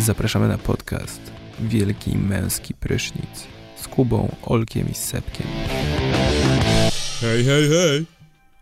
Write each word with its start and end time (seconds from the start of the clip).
Zapraszamy 0.00 0.48
na 0.48 0.58
podcast 0.58 1.20
Wielki 1.60 2.18
Męski 2.18 2.74
Prysznic 2.74 3.46
z 3.82 3.88
Kubą, 3.88 4.36
Olkiem 4.42 4.90
i 4.90 4.94
Sepkiem. 4.94 5.46
Hej, 7.20 7.44
hej, 7.44 7.68
hej! 7.68 8.06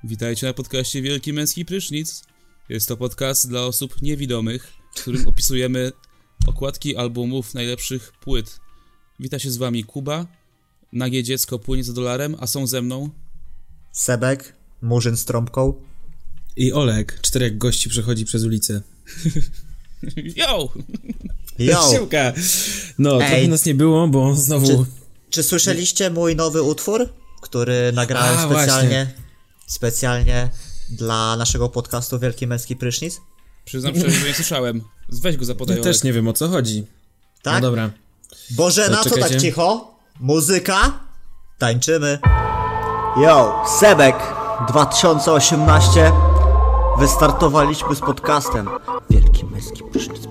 Witajcie 0.04 0.46
na 0.46 0.52
podcaście 0.52 1.02
Wielki 1.02 1.32
Męski 1.32 1.64
Prysznic. 1.64 2.22
Jest 2.68 2.88
to 2.88 2.96
podcast 2.96 3.48
dla 3.48 3.62
osób 3.62 4.02
niewidomych, 4.02 4.73
w 4.96 5.00
którym 5.00 5.29
opisujemy 5.29 5.93
okładki 6.46 6.96
albumów 6.96 7.55
najlepszych 7.55 8.12
płyt. 8.12 8.61
Wita 9.21 9.39
się 9.39 9.50
z 9.50 9.57
wami 9.57 9.84
Kuba, 9.84 10.27
nagie 10.93 11.23
dziecko 11.23 11.59
płynie 11.59 11.84
za 11.84 11.93
dolarem, 11.93 12.37
a 12.41 12.46
są 12.46 12.66
ze 12.66 12.82
mną 12.82 13.11
Sebek, 13.93 14.55
Murzyn 14.82 15.16
z 15.16 15.25
trąbką. 15.25 15.89
I 16.57 16.72
Olek, 16.72 17.18
czterech 17.21 17.59
gości 17.59 17.89
przechodzi 17.89 18.25
przez 18.25 18.45
ulicę. 18.45 18.82
Yo! 20.36 20.68
Yo! 21.58 21.91
Siłka! 21.93 22.32
No, 22.99 23.13
Ej. 23.13 23.18
trochę 23.18 23.49
nas 23.49 23.64
nie 23.64 23.75
było, 23.75 24.08
bo 24.08 24.35
znowu... 24.35 24.67
Czy, 24.67 24.85
czy 25.31 25.43
słyszeliście 25.43 26.11
mój 26.11 26.36
nowy 26.36 26.63
utwór, 26.63 27.08
który 27.43 27.93
nagrałem 27.93 28.39
A, 28.39 28.46
specjalnie, 28.46 29.14
specjalnie 29.67 30.50
dla 30.91 31.36
naszego 31.36 31.68
podcastu 31.68 32.19
Wielki 32.19 32.47
Męski 32.47 32.77
Prysznic? 32.77 33.20
Przyznam 33.64 33.94
szczerze, 33.94 34.20
że 34.20 34.28
nie 34.28 34.34
słyszałem. 34.34 34.83
Weź 35.08 35.36
go 35.36 35.44
zapodaj, 35.44 35.77
Ja 35.77 35.83
też 35.83 36.03
nie 36.03 36.12
wiem 36.12 36.28
o 36.28 36.33
co 36.33 36.48
chodzi. 36.48 36.86
Tak? 37.42 37.55
No 37.55 37.61
dobra. 37.61 37.91
Bożena, 38.50 39.05
To 39.05 39.11
co 39.11 39.17
tak 39.17 39.41
cicho? 39.41 39.94
Muzyka? 40.20 41.00
Tańczymy. 41.58 42.19
Yo, 43.17 43.64
Sebek 43.80 44.17
2018 44.69 46.12
Wystartowaliśmy 47.00 47.95
z 47.95 48.00
podcastem. 48.00 48.69
Wielki 49.11 49.44
Męski 49.44 49.84
Prysznic 49.84 50.27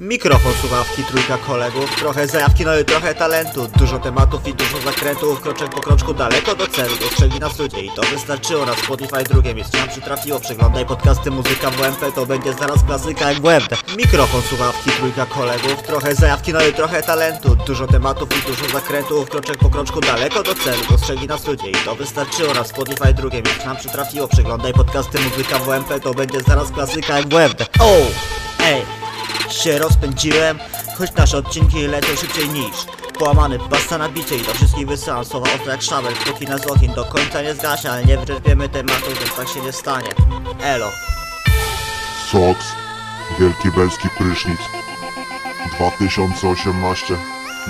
Mikrofon, 0.00 0.52
słuchawki, 0.60 1.04
trójka 1.04 1.38
kolegów 1.38 1.96
Trochę 1.96 2.26
zajawki, 2.26 2.64
no 2.64 2.78
i 2.78 2.84
trochę 2.84 3.14
talentu. 3.14 3.68
Dużo 3.78 3.98
tematów 3.98 4.48
i 4.48 4.54
dużo 4.54 4.80
zakrętów 4.80 5.40
Kroczek 5.40 5.70
po 5.70 5.80
kroczku 5.80 6.14
daleko 6.14 6.54
do 6.54 6.66
celu. 6.66 6.96
Dostrzegli 7.00 7.40
nas 7.40 7.58
ludzie 7.58 7.80
i 7.80 7.90
to 7.90 8.02
wystarczyło. 8.02 8.66
Na 8.66 8.74
Spotify 8.74 9.24
drugie 9.24 9.54
miejsce 9.54 9.78
nam 9.78 9.88
przytrafiło. 9.88 10.40
Przeglądaj 10.40 10.86
podcasty, 10.86 11.30
muzyka 11.30 11.70
w 11.70 11.76
WMP 11.76 12.12
To 12.14 12.26
będzie 12.26 12.52
zaraz 12.52 12.84
klasyka 12.84 13.32
jak 13.32 13.42
WMP 13.42 13.76
Mikrofon, 13.96 14.42
słuchawki, 14.42 14.90
trójka 14.90 15.26
kolegów 15.26 15.82
Trochę 15.82 16.14
zajawki, 16.14 16.52
no 16.52 16.66
i 16.66 16.72
trochę 16.72 17.02
talentu. 17.02 17.56
Dużo 17.66 17.86
tematów 17.86 18.28
i 18.38 18.46
dużo 18.46 18.68
zakrętów 18.68 19.30
Kroczek 19.30 19.58
po 19.58 19.70
kroczku 19.70 20.00
daleko 20.00 20.42
do 20.42 20.54
celu. 20.54 20.82
Dostrzegli 20.90 21.26
nas 21.26 21.46
ludzie 21.46 21.70
i 21.70 21.74
to 21.74 21.94
wystarczyło. 21.94 22.54
Na 22.54 22.64
Spotify 22.64 23.14
drugie 23.14 23.42
miejsce 23.42 23.66
nam 23.66 23.76
przytrafiło. 23.76 24.28
Przeglądaj 24.28 24.72
podcasty, 24.72 25.18
muzyka 25.18 25.58
w 25.58 25.64
WMP 25.64 26.00
To 26.00 26.14
będzie 26.14 26.40
zaraz 26.40 26.70
klasyka 26.70 27.18
jak 27.18 27.28
WMP 27.28 27.66
O! 27.80 27.96
Ej! 28.64 29.00
Się 29.52 29.78
rozpędziłem 29.78 30.58
Choć 30.98 31.14
nasze 31.14 31.38
odcinki 31.38 31.86
lecą 31.86 32.16
szybciej 32.16 32.48
niż 32.48 32.76
Połamany 33.18 33.58
basta 33.58 33.98
na 33.98 34.08
bicie 34.08 34.36
i 34.36 34.42
do 34.42 34.54
wszystkich 34.54 34.86
wysyłam 34.86 35.24
słowa 35.24 35.46
ostre 35.54 35.72
jak 35.72 35.82
szabel 35.82 36.14
Póki 36.26 36.46
nas 36.46 36.66
ogień 36.66 36.94
do 36.94 37.04
końca 37.04 37.42
nie 37.42 37.54
zgasia 37.54 37.92
Ale 37.92 38.04
nie 38.04 38.18
wyczerpiemy 38.18 38.68
tematu, 38.68 39.06
więc 39.20 39.36
tak 39.36 39.48
się 39.48 39.60
nie 39.60 39.72
stanie. 39.72 40.08
Elo. 40.62 40.90
Sox, 42.32 42.66
Wielki 43.40 43.70
Belski 43.70 44.08
Prysznic. 44.18 44.60
2018 45.76 47.16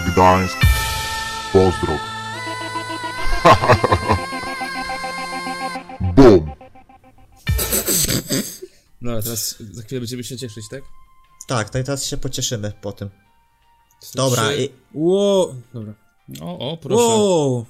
Gdańsk. 0.06 0.56
Pozdro 1.52 1.92
Bum! 6.16 6.50
No, 9.00 9.22
teraz 9.22 9.56
za 9.70 9.82
chwilę 9.82 10.00
będziemy 10.00 10.24
się 10.24 10.36
cieszyć, 10.36 10.64
tak? 10.70 10.82
Tak, 11.50 11.70
to 11.70 11.72
teraz 11.72 12.06
się 12.06 12.16
pocieszymy 12.16 12.72
po 12.82 12.92
tym 12.92 13.10
Dobra, 14.14 14.42
Trzy- 14.42 14.62
i, 14.62 14.68
Ło... 14.94 15.54
Dobra. 15.74 15.94
O, 16.40 16.70
o, 16.72 16.76
proszę. 16.76 17.02
Wow. 17.02 17.66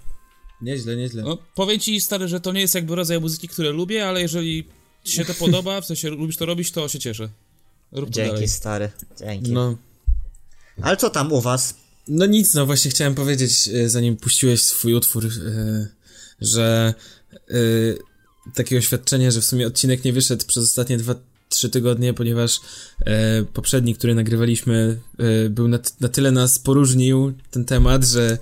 Nieźle, 0.62 0.96
nieźle. 0.96 1.22
No, 1.22 1.38
powiem 1.54 1.80
ci, 1.80 2.00
stary, 2.00 2.28
że 2.28 2.40
to 2.40 2.52
nie 2.52 2.60
jest 2.60 2.74
jakby 2.74 2.94
rodzaj 2.94 3.20
muzyki, 3.20 3.48
które 3.48 3.70
lubię, 3.70 4.08
ale 4.08 4.22
jeżeli 4.22 4.68
ci 5.04 5.12
się 5.12 5.24
to 5.24 5.34
podoba, 5.34 5.80
w 5.80 5.86
sensie 5.86 6.10
lubisz 6.10 6.36
to 6.36 6.46
robić, 6.46 6.72
to 6.72 6.88
się 6.88 6.98
cieszę. 6.98 7.28
Rób 7.92 8.10
dzięki 8.10 8.32
dalej. 8.32 8.48
stary, 8.48 8.90
dzięki 9.18 9.52
No. 9.52 9.76
Ale 10.82 10.96
co 10.96 11.10
tam 11.10 11.32
u 11.32 11.40
was? 11.40 11.74
No 12.08 12.26
nic, 12.26 12.54
no 12.54 12.66
właśnie 12.66 12.90
chciałem 12.90 13.14
powiedzieć, 13.14 13.68
e, 13.68 13.88
zanim 13.88 14.16
puściłeś 14.16 14.62
swój 14.62 14.94
utwór, 14.94 15.26
e, 15.26 15.30
że 16.40 16.94
e, 17.34 17.54
takie 18.54 18.78
oświadczenie, 18.78 19.32
że 19.32 19.40
w 19.40 19.44
sumie 19.44 19.66
odcinek 19.66 20.04
nie 20.04 20.12
wyszedł 20.12 20.46
przez 20.46 20.64
ostatnie 20.64 20.96
dwa, 20.96 21.14
trzy 21.50 21.70
tygodnie, 21.70 22.14
ponieważ 22.14 22.60
e, 23.06 23.42
poprzedni, 23.44 23.94
który 23.94 24.14
nagrywaliśmy, 24.14 25.00
e, 25.18 25.48
był 25.48 25.68
na, 25.68 25.78
na 26.00 26.08
tyle 26.08 26.30
nas 26.30 26.58
poróżnił 26.58 27.32
ten 27.50 27.64
temat, 27.64 28.04
że 28.04 28.38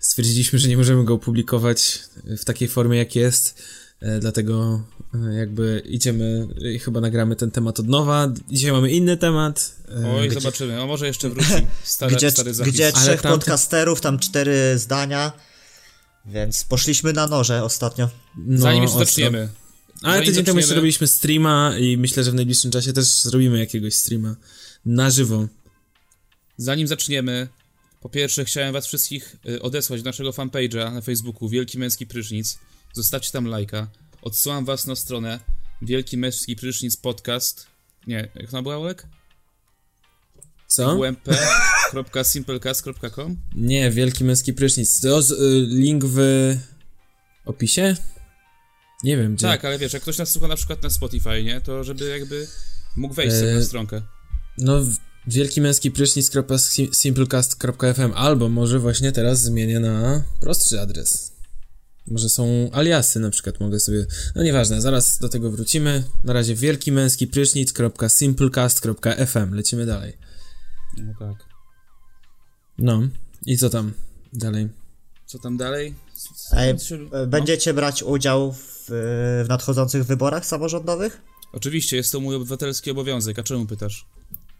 stwierdziliśmy, 0.00 0.58
że 0.58 0.68
nie 0.68 0.76
możemy 0.76 1.04
go 1.04 1.14
opublikować 1.14 2.00
w 2.38 2.44
takiej 2.44 2.68
formie, 2.68 2.98
jak 2.98 3.16
jest. 3.16 3.62
E, 4.00 4.18
dlatego 4.18 4.82
e, 5.14 5.34
jakby 5.34 5.82
idziemy 5.86 6.48
i 6.74 6.78
chyba 6.78 7.00
nagramy 7.00 7.36
ten 7.36 7.50
temat 7.50 7.80
od 7.80 7.88
nowa. 7.88 8.32
Dzisiaj 8.50 8.72
mamy 8.72 8.90
inny 8.90 9.16
temat. 9.16 9.72
e, 10.04 10.12
Oj, 10.16 10.28
gdzie- 10.28 10.40
zobaczymy. 10.40 10.80
A 10.82 10.86
może 10.86 11.06
jeszcze 11.06 11.30
wróci 11.30 11.48
stary, 11.84 12.16
Gdzie, 12.16 12.30
stary 12.30 12.54
zapis. 12.54 12.72
gdzie 12.72 12.92
trzech 12.92 13.20
tamten- 13.22 13.30
podcasterów, 13.30 14.00
tam 14.00 14.18
cztery 14.18 14.78
zdania 14.78 15.32
Więc 16.26 16.64
poszliśmy 16.64 17.12
na 17.12 17.26
noże 17.26 17.64
ostatnio 17.64 18.08
no, 18.36 18.60
Zanim 18.60 18.88
zaczniemy. 18.88 19.48
Ale 20.04 20.14
Zanim 20.14 20.26
tydzień 20.26 20.44
temu 20.44 20.58
jeszcze 20.58 20.74
robiliśmy 20.74 21.06
streama 21.06 21.74
i 21.78 21.96
myślę, 21.96 22.24
że 22.24 22.30
w 22.30 22.34
najbliższym 22.34 22.70
czasie 22.70 22.92
też 22.92 23.22
zrobimy 23.22 23.58
jakiegoś 23.58 23.94
streama 23.94 24.36
na 24.86 25.10
żywo. 25.10 25.48
Zanim 26.56 26.86
zaczniemy, 26.86 27.48
po 28.00 28.08
pierwsze 28.08 28.44
chciałem 28.44 28.72
was 28.72 28.86
wszystkich 28.86 29.36
y, 29.48 29.62
odesłać 29.62 30.02
do 30.02 30.10
naszego 30.10 30.30
fanpage'a 30.30 30.94
na 30.94 31.00
Facebooku 31.00 31.48
Wielki 31.48 31.78
Męski 31.78 32.06
Prysznic. 32.06 32.58
Zostawcie 32.92 33.32
tam 33.32 33.46
lajka. 33.46 33.90
Odsyłam 34.22 34.64
was 34.64 34.86
na 34.86 34.96
stronę 34.96 35.40
Wielki 35.82 36.16
Męski 36.16 36.56
Prysznic 36.56 36.96
Podcast. 36.96 37.66
Nie, 38.06 38.28
jak 38.34 38.54
ona 38.54 38.62
była, 38.62 38.76
Olek? 38.76 39.06
Co? 40.66 40.94
ump.simplecast.com 40.94 43.36
Nie, 43.54 43.90
wielki 43.90 44.24
męski 44.24 44.52
prysznic. 44.52 45.00
To 45.00 45.20
y, 45.20 45.24
link 45.68 46.04
w 46.04 46.18
opisie? 47.44 47.96
Nie 49.04 49.16
wiem 49.16 49.34
gdzie. 49.34 49.46
Tak, 49.46 49.64
ale 49.64 49.78
wiesz, 49.78 49.92
jak 49.92 50.02
ktoś 50.02 50.18
nas 50.18 50.30
słucha 50.30 50.48
na 50.48 50.56
przykład 50.56 50.82
na 50.82 50.90
Spotify, 50.90 51.42
nie? 51.44 51.60
To 51.60 51.84
żeby 51.84 52.08
jakby 52.08 52.46
mógł 52.96 53.14
wejść 53.14 53.36
sobie 53.36 53.52
E, 53.52 53.54
na 53.54 53.64
stronkę. 53.64 54.02
No, 54.58 54.80
wielki 55.26 55.60
męski 55.60 55.90
prysznic.simplecast.fm 55.90 58.12
albo 58.14 58.48
może 58.48 58.78
właśnie 58.78 59.12
teraz 59.12 59.42
zmienię 59.42 59.80
na 59.80 60.24
prostszy 60.40 60.80
adres. 60.80 61.34
Może 62.06 62.28
są 62.28 62.70
aliasy 62.72 63.20
na 63.20 63.30
przykład, 63.30 63.60
mogę 63.60 63.80
sobie... 63.80 64.06
No 64.34 64.42
nieważne, 64.42 64.80
zaraz 64.80 65.18
do 65.18 65.28
tego 65.28 65.50
wrócimy. 65.50 66.04
Na 66.24 66.32
razie 66.32 66.54
wielki 66.54 66.92
męski 66.92 67.26
prysznic.simplecast.fm. 67.26 69.54
Lecimy 69.54 69.86
dalej. 69.86 70.16
No 70.96 71.12
tak. 71.18 71.34
No, 72.78 73.02
i 73.46 73.58
co 73.58 73.70
tam 73.70 73.92
dalej? 74.32 74.68
Co 75.26 75.38
tam 75.38 75.56
dalej? 75.56 75.94
Ej, 76.52 76.78
Co 76.78 76.94
e, 76.94 76.98
no. 76.98 77.26
Będziecie 77.26 77.74
brać 77.74 78.02
udział 78.02 78.52
w, 78.52 78.73
w 78.88 79.44
nadchodzących 79.48 80.04
wyborach 80.04 80.46
samorządowych? 80.46 81.20
Oczywiście, 81.52 81.96
jest 81.96 82.12
to 82.12 82.20
mój 82.20 82.36
obywatelski 82.36 82.90
obowiązek. 82.90 83.38
A 83.38 83.42
czemu 83.42 83.66
pytasz? 83.66 84.06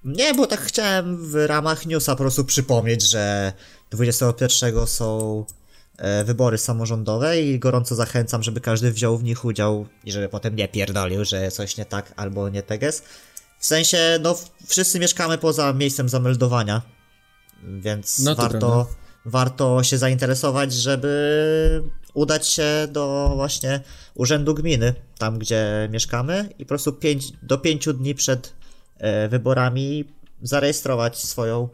Nie, 0.04 0.34
bo 0.34 0.46
tak 0.46 0.60
chciałem 0.60 1.30
w 1.30 1.34
ramach 1.46 1.86
newsa 1.86 2.12
po 2.12 2.18
prostu 2.22 2.44
przypomnieć, 2.44 3.02
że 3.10 3.52
21 3.90 4.86
są 4.86 5.44
e, 5.98 6.24
wybory 6.24 6.58
samorządowe 6.58 7.40
i 7.42 7.58
gorąco 7.58 7.94
zachęcam, 7.94 8.42
żeby 8.42 8.60
każdy 8.60 8.92
wziął 8.92 9.18
w 9.18 9.24
nich 9.24 9.44
udział 9.44 9.86
i 10.04 10.12
żeby 10.12 10.28
potem 10.28 10.56
nie 10.56 10.68
pierdolił, 10.68 11.24
że 11.24 11.50
coś 11.50 11.76
nie 11.76 11.84
tak 11.84 12.12
albo 12.16 12.48
nie 12.48 12.62
tak 12.62 12.82
jest. 12.82 13.04
W 13.58 13.66
sensie, 13.66 14.18
no 14.22 14.34
w- 14.34 14.50
wszyscy 14.66 14.98
mieszkamy 15.00 15.38
poza 15.38 15.72
miejscem 15.72 16.08
zameldowania, 16.08 16.82
więc 17.62 18.18
No 18.18 18.34
to 18.34 18.42
warto, 18.42 18.86
warto 19.24 19.82
się 19.82 19.98
zainteresować, 19.98 20.72
żeby 20.72 21.82
udać 22.14 22.48
się 22.48 22.88
do 22.92 23.32
właśnie 23.34 23.80
urzędu 24.14 24.54
gminy, 24.54 24.94
tam 25.18 25.38
gdzie 25.38 25.88
mieszkamy 25.92 26.48
i 26.58 26.64
po 26.64 26.68
prostu 26.68 26.92
pięć, 26.92 27.32
do 27.42 27.58
pięciu 27.58 27.92
dni 27.92 28.14
przed 28.14 28.52
e, 28.98 29.28
wyborami 29.28 30.04
zarejestrować 30.42 31.18
swoją, 31.18 31.68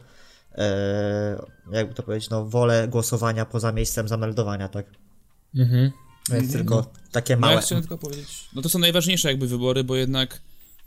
e, 0.55 1.45
jakby 1.71 1.93
to 1.93 2.03
powiedzieć, 2.03 2.29
no 2.29 2.45
wolę 2.45 2.87
głosowania 2.87 3.45
poza 3.45 3.71
miejscem 3.71 4.07
zameldowania, 4.07 4.67
tak? 4.67 4.85
Mhm. 5.55 5.91
Więc 6.31 6.51
tylko 6.51 6.91
takie 7.11 7.35
No 7.35 7.39
małe. 7.41 7.53
ja 7.53 7.61
chciałem 7.61 7.81
tylko 7.83 7.97
powiedzieć, 7.97 8.49
no 8.55 8.61
to 8.61 8.69
są 8.69 8.79
najważniejsze 8.79 9.27
jakby 9.27 9.47
wybory, 9.47 9.83
bo 9.83 9.95
jednak 9.95 10.41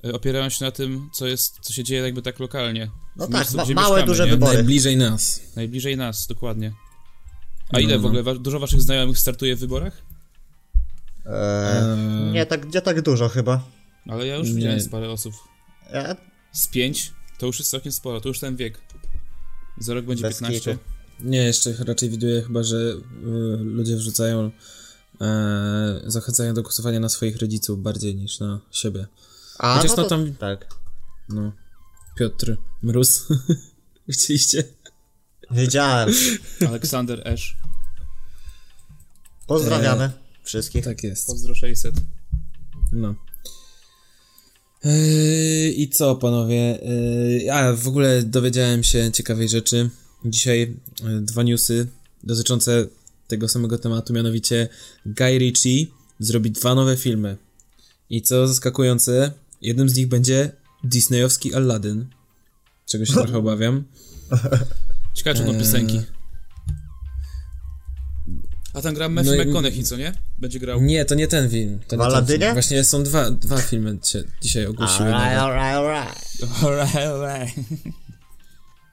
y, 0.04 0.14
opierają 0.14 0.48
się 0.48 0.64
na 0.64 0.70
tym, 0.70 1.10
co 1.14 1.26
jest, 1.26 1.58
co 1.60 1.72
się 1.72 1.84
dzieje 1.84 2.02
jakby 2.02 2.22
tak 2.22 2.38
lokalnie. 2.38 2.90
No 3.16 3.28
Miejscu, 3.28 3.46
tak, 3.52 3.56
ma, 3.56 3.64
gdzie 3.64 3.74
małe, 3.74 3.88
mieszkamy, 3.88 4.06
duże 4.06 4.24
nie? 4.24 4.30
wybory. 4.30 4.54
Najbliżej 4.54 4.96
nas. 4.96 5.40
Najbliżej 5.56 5.96
nas, 5.96 6.26
dokładnie. 6.26 6.72
A 7.74 7.78
No, 7.78 7.80
ile 7.80 7.94
no, 7.94 7.98
w 7.98 8.02
no. 8.02 8.08
ogóle? 8.08 8.22
Wa- 8.22 8.34
dużo 8.34 8.58
waszych 8.60 8.82
znajomych 8.82 9.18
startuje 9.18 9.56
w 9.56 9.60
wyborach? 9.60 10.02
Eee, 11.26 12.32
nie, 12.32 12.46
tak, 12.46 12.74
nie 12.74 12.80
tak 12.80 13.02
dużo 13.02 13.28
chyba. 13.28 13.64
Ale 14.08 14.26
ja 14.26 14.36
już 14.36 14.48
Nie. 14.48 14.54
widziałem 14.54 14.80
z 14.80 14.88
parę 14.88 15.10
osób. 15.10 15.34
Ja, 15.92 16.16
Z 16.52 16.68
pięć 16.68 17.12
to 17.38 17.46
już 17.46 17.58
jest 17.58 17.70
całkiem 17.70 17.92
sporo, 17.92 18.20
to 18.20 18.28
już 18.28 18.40
ten 18.40 18.56
wiek. 18.56 18.80
Za 19.78 19.94
rok 19.94 20.04
będzie 20.04 20.22
Bez 20.22 20.38
15. 20.40 20.60
kitu. 20.74 20.84
Nie, 21.20 21.38
jeszcze 21.44 21.74
raczej 21.84 22.10
widuję 22.10 22.42
chyba, 22.42 22.62
że 22.62 22.76
y, 22.76 23.00
ludzie 23.64 23.96
wrzucają, 23.96 24.50
e, 25.20 26.00
zachęcają 26.06 26.54
do 26.54 26.62
głosowania 26.62 27.00
na 27.00 27.08
swoich 27.08 27.36
rodziców 27.36 27.82
bardziej 27.82 28.16
niż 28.16 28.40
na 28.40 28.60
siebie. 28.70 29.06
a 29.58 29.76
Chociaż 29.76 29.90
no 29.90 29.96
no 29.96 30.02
to, 30.02 30.08
tam- 30.08 30.34
tak. 30.34 30.66
No. 31.28 31.52
Piotr 32.16 32.56
Mróz. 32.82 33.26
Chcieliście? 34.12 34.64
Wiedziałem. 35.50 36.08
Aleksander 36.68 37.22
Esz. 37.28 37.56
Pozdrawiamy 39.46 40.10
wszystkich. 40.44 40.84
Tak 40.84 41.02
jest. 41.02 41.26
Pozdro 41.26 41.54
600. 41.54 41.94
No. 42.92 43.14
Yy, 44.84 45.72
I 45.76 45.88
co, 45.88 46.16
panowie? 46.16 46.78
Yy, 47.44 47.52
a, 47.52 47.72
w 47.72 47.88
ogóle 47.88 48.22
dowiedziałem 48.22 48.82
się 48.82 49.12
ciekawej 49.12 49.48
rzeczy. 49.48 49.90
Dzisiaj 50.24 50.76
yy, 51.04 51.20
dwa 51.20 51.42
newsy 51.42 51.86
dotyczące 52.24 52.86
tego 53.28 53.48
samego 53.48 53.78
tematu, 53.78 54.12
mianowicie 54.12 54.68
Guy 55.06 55.38
Ritchie 55.38 55.86
zrobi 56.18 56.50
dwa 56.50 56.74
nowe 56.74 56.96
filmy. 56.96 57.36
I 58.10 58.22
co 58.22 58.48
zaskakujące, 58.48 59.32
jednym 59.62 59.88
z 59.88 59.96
nich 59.96 60.08
będzie 60.08 60.50
disneyowski 60.84 61.54
Aladdin, 61.54 62.06
czego 62.86 63.06
się 63.06 63.12
trochę 63.22 63.38
obawiam. 63.38 63.84
Ciekawe, 65.14 65.38
czy 65.38 65.44
Eee. 65.44 65.58
piosenki. 65.58 66.00
A 68.74 68.82
tam 68.82 68.94
gra 68.94 69.08
Matthew 69.08 69.36
No 69.38 69.44
McConaughey, 69.44 69.84
co 69.84 69.96
nie? 69.96 70.12
Będzie 70.38 70.58
grał. 70.58 70.82
Nie, 70.82 71.04
to 71.04 71.14
nie 71.14 71.28
ten 71.28 71.50
film. 71.50 71.78
To 71.78 71.96
W 71.96 71.98
nie 71.98 71.98
ten 71.98 72.00
Aladynie? 72.00 72.38
film. 72.40 72.52
Właśnie 72.52 72.84
są 72.84 73.02
dwa, 73.02 73.30
dwa 73.30 73.58
filmy 73.58 73.98
się 74.04 74.22
dzisiaj 74.42 74.66
ogłosiły. 74.66 75.14
Alright, 75.14 75.38
alright, 75.38 75.74
alright. 75.76 76.64
Alright, 76.64 76.96
alright. 76.96 77.54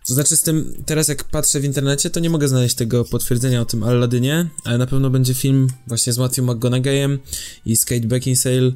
To 0.08 0.14
znaczy 0.14 0.38
z 0.38 0.42
tym, 0.42 0.84
teraz 0.86 1.08
jak 1.08 1.24
patrzę 1.24 1.60
w 1.60 1.66
internecie, 1.66 2.10
to 2.10 2.20
nie 2.20 2.30
mogę 2.30 2.48
znaleźć 2.48 2.76
tego 2.76 3.06
potwierdzenia 3.06 3.62
o 3.62 3.66
tym 3.66 3.84
Aladynie, 3.84 4.48
ale 4.64 4.78
na 4.78 4.88
pewno 4.88 5.10
będzie 5.10 5.34
film 5.34 5.68
właśnie 5.88 6.14
z 6.14 6.18
Matthew 6.18 6.46
McGonaghyem 6.46 7.20
i 7.66 7.76
z 7.78 7.86
Kate 7.86 8.08
Beckinsale, 8.08 8.72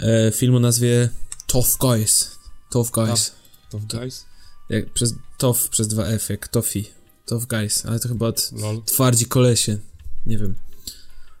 e, 0.00 0.32
film 0.32 0.54
o 0.54 0.60
nazwie 0.60 1.08
Tough 1.46 1.76
Guys. 1.80 2.30
Tough 2.70 2.90
Guys. 2.90 3.32
To 3.70 3.78
w 3.78 3.86
Guys? 3.86 4.24
Jak, 4.68 4.90
przez, 4.92 5.14
tough 5.38 5.68
przez 5.68 5.88
dwa 5.88 6.06
F, 6.06 6.28
jak 6.30 6.48
Toffee. 6.48 6.84
Tough 7.26 7.46
Guys, 7.46 7.86
ale 7.86 8.00
to 8.00 8.08
chyba 8.08 8.26
od 8.26 8.50
Lol. 8.52 8.82
twardzi 8.82 9.26
kolesie. 9.26 9.78
Nie 10.26 10.38
wiem. 10.38 10.54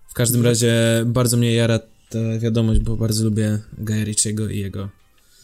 W 0.08 0.14
każdym 0.14 0.44
razie 0.44 0.74
bardzo 1.06 1.36
mnie 1.36 1.52
jara 1.54 1.78
ta 2.08 2.18
wiadomość, 2.38 2.80
bo 2.80 2.96
bardzo 2.96 3.24
lubię 3.24 3.58
Guy 3.78 4.04
Ritchiego 4.04 4.48
i 4.48 4.58
jego 4.58 4.88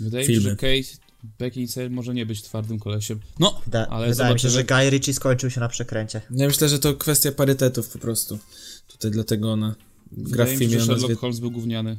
Wydaje 0.00 0.28
mi 0.28 0.34
się, 0.34 0.40
Filmy. 0.40 0.50
że 0.50 0.56
Kate 0.56 1.04
Beckinsale 1.38 1.90
może 1.90 2.14
nie 2.14 2.26
być 2.26 2.42
twardym 2.42 2.78
kolesiem. 2.78 3.20
No, 3.40 3.60
Da, 3.66 3.86
ale 3.88 4.08
wydaje 4.08 4.34
mi 4.34 4.40
się, 4.40 4.48
zobaczymy. 4.48 4.50
że 4.52 4.64
Guy 4.84 4.90
Ritchie 4.90 5.14
skończył 5.14 5.50
się 5.50 5.60
na 5.60 5.68
przekręcie. 5.68 6.20
Ja 6.30 6.46
myślę, 6.46 6.68
że 6.68 6.78
to 6.78 6.94
kwestia 6.94 7.32
parytetów 7.32 7.88
po 7.88 7.98
prostu. 7.98 8.38
Tutaj 8.88 9.10
dlatego 9.10 9.52
ona 9.52 9.74
gra 10.12 10.24
w 10.26 10.28
Wydaje 10.30 10.46
mi 10.46 10.52
się, 10.54 10.58
filmie 10.58 10.74
że 10.80 10.84
Sherlock 10.86 11.02
nazwie 11.02 11.14
Holmes 11.16 11.40
był 11.40 11.50
gówniany. 11.50 11.96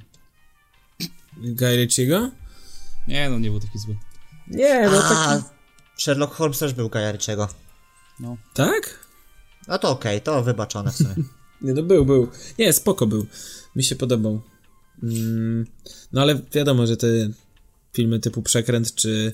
Guy 1.37 1.75
Ritchiego? 1.77 2.31
Nie, 3.07 3.29
no 3.29 3.39
nie 3.39 3.49
był 3.49 3.59
taki 3.59 3.79
zły. 3.79 3.95
Nie, 4.47 4.89
no 4.91 5.03
A, 5.03 5.09
tak. 5.09 5.43
Sherlock 5.97 6.33
Holmes 6.33 6.59
też 6.59 6.73
był 6.73 6.89
Guy 6.89 7.11
Ritchiego. 7.11 7.47
No. 8.19 8.37
Tak? 8.53 8.99
No 9.67 9.79
to 9.79 9.89
okej, 9.89 10.21
to 10.21 10.43
wybaczone 10.43 10.91
w 10.91 10.95
sumie. 10.95 11.15
Nie, 11.61 11.73
no 11.73 11.83
był, 11.83 12.05
był. 12.05 12.27
Nie, 12.59 12.73
spoko 12.73 13.07
był. 13.07 13.25
Mi 13.75 13.83
się 13.83 13.95
podobał. 13.95 14.41
Mm, 15.03 15.65
no 16.13 16.21
ale 16.21 16.41
wiadomo, 16.53 16.87
że 16.87 16.97
te 16.97 17.07
filmy 17.93 18.19
typu 18.19 18.41
Przekręt 18.41 18.95
czy 18.95 19.33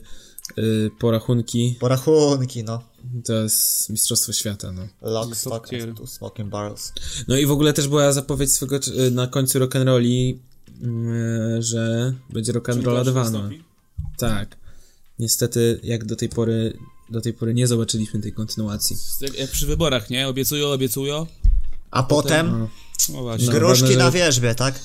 y, 0.57 0.91
Porachunki 0.99 1.77
Porachunki, 1.79 2.63
no. 2.63 2.83
to 3.25 3.33
jest 3.33 3.89
Mistrzostwo 3.89 4.33
Świata, 4.33 4.71
no. 4.71 4.87
Lock, 5.01 5.35
stock 5.35 5.69
and 5.73 6.09
smoking 6.09 6.49
barrels. 6.49 6.93
No 7.27 7.37
i 7.37 7.45
w 7.45 7.51
ogóle 7.51 7.73
też 7.73 7.87
była 7.87 8.13
zapowiedź 8.13 8.53
swego 8.53 8.75
y, 9.07 9.11
na 9.11 9.27
końcu 9.27 9.59
Rock'n'Rolli, 9.59 10.37
y, 11.57 11.61
że 11.61 12.13
będzie 12.29 12.53
Rock'n'Rolla 12.53 13.05
2, 13.05 13.29
no. 13.29 13.49
Tak. 14.17 14.57
Niestety, 15.19 15.79
jak 15.83 16.05
do 16.05 16.15
tej 16.15 16.29
pory 16.29 16.77
do 17.11 17.21
tej 17.21 17.33
pory 17.33 17.53
nie 17.53 17.67
zobaczyliśmy 17.67 18.19
tej 18.19 18.33
kontynuacji. 18.33 18.97
Jak, 19.21 19.39
jak 19.39 19.51
przy 19.51 19.65
wyborach, 19.67 20.09
nie? 20.09 20.27
Obiecują, 20.27 20.67
obiecują. 20.67 21.27
A 21.91 22.03
potem 22.03 22.51
No, 22.51 22.69
No 23.09 23.21
właśnie. 23.21 23.45
No. 23.47 23.51
gruszki 23.53 23.81
ważne, 23.81 23.93
że- 23.93 23.99
na 23.99 24.11
wierzbie, 24.11 24.55
tak? 24.55 24.79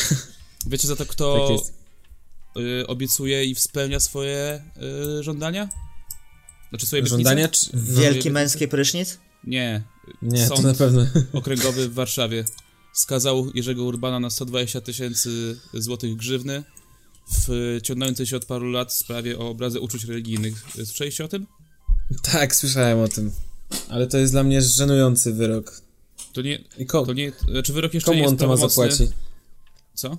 Wiecie 0.66 0.88
za 0.88 0.96
to, 0.96 1.04
tak 1.04 1.08
kto 1.08 1.48
jest. 1.52 1.72
y, 2.82 2.86
obiecuje 2.86 3.44
i 3.44 3.54
spełnia 3.54 4.00
swoje 4.00 4.62
y, 5.20 5.22
żądania? 5.22 5.68
Znaczy 6.70 6.86
swoje 6.86 7.06
Żądania 7.06 7.48
czy... 7.48 7.66
No, 7.74 7.80
Wielki 7.82 8.30
męski 8.30 8.68
prysznic? 8.68 9.18
Nie. 9.44 9.82
Nie, 10.22 10.48
to 10.48 10.56
Sąd 10.56 10.66
na 10.66 10.74
pewno. 10.74 11.06
okręgowy 11.32 11.88
w 11.88 11.94
Warszawie 11.94 12.44
skazał 12.92 13.50
Jerzego 13.54 13.84
Urbana 13.84 14.20
na 14.20 14.30
120 14.30 14.80
tysięcy 14.80 15.60
złotych 15.74 16.16
grzywny 16.16 16.62
w 17.48 17.78
ciągnącej 17.82 18.26
się 18.26 18.36
od 18.36 18.44
paru 18.44 18.70
lat 18.70 18.92
sprawie 18.92 19.38
o 19.38 19.48
obrazę 19.48 19.80
uczuć 19.80 20.04
religijnych. 20.04 20.64
Słyszeliście 20.84 21.24
o 21.24 21.28
tym? 21.28 21.46
Tak, 22.22 22.56
słyszałem 22.56 22.98
o 23.00 23.08
tym. 23.08 23.32
Ale 23.88 24.06
to 24.06 24.18
jest 24.18 24.32
dla 24.32 24.42
mnie 24.42 24.62
żenujący 24.62 25.32
wyrok. 25.32 25.80
To 26.32 26.42
nie, 26.42 26.58
ko- 26.86 27.06
to 27.06 27.12
nie, 27.12 27.32
znaczy 27.50 27.72
wyrok 27.72 27.94
jeszcze 27.94 28.10
nie 28.10 28.16
komu 28.16 28.22
jest 28.22 28.32
on 28.32 28.38
to 28.38 28.48
ma 28.48 28.68
zapłacić? 28.68 29.10
Co? 29.94 30.16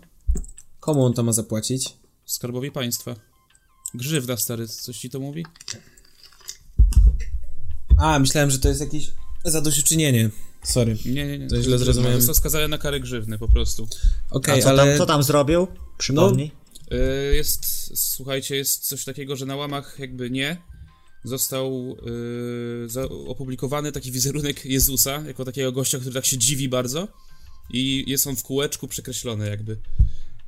Komu 0.80 1.06
on 1.06 1.14
to 1.14 1.24
ma 1.24 1.34
zapłacić? 1.34 1.90
Skarbowi 2.26 2.72
państwa. 2.72 3.16
Grzywna, 3.94 4.38
stary, 4.38 4.68
coś 4.68 4.98
ci 4.98 5.10
to 5.10 5.20
mówi? 5.20 5.46
A, 7.98 8.20
myślałem, 8.20 8.52
że 8.52 8.60
to 8.60 8.70
jest 8.70 8.82
jakieś 8.82 9.12
zadośćuczynienie. 9.46 10.30
Sorry. 10.64 10.98
Nie, 11.06 11.28
nie, 11.28 11.40
nie. 11.40 11.48
To 11.48 11.62
źle 11.62 11.78
zrozumiałem. 11.78 12.18
Został 12.18 12.36
skazany 12.36 12.68
na 12.68 12.78
karę 12.78 13.00
grzywny, 13.00 13.38
po 13.38 13.48
prostu. 13.48 13.88
Okej, 14.30 14.60
A 14.60 14.64
co, 14.64 14.70
ale... 14.70 14.86
tam, 14.86 14.98
co 14.98 15.06
tam 15.06 15.24
zrobił? 15.24 15.68
Przypomnij. 15.98 16.52
Y, 16.92 17.36
Jest, 17.36 17.92
słuchajcie, 18.00 18.56
jest 18.56 18.88
coś 18.88 19.06
takiego, 19.06 19.36
że 19.36 19.46
na 19.46 19.56
łamach 19.56 19.96
jakby 20.00 20.30
nie 20.30 20.58
został 21.28 21.98
y, 22.96 23.10
opublikowany 23.28 23.92
taki 23.92 24.12
wizerunek 24.12 24.66
Jezusa, 24.66 25.12
jako 25.28 25.46
takiego 25.46 25.72
gościa, 25.72 26.00
który 26.00 26.14
tak 26.14 26.26
się 26.26 26.38
dziwi 26.38 26.70
bardzo 26.70 27.08
i 27.70 28.04
jest 28.08 28.28
on 28.28 28.36
w 28.36 28.44
kółeczku 28.44 28.88
przekreślony 28.88 29.50
jakby. 29.50 29.78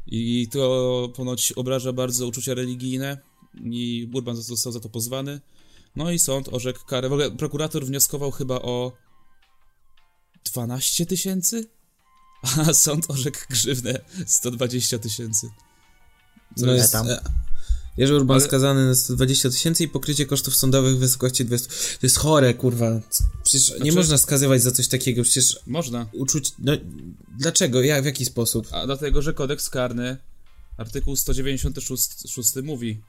I 0.08 0.48
to 0.52 1.10
ponoć 1.16 1.52
obraża 1.52 1.94
bardzo 1.94 2.28
uczucia 2.28 2.54
religijne 2.54 3.18
i 3.64 4.10
Urban 4.14 4.36
został 4.36 4.72
za 4.74 4.80
to 4.80 4.90
pozwany. 4.90 5.42
No 5.96 6.12
i 6.12 6.20
sąd 6.20 6.50
orzekł 6.54 6.86
karę. 6.86 7.10
W 7.10 7.14
ogóle 7.14 7.32
prokurator 7.32 7.86
wnioskował 7.86 8.32
chyba 8.32 8.56
o 8.56 8.92
12 10.52 11.06
tysięcy, 11.06 11.68
a 12.58 12.74
sąd 12.74 13.06
orzekł 13.12 13.40
grzywnę 13.50 14.00
120 14.28 15.00
tysięcy. 15.00 15.48
Co 16.58 16.66
No 16.66 16.72
jest- 16.74 16.82
jest, 16.84 16.92
tam? 16.94 17.08
Jerzy 18.00 18.16
Urban 18.16 18.36
Ale- 18.38 18.46
skazany 18.46 18.86
na 18.86 18.96
120 18.96 19.50
tysięcy 19.50 19.84
i 19.84 19.88
pokrycie 19.88 20.26
kosztów 20.26 20.56
sądowych 20.56 20.96
w 20.96 21.00
wysokości 21.00 21.46
20... 21.46 21.68
To 21.70 21.74
jest 22.04 22.18
chore, 22.18 22.54
kurwa. 22.54 23.02
Przecież 23.44 23.70
nie 23.72 23.78
Znaczy- 23.78 23.92
można 23.92 24.18
skazywać 24.18 24.62
za 24.62 24.72
coś 24.72 24.88
takiego, 24.88 25.24
przecież 25.24 25.60
Można. 25.68 26.10
uczuć... 26.14 26.52
No, 26.60 26.74
dlaczego? 27.38 27.82
Jak, 27.82 28.04
w 28.04 28.06
jaki 28.06 28.26
sposób? 28.26 28.68
A 28.72 28.86
dlatego, 28.86 29.22
że 29.22 29.34
kodeks 29.34 29.70
karny, 29.70 30.18
artykuł 30.78 31.16
196 31.16 32.50
mówi 32.64 33.02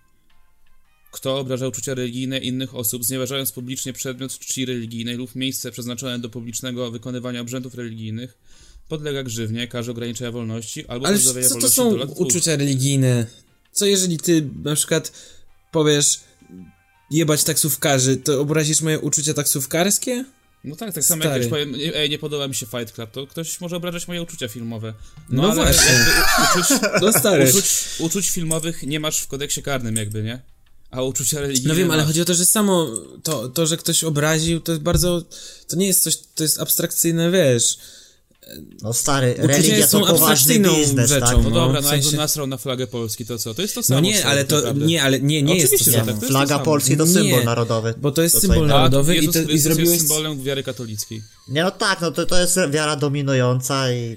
kto 1.12 1.38
obraża 1.38 1.68
uczucia 1.68 1.94
religijne 1.94 2.38
innych 2.38 2.74
osób, 2.74 3.04
znieważając 3.04 3.52
publicznie 3.52 3.92
przedmiot 3.92 4.38
czci 4.38 4.66
religijnej 4.66 5.16
lub 5.16 5.34
miejsce 5.34 5.70
przeznaczone 5.72 6.18
do 6.18 6.28
publicznego 6.28 6.90
wykonywania 6.90 7.40
obrzędów 7.40 7.74
religijnych, 7.74 8.38
podlega 8.88 9.22
grzywnie, 9.22 9.68
karze 9.68 9.90
ograniczenia 9.90 10.32
wolności 10.32 10.86
albo 10.86 11.06
Ale 11.06 11.16
pozbawienia 11.16 11.48
co 11.48 11.54
to 11.54 11.60
wolności 11.60 11.76
są 11.76 11.90
do 11.90 11.96
lat 11.96 12.08
dwóch. 12.10 12.26
uczucia 12.26 12.56
religijne? 12.56 13.26
Co 13.72 13.86
jeżeli 13.86 14.18
ty 14.18 14.48
na 14.64 14.74
przykład 14.74 15.12
powiesz 15.72 16.20
jebać 17.10 17.44
taksówkarzy, 17.44 18.16
to 18.16 18.40
obrazisz 18.40 18.80
moje 18.80 18.98
uczucia 18.98 19.34
taksówkarskie? 19.34 20.24
No 20.64 20.76
tak, 20.76 20.94
tak 20.94 21.04
samo 21.04 21.22
Stary. 21.22 21.34
jak 21.34 21.44
ja 21.44 21.50
powiem, 21.50 21.74
ej, 21.94 22.10
nie 22.10 22.18
podoba 22.18 22.48
mi 22.48 22.54
się 22.54 22.66
Fight 22.66 22.92
Club, 22.94 23.10
to 23.10 23.26
ktoś 23.26 23.60
może 23.60 23.76
obrażać 23.76 24.08
moje 24.08 24.22
uczucia 24.22 24.48
filmowe. 24.48 24.94
No 25.28 25.42
ale 25.44 25.54
właśnie. 25.54 26.04
uczuć, 26.44 26.78
No 27.02 27.12
stary. 27.12 27.48
uczuć, 27.48 27.74
uczuć 27.98 28.30
filmowych 28.30 28.82
nie 28.82 29.00
masz 29.00 29.20
w 29.20 29.26
kodeksie 29.26 29.62
karnym 29.62 29.96
jakby, 29.96 30.22
nie? 30.22 30.40
A 30.90 31.02
uczucia 31.02 31.40
religijne 31.40 31.68
No 31.68 31.74
wiem, 31.74 31.90
ale 31.90 32.04
chodzi 32.04 32.20
o 32.20 32.24
to, 32.24 32.34
że 32.34 32.46
samo 32.46 32.88
to, 33.22 33.48
to, 33.48 33.66
że 33.66 33.76
ktoś 33.76 34.04
obraził, 34.04 34.60
to 34.60 34.72
jest 34.72 34.82
bardzo. 34.82 35.22
To 35.68 35.76
nie 35.76 35.86
jest 35.86 36.02
coś, 36.02 36.16
to 36.34 36.42
jest 36.42 36.60
abstrakcyjne, 36.60 37.30
wiesz. 37.30 37.78
No 38.82 38.92
stary, 38.92 39.32
Uczucia 39.32 39.46
religia 39.46 39.86
są 39.86 40.00
to 40.00 40.06
poważny 40.06 40.32
abstrakcyjną 40.32 40.74
biznes, 40.74 41.08
rzeczą, 41.10 41.26
tak? 41.26 41.36
No, 41.36 41.42
No, 41.42 41.50
dobra, 41.50 41.80
w 41.80 41.84
no 41.84 41.90
sensie- 41.90 42.06
jakby 42.06 42.16
nasrał 42.22 42.46
na 42.46 42.56
flagę 42.56 42.86
Polski, 42.86 43.26
to 43.26 43.38
co? 43.38 43.54
To 43.54 43.62
jest 43.62 43.74
to 43.74 43.82
samo. 43.82 44.00
No 44.00 44.06
nie, 44.06 44.26
ale 44.26 44.40
tak 44.44 44.48
to, 44.48 44.56
naprawdę. 44.56 44.86
nie, 44.86 45.02
ale 45.02 45.20
nie, 45.20 45.42
nie 45.42 45.56
jest 45.56 45.78
to 45.78 45.84
samo. 45.84 45.96
tak, 45.96 46.04
to 46.06 46.12
jest 46.12 46.26
Flaga 46.26 46.46
samo. 46.54 46.64
Polski 46.64 46.96
to 46.96 47.06
symbol 47.06 47.24
Nie, 47.38 47.44
narodowy. 47.44 47.94
Bo 47.98 48.10
to 48.12 48.22
jest 48.22 48.34
To 48.34 48.40
symbol 48.40 48.56
innego. 48.58 48.74
narodowy 48.74 49.16
i, 49.16 49.28
to, 49.28 49.40
i 49.40 49.58
zrobiłeś... 49.58 49.90
jest 49.90 50.00
symbolem 50.08 50.42
wiary 50.42 50.62
katolickiej. 50.62 51.22
Nie 51.48 51.62
no 51.62 51.70
tak, 51.70 52.00
no 52.00 52.10
to, 52.10 52.26
to 52.26 52.40
jest 52.40 52.58
wiara 52.70 52.96
dominująca 52.96 53.92
i... 53.92 54.16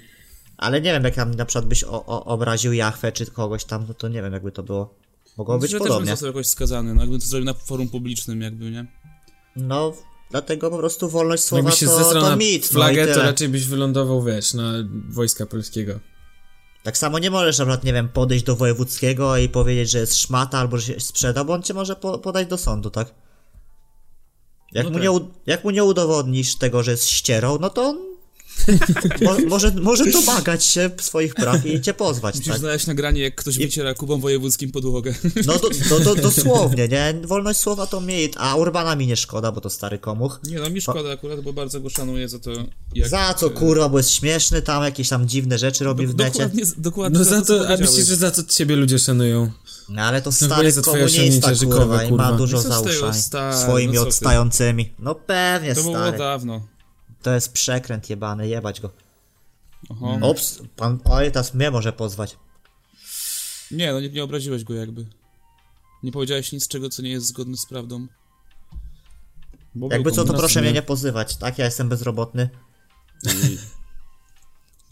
Ale 0.58 0.82
nie 0.82 0.92
wiem, 0.94 1.04
jak 1.04 1.16
tam 1.16 1.34
na 1.34 1.46
przykład 1.46 1.66
byś 1.66 1.84
o, 1.84 2.06
o, 2.06 2.26
obraził 2.26 2.74
Jachwę 2.74 3.12
czy 3.12 3.26
kogoś 3.26 3.66
tam, 3.66 3.86
no 3.88 3.94
to 3.94 4.08
nie 4.08 4.22
wiem, 4.22 4.34
jakby 4.34 4.52
to 4.52 4.64
było. 4.64 4.96
Mogło 5.38 5.60
być 5.60 5.72
że 5.72 5.78
też 5.78 5.84
bym 5.84 5.88
podobnie. 5.88 6.12
został 6.12 6.28
jakoś 6.28 6.48
skazany, 6.48 6.94
no 6.94 7.02
jakbym 7.02 7.20
to 7.20 7.26
zrobił 7.28 7.46
na 7.46 7.54
forum 7.54 7.90
publicznym 7.90 8.42
jakby, 8.42 8.72
nie? 8.72 8.86
No, 9.56 9.94
dlatego 10.32 10.70
po 10.70 10.78
prostu 10.78 11.10
wolność 11.10 11.44
słowa 11.44 11.64
Jakbyś 11.64 11.80
się 11.80 11.86
to, 11.86 12.14
to 12.14 12.22
na 12.22 12.36
mit, 12.36 12.68
flagę, 12.68 13.06
no 13.06 13.14
to 13.14 13.22
raczej 13.22 13.50
byś 13.50 13.68
wylądował, 13.68 14.24
wiesz, 14.24 14.54
na 14.54 14.74
wojska 15.10 15.46
polskiego. 15.46 16.00
Tak 16.84 16.98
samo 16.98 17.20
nie 17.20 17.32
możesz 17.32 17.60
na 17.60 17.66
przykład, 17.66 17.84
nie 17.84 17.94
wiem, 17.94 18.10
podejść 18.10 18.46
do 18.46 18.56
wojewódzkiego 18.56 19.38
i 19.38 19.50
powiedzieć, 19.50 19.92
że 19.92 20.00
jest 20.00 20.16
szmata 20.16 20.58
albo 20.58 20.78
że 20.78 20.94
się 20.94 21.00
sprzeda, 21.00 21.44
bo 21.44 21.54
on 21.54 21.64
cię 21.64 21.74
może 21.74 21.96
po, 21.96 22.20
podać 22.20 22.48
do 22.48 22.58
sądu, 22.58 22.90
tak? 22.90 23.14
Jak, 24.72 24.84
No 24.84 24.90
mu 24.90 24.98
tak. 24.98 25.04
Nie, 25.04 25.20
jak 25.46 25.64
mu 25.64 25.72
nie 25.72 25.84
udowodnisz 25.84 26.56
tego, 26.56 26.84
że 26.84 26.92
jest 26.92 27.10
ścierą, 27.10 27.58
no 27.62 27.70
to 27.70 27.84
on 27.84 28.13
mo, 29.22 29.38
może, 29.48 29.72
może 29.72 30.06
domagać 30.12 30.66
się 30.66 30.90
swoich 31.02 31.36
praw 31.36 31.66
i 31.66 31.82
cię 31.82 31.94
pozwać, 31.94 32.36
Musisz 32.36 32.50
tak? 32.52 32.60
znaleźć 32.60 32.88
nagranie, 32.88 33.22
jak 33.22 33.36
ktoś 33.36 33.58
wyciera 33.58 33.94
kubą 33.94 34.20
wojewódzkim 34.20 34.72
podłogę. 34.72 35.14
No 35.46 35.54
do, 35.60 35.70
do, 35.90 36.00
do, 36.00 36.16
dosłownie, 36.22 36.88
nie? 36.88 37.14
Wolność 37.28 37.60
słowa 37.60 37.88
to 37.88 38.02
mit, 38.02 38.36
a 38.38 38.56
Urbana 38.56 38.96
mi 38.96 39.08
nie 39.08 39.16
szkoda, 39.16 39.52
bo 39.52 39.62
to 39.62 39.70
stary 39.70 40.00
komuch. 40.00 40.40
Nie 40.44 40.60
no, 40.60 40.70
mi 40.70 40.82
szkoda 40.82 41.12
akurat, 41.12 41.42
bo 41.42 41.54
bardzo 41.54 41.80
go 41.82 41.90
szanuję 41.90 42.30
za 42.30 42.40
to, 42.40 42.52
jak... 42.96 43.08
Za 43.10 43.34
co, 43.34 43.48
e, 43.48 43.50
kurwa, 43.50 43.90
bo 43.90 43.98
jest 43.98 44.12
śmieszny 44.12 44.62
tam, 44.62 44.84
jakieś 44.84 45.10
tam 45.10 45.28
dziwne 45.28 45.58
rzeczy 45.58 45.84
robi 45.84 46.08
w 46.08 46.14
do- 46.14 46.24
necie. 46.24 46.40
Dokładnie, 46.40 46.64
dokładnie 46.78 47.20
No 47.20 47.26
za 47.26 47.42
co 47.42 47.60
to, 47.60 47.70
a 47.70 47.78
myślisz, 47.78 48.08
że 48.08 48.16
za 48.16 48.32
to 48.32 48.44
ciebie 48.44 48.76
ludzie 48.76 49.00
szanują? 49.00 49.52
No 49.90 50.02
ale 50.02 50.22
to 50.22 50.30
bo 50.30 50.32
stary 50.32 50.72
twoje 50.74 51.08
komunista, 51.08 51.48
kurwa, 51.48 51.56
żykowe, 51.56 51.96
i 51.96 52.00
ma 52.00 52.08
kurwa. 52.10 52.32
dużo 52.32 52.58
No 52.58 52.64
co 52.64 52.70
z 52.80 52.84
tego, 52.84 53.00
zauszeń 53.00 53.22
stary, 53.22 53.58
swoimi 53.58 53.94
no 53.94 54.02
co 54.02 54.08
odstającymi. 54.08 54.94
No 55.00 55.16
pewnie, 55.16 55.76
To 55.76 55.82
było 55.82 55.96
stary. 55.96 56.18
dawno. 56.18 56.68
To 57.24 57.34
jest 57.34 57.54
przekręt 57.54 58.10
jebany, 58.10 58.48
jebać 58.48 58.82
go. 58.82 58.92
Oho. 59.90 60.18
Ops, 60.22 60.62
pan 60.76 61.00
teraz 61.00 61.54
mnie 61.54 61.72
może 61.72 61.94
pozwać. 61.94 62.38
Nie, 63.72 63.92
no 63.94 64.00
nie, 64.00 64.10
nie 64.10 64.24
obraziłeś 64.24 64.64
go 64.64 64.74
jakby. 64.74 65.06
Nie 66.04 66.12
powiedziałeś 66.12 66.52
nic, 66.52 66.68
czego, 66.68 66.90
co 66.90 67.02
nie 67.02 67.10
jest 67.10 67.26
zgodne 67.28 67.58
z 67.58 67.66
prawdą. 67.66 68.08
Bo 69.76 69.88
Jakby 69.92 70.12
co, 70.12 70.26
to 70.26 70.34
proszę 70.34 70.60
nie? 70.60 70.64
mnie 70.64 70.74
nie 70.74 70.82
pozywać, 70.82 71.38
tak? 71.38 71.58
Ja 71.58 71.66
jestem 71.66 71.90
bezrobotny. 71.90 72.50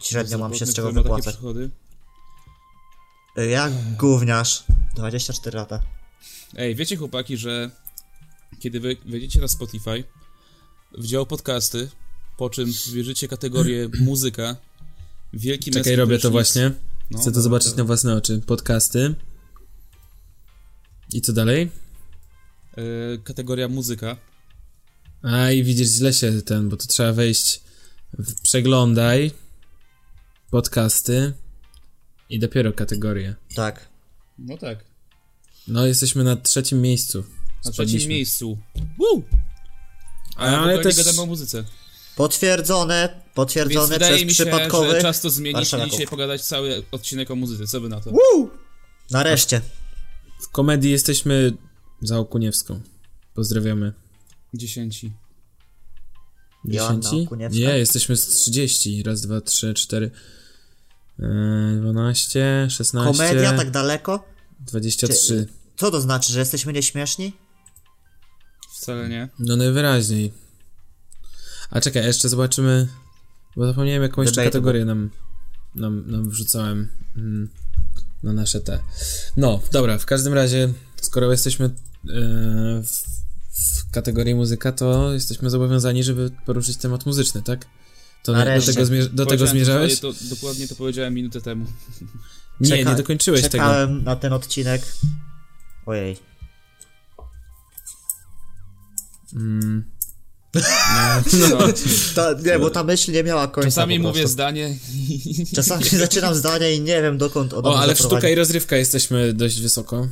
Średnio 0.04 0.38
mam 0.38 0.56
się 0.56 0.66
z 0.66 0.74
czego 0.74 0.92
wypłacać. 0.92 1.38
Y, 3.38 3.48
Jak 3.48 3.96
gówniarz. 3.98 4.64
24 4.96 5.58
lata. 5.58 5.82
Ej, 6.56 6.76
wiecie 6.76 6.98
chłopaki, 6.98 7.38
że 7.38 7.72
kiedy 8.60 8.80
wy 8.80 8.98
wejdziecie 9.06 9.42
na 9.42 9.48
Spotify 9.48 10.04
w 10.98 11.06
dział 11.06 11.26
podcasty, 11.26 11.90
po 12.42 12.50
czym 12.50 12.72
wybierzecie 12.88 13.28
kategorię 13.28 13.90
muzyka, 14.00 14.56
wielki 15.34 15.72
Czekaj, 15.72 15.96
robię 15.96 16.20
to 16.20 16.32
właśnie. 16.32 16.72
No, 17.12 17.20
Chcę 17.20 17.26
to 17.26 17.32
dobra, 17.32 17.42
zobaczyć 17.42 17.70
dobra. 17.70 17.84
na 17.84 17.88
własne 17.88 18.16
oczy. 18.16 18.42
Podcasty. 18.48 19.16
I 21.14 21.22
co 21.22 21.34
dalej? 21.34 21.72
E, 22.78 22.82
kategoria 23.24 23.68
muzyka. 23.68 24.18
A 25.22 25.52
i 25.52 25.64
widzisz, 25.64 25.88
źle 25.88 26.14
się 26.14 26.42
ten, 26.42 26.70
bo 26.70 26.78
to 26.78 26.88
trzeba 26.88 27.14
wejść 27.14 27.62
w 28.20 28.42
przeglądaj, 28.42 29.32
podcasty 30.52 31.34
i 32.30 32.40
dopiero 32.40 32.74
kategorie. 32.74 33.36
Tak. 33.56 33.90
No 34.38 34.58
tak. 34.58 34.86
No, 35.68 35.86
jesteśmy 35.86 36.24
na 36.24 36.36
trzecim 36.36 36.82
miejscu. 36.82 37.24
Na 37.66 37.72
trzecim 37.72 38.10
miejscu. 38.10 38.58
Woo! 38.98 39.24
A 40.36 40.46
ja 40.46 40.60
Ale 40.60 40.74
ale 40.74 40.84
też- 40.84 40.98
nie 40.98 41.04
gadamy 41.04 41.22
o 41.22 41.26
muzyce. 41.26 41.64
Potwierdzone, 42.16 43.10
Więc 43.12 43.36
potwierdzone 43.36 43.94
wydaje 43.94 44.16
przez 44.16 44.28
mi 44.28 44.34
się, 44.34 44.44
przypadkowy. 44.44 44.92
że 44.92 45.02
czas 45.02 45.22
to 45.22 45.30
zmienić 45.30 45.74
i 45.74 45.90
dzisiaj 45.92 46.08
pogadać 46.08 46.42
cały 46.42 46.84
odcinek 46.92 47.32
o 47.32 47.36
muzyce. 47.36 47.68
Co 47.68 47.82
by 47.82 47.90
na 47.90 48.02
to? 48.02 48.12
Nareszcie. 49.12 49.62
W 50.42 50.50
komedii 50.50 50.92
jesteśmy 50.92 51.54
za 52.02 52.20
Okuniewską. 52.20 52.82
Pozdrawiamy. 53.34 53.94
Dziesięci. 54.54 55.12
Dziesięci? 56.66 57.28
Nie, 57.52 57.78
jesteśmy 57.78 58.18
z 58.18 58.28
30. 58.28 59.04
Raz, 59.04 59.22
dwa, 59.22 59.42
trzy, 59.42 59.74
cztery. 59.74 60.12
Yy, 61.20 61.28
12, 61.82 62.68
16, 62.70 63.12
Komedia 63.12 63.54
tak 63.54 63.72
daleko? 63.72 64.24
23. 64.60 65.48
Co 65.78 65.92
to 65.92 66.02
znaczy, 66.02 66.34
że 66.34 66.40
jesteśmy 66.40 66.74
nieśmieszni? 66.74 67.34
Wcale 68.76 69.10
nie. 69.10 69.30
No 69.40 69.56
najwyraźniej. 69.56 70.34
A 71.72 71.82
czekaj, 71.82 72.06
jeszcze 72.06 72.30
zobaczymy. 72.30 72.88
Bo 73.56 73.66
zapomniałem 73.66 74.04
jaką 74.04 74.22
jeszcze 74.22 74.44
kategorię 74.44 74.86
nam, 74.86 75.10
nam, 75.76 76.12
nam 76.12 76.30
wrzucałem 76.30 76.90
mm, 77.18 77.50
na 78.24 78.34
nasze 78.34 78.62
te. 78.62 78.80
No, 79.38 79.60
dobra, 79.72 79.98
w 79.98 80.06
każdym 80.06 80.34
razie, 80.34 80.74
skoro 81.02 81.32
jesteśmy 81.32 81.66
e, 81.66 81.72
w, 82.84 83.04
w 83.52 83.92
kategorii 83.92 84.36
muzyka, 84.36 84.72
to 84.72 85.14
jesteśmy 85.14 85.50
zobowiązani, 85.50 86.04
żeby 86.04 86.32
poruszyć 86.46 86.78
temat 86.78 87.06
muzyczny, 87.06 87.42
tak? 87.44 87.66
To 88.24 88.32
do 88.32 88.38
Nareszcie. 88.38 88.74
tego, 88.74 88.86
zmier- 88.86 89.10
do 89.14 89.26
tego 89.26 89.48
zmierzałeś? 89.48 90.00
To, 90.00 90.14
dokładnie 90.30 90.68
to 90.68 90.76
powiedziałem 90.76 91.14
minutę 91.14 91.42
temu. 91.42 91.66
Nie, 92.60 92.70
Czeka- 92.70 92.90
nie 92.90 92.96
dokończyłeś 92.96 93.42
tego. 93.42 93.52
Czekałem 93.52 94.04
na 94.04 94.16
ten 94.16 94.34
odcinek. 94.34 94.82
Ojej. 95.86 96.18
Mm, 99.34 99.92
No, 100.54 101.58
Ta, 102.16 102.34
nie, 102.46 102.60
bo 102.60 102.70
ta 102.70 102.84
myśl 102.84 103.12
nie 103.12 103.24
miała 103.24 103.48
końca. 103.48 103.68
czasami 103.70 104.00
mówię 104.00 104.28
zdanie 104.28 104.76
Czasami 105.56 105.84
zaczynam 105.84 106.36
zdanie 106.36 106.76
i 106.76 106.82
nie 106.82 107.02
wiem 107.02 107.18
dokąd 107.18 107.54
ono 107.54 107.70
o, 107.70 107.80
ale 107.80 107.96
sztuka 107.96 108.30
i 108.30 108.36
rozrywka 108.36 108.78
jesteśmy 108.78 109.34
dość 109.34 109.62
wysoko. 109.62 110.08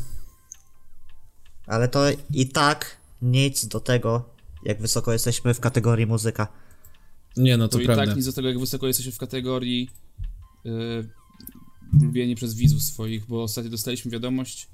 Ale 1.67 1.87
to 1.87 2.03
i 2.33 2.47
tak 2.47 2.97
nic 3.21 3.67
do 3.67 3.79
tego, 3.79 4.29
jak 4.63 4.81
wysoko 4.81 5.13
jesteśmy 5.13 5.53
w 5.53 5.59
kategorii 5.59 6.05
muzyka. 6.05 6.47
Nie, 7.37 7.57
no 7.57 7.67
To, 7.67 7.77
to 7.77 7.83
i 7.83 7.85
prawda. 7.85 8.05
tak 8.05 8.15
nic 8.15 8.25
do 8.25 8.33
tego, 8.33 8.47
jak 8.47 8.59
wysoko 8.59 8.87
jesteśmy 8.87 9.11
w 9.11 9.17
kategorii 9.17 9.89
yy, 10.63 11.09
lubieni 12.01 12.35
przez 12.35 12.53
widzów 12.53 12.83
swoich, 12.83 13.25
bo 13.25 13.43
ostatnio 13.43 13.71
dostaliśmy 13.71 14.11
wiadomość 14.11 14.67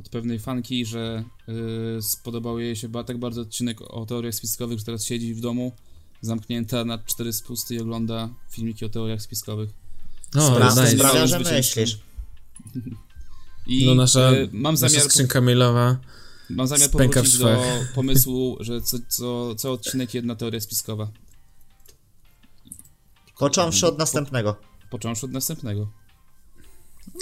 od 0.00 0.08
pewnej 0.08 0.38
fanki, 0.38 0.86
że 0.86 1.24
yy, 1.48 2.02
spodobał 2.02 2.58
jej 2.58 2.76
się 2.76 2.92
tak 3.06 3.18
bardzo 3.18 3.40
odcinek 3.40 3.80
o 3.80 4.06
teoriach 4.06 4.34
spiskowych, 4.34 4.78
że 4.78 4.84
teraz 4.84 5.04
siedzi 5.04 5.34
w 5.34 5.40
domu 5.40 5.72
zamknięta 6.20 6.84
na 6.84 6.98
cztery 6.98 7.32
spusty 7.32 7.74
i 7.74 7.80
ogląda 7.80 8.28
filmiki 8.50 8.84
o 8.84 8.88
teoriach 8.88 9.22
spiskowych. 9.22 9.70
No, 10.34 10.50
Spra- 10.50 10.96
sprawia, 10.96 11.26
że 11.26 11.38
myślisz. 11.38 11.98
I 13.66 13.86
No 13.86 13.94
nasza, 13.94 14.30
yy, 14.30 14.48
mam 14.52 14.74
nasza 14.74 14.88
zamiar, 14.88 15.04
skrzynka 15.04 15.40
mailowa. 15.40 15.96
mam 16.50 16.66
zamiar 16.66 16.90
powrócić 16.90 17.38
do 17.38 17.58
pomysłu, 17.94 18.56
że 18.60 18.82
co, 18.82 18.98
co, 19.08 19.54
co 19.54 19.72
odcinek 19.72 20.14
jedna 20.14 20.34
teoria 20.36 20.60
spiskowa. 20.60 21.10
Począwszy 23.38 23.86
od 23.86 23.98
następnego. 23.98 24.56
Począwszy 24.90 25.26
od 25.26 25.32
następnego. 25.32 25.88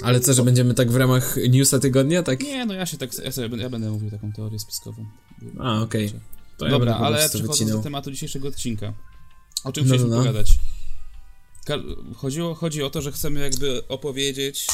Ale 0.01 0.19
co, 0.19 0.33
że 0.33 0.43
będziemy 0.43 0.73
tak 0.73 0.91
w 0.91 0.95
ramach 0.95 1.35
newsa 1.49 1.79
tygodnia, 1.79 2.23
tak? 2.23 2.43
Nie, 2.43 2.65
no 2.65 2.73
ja 2.73 2.85
się 2.85 2.97
tak, 2.97 3.09
ja, 3.23 3.31
sobie, 3.31 3.49
będę- 3.49 3.63
ja 3.63 3.69
będę 3.69 3.91
mówił 3.91 4.11
taką 4.11 4.31
teorię 4.31 4.59
spiskową. 4.59 5.05
A, 5.59 5.81
okej. 5.81 6.13
To 6.57 6.65
ja 6.65 6.71
Dobra, 6.71 6.93
po 6.93 7.05
ale 7.05 7.17
przechodząc 7.29 7.51
wycinał. 7.51 7.77
do 7.77 7.83
tematu 7.83 8.11
dzisiejszego 8.11 8.47
odcinka. 8.47 8.93
O 9.63 9.71
czym 9.71 9.83
No, 9.83 9.87
chcieliśmy 9.87 10.09
no, 10.09 10.15
no. 10.15 10.21
pogadać? 10.21 10.59
Chodziło, 12.15 12.55
chodzi 12.55 12.83
o 12.83 12.89
to, 12.89 13.01
że 13.01 13.11
chcemy 13.11 13.39
jakby 13.39 13.87
opowiedzieć, 13.87 14.67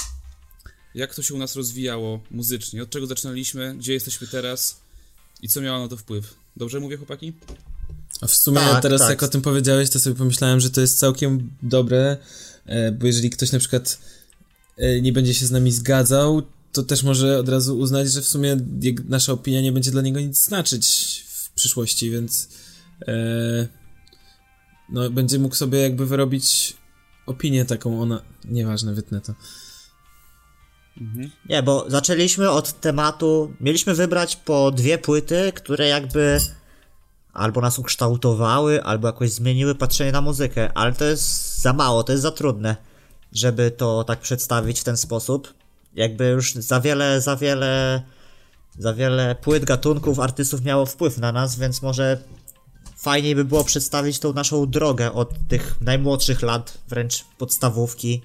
jak 0.96 1.16
to 1.16 1.22
się 1.22 1.34
u 1.34 1.38
nas 1.38 1.56
rozwijało 1.56 2.20
muzycznie, 2.32 2.84
od 2.84 2.90
czego 2.90 3.08
zaczynaliśmy, 3.08 3.76
gdzie 3.78 3.94
jesteśmy 3.94 4.28
teraz 4.28 4.82
i 5.42 5.48
co 5.50 5.62
miało 5.62 5.80
na 5.80 5.88
to 5.88 5.98
wpływ. 5.98 6.34
Dobrze 6.58 6.80
mówię, 6.80 6.98
chłopaki? 6.98 7.34
A 8.22 8.28
w 8.28 8.34
sumie 8.36 8.58
Tak, 8.58 8.82
teraz 8.82 9.02
tak. 9.02 9.10
jak 9.10 9.24
o 9.24 9.28
tym 9.28 9.42
powiedziałeś, 9.42 9.90
to 9.90 10.00
sobie 10.00 10.16
pomyślałem, 10.16 10.60
że 10.60 10.70
to 10.70 10.82
jest 10.82 11.00
całkiem 11.00 11.50
dobre, 11.64 12.18
e, 12.66 12.92
bo 12.92 13.08
jeżeli 13.08 13.30
ktoś 13.30 13.52
na 13.52 13.60
przykład 13.60 14.00
nie 15.02 15.14
będzie 15.14 15.34
się 15.34 15.46
z 15.46 15.52
nami 15.52 15.72
zgadzał, 15.72 16.42
to 16.72 16.84
też 16.84 17.04
może 17.04 17.40
od 17.40 17.50
razu 17.50 17.80
uznać, 17.80 18.12
że 18.12 18.22
w 18.22 18.28
sumie 18.28 18.58
nasza 19.10 19.34
opinia 19.34 19.62
nie 19.62 19.72
będzie 19.72 19.92
dla 19.92 20.02
niego 20.02 20.20
nic 20.20 20.44
znaczyć 20.44 20.86
w 21.28 21.52
przyszłości, 21.52 22.12
więc 22.12 22.50
e, 23.08 23.68
no 24.90 25.10
będzie 25.10 25.40
mógł 25.40 25.56
sobie 25.56 25.80
jakby 25.80 26.06
wyrobić 26.06 26.74
opinię 27.26 27.66
taką 27.66 28.02
ona... 28.02 28.22
Nieważne, 28.46 28.94
wytnę 28.94 29.22
to. 29.22 29.34
Mhm. 31.02 31.32
Nie, 31.50 31.64
bo 31.64 31.86
zaczęliśmy 31.88 32.50
od 32.50 32.80
tematu. 32.80 33.54
Mieliśmy 33.60 33.94
wybrać 33.94 34.36
po 34.36 34.72
dwie 34.72 34.98
płyty, 34.98 35.52
które 35.56 35.88
jakby 35.88 36.40
albo 37.34 37.62
nas 37.62 37.80
ukształtowały, 37.80 38.84
albo 38.84 39.08
jakoś 39.08 39.32
zmieniły 39.32 39.76
patrzenie 39.76 40.12
na 40.12 40.22
muzykę, 40.22 40.72
ale 40.74 40.94
to 40.94 41.06
jest 41.06 41.58
za 41.62 41.74
mało, 41.74 42.04
to 42.04 42.12
jest 42.12 42.24
za 42.24 42.32
trudne, 42.32 42.76
żeby 43.32 43.72
to 43.72 44.04
tak 44.04 44.20
przedstawić 44.20 44.80
w 44.80 44.84
ten 44.84 44.98
sposób. 44.98 45.54
Jakby 45.96 46.30
już 46.30 46.54
za 46.54 46.82
wiele, 46.82 47.22
za 47.22 47.36
wiele, 47.36 48.04
za 48.78 48.94
wiele 48.94 49.36
płyt, 49.36 49.66
gatunków, 49.66 50.20
artystów 50.20 50.62
miało 50.62 50.86
wpływ 50.86 51.18
na 51.18 51.32
nas, 51.32 51.60
więc 51.60 51.82
może 51.82 52.24
fajniej 52.98 53.36
by 53.36 53.46
było 53.46 53.64
przedstawić 53.64 54.20
tą 54.20 54.34
naszą 54.34 54.70
drogę 54.70 55.14
od 55.14 55.48
tych 55.48 55.82
najmłodszych 55.82 56.42
lat, 56.42 56.78
wręcz 56.88 57.26
podstawówki, 57.38 58.22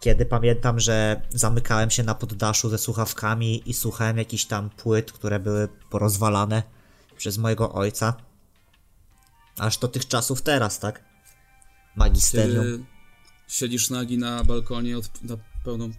kiedy 0.00 0.26
pamiętam, 0.26 0.80
że 0.80 1.20
zamykałem 1.30 1.90
się 1.90 2.02
na 2.02 2.14
poddaszu 2.14 2.68
ze 2.68 2.78
słuchawkami 2.78 3.70
i 3.70 3.74
słuchałem 3.74 4.18
jakichś 4.18 4.44
tam 4.44 4.70
płyt, 4.70 5.12
które 5.12 5.40
były 5.40 5.68
porozwalane 5.90 6.62
przez 7.16 7.38
mojego 7.38 7.72
ojca. 7.72 8.14
Aż 9.58 9.78
do 9.78 9.88
tych 9.88 10.08
czasów 10.08 10.42
teraz, 10.42 10.78
tak? 10.78 11.04
Magisterium. 11.96 12.64
Kiedy 12.64 12.95
siedzisz 13.48 13.90
nagi 13.90 14.18
na 14.18 14.44
balkonie 14.44 14.98
od, 14.98 15.22
na 15.22 15.36
pełną, 15.64 15.90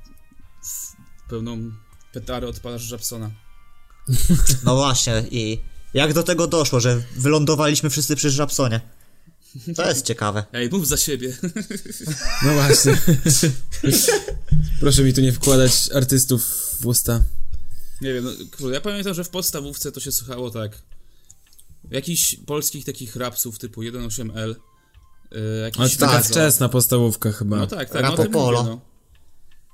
pełną 1.29 1.71
petarę 2.13 2.47
odpalasz 2.47 2.91
Japsona. 2.91 3.31
No 4.63 4.75
właśnie, 4.75 5.23
i 5.31 5.59
jak 5.93 6.13
do 6.13 6.23
tego 6.23 6.47
doszło, 6.47 6.79
że 6.79 7.03
wylądowaliśmy 7.15 7.89
wszyscy 7.89 8.15
przy 8.15 8.29
Żabsonie? 8.29 8.81
To 9.75 9.89
jest 9.89 10.05
ciekawe. 10.05 10.43
Ej, 10.53 10.69
mów 10.69 10.87
za 10.87 10.97
siebie. 10.97 11.37
No 12.45 12.53
właśnie. 12.53 12.97
Proszę 14.79 15.03
mi 15.03 15.13
tu 15.13 15.21
nie 15.21 15.31
wkładać 15.33 15.89
artystów 15.95 16.43
w 16.79 16.85
usta. 16.85 17.23
Nie 18.01 18.13
wiem, 18.13 18.23
no, 18.23 18.31
kurde, 18.57 18.73
ja 18.73 18.81
pamiętam, 18.81 19.13
że 19.13 19.23
w 19.23 19.29
podstawówce 19.29 19.91
to 19.91 19.99
się 19.99 20.11
słuchało 20.11 20.51
tak. 20.51 20.81
Jakichś 21.91 22.35
polskich 22.45 22.85
takich 22.85 23.15
rapsów 23.15 23.59
typu 23.59 23.81
1.8L. 23.81 24.55
Yy, 25.31 25.59
jakiś 25.61 25.79
Ale 25.81 25.89
to 25.89 25.97
taka 25.97 26.19
wczesna 26.19 26.69
podstawówka 26.69 27.31
chyba. 27.31 27.57
No 27.57 27.67
tak, 27.67 27.89
tak. 27.89 28.03
No, 28.03 28.09
Rapopolo. 28.15 28.63
mówię, 28.63 28.77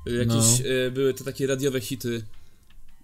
no. 0.07 0.11
Y, 0.11 0.15
Jakieś 0.15 0.59
No. 0.59 0.65
y, 0.87 0.91
były 0.91 1.13
to 1.13 1.23
takie 1.23 1.47
radiowe 1.47 1.81
hity. 1.81 2.23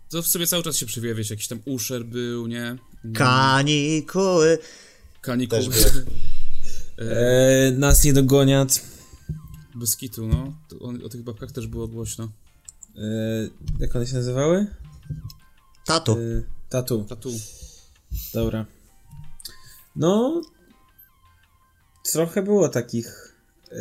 To 0.09 0.21
w 0.21 0.27
sobie 0.27 0.47
cały 0.47 0.63
czas 0.63 0.77
się 0.77 0.85
przywija, 0.85 1.15
wiesz, 1.15 1.29
jakiś 1.29 1.47
tam 1.47 1.59
Usher 1.65 2.05
był, 2.05 2.47
nie? 2.47 2.63
Mm, 2.63 2.79
Kanikuły. 3.13 4.57
Kanikuły. 5.21 5.61
Też 5.61 5.69
było. 5.69 6.05
E, 6.99 7.71
nas 7.71 8.03
nie 8.03 8.13
dogoniat. 8.13 8.81
Bez 9.75 9.97
kitu, 9.97 10.27
no. 10.27 10.53
To 10.67 10.79
on, 10.79 11.05
o 11.05 11.09
tych 11.09 11.23
babkach 11.23 11.51
też 11.51 11.67
było 11.67 11.87
głośno. 11.87 12.31
E, 12.97 13.01
jak 13.79 13.95
one 13.95 14.07
się 14.07 14.15
nazywały? 14.15 14.67
Tatu. 15.85 16.11
E, 16.11 16.17
tatu. 16.69 17.05
Tatu. 17.09 17.31
Dobra. 18.33 18.65
No. 19.95 20.41
Trochę 22.11 22.43
było 22.43 22.69
takich. 22.69 23.35
E, 23.71 23.75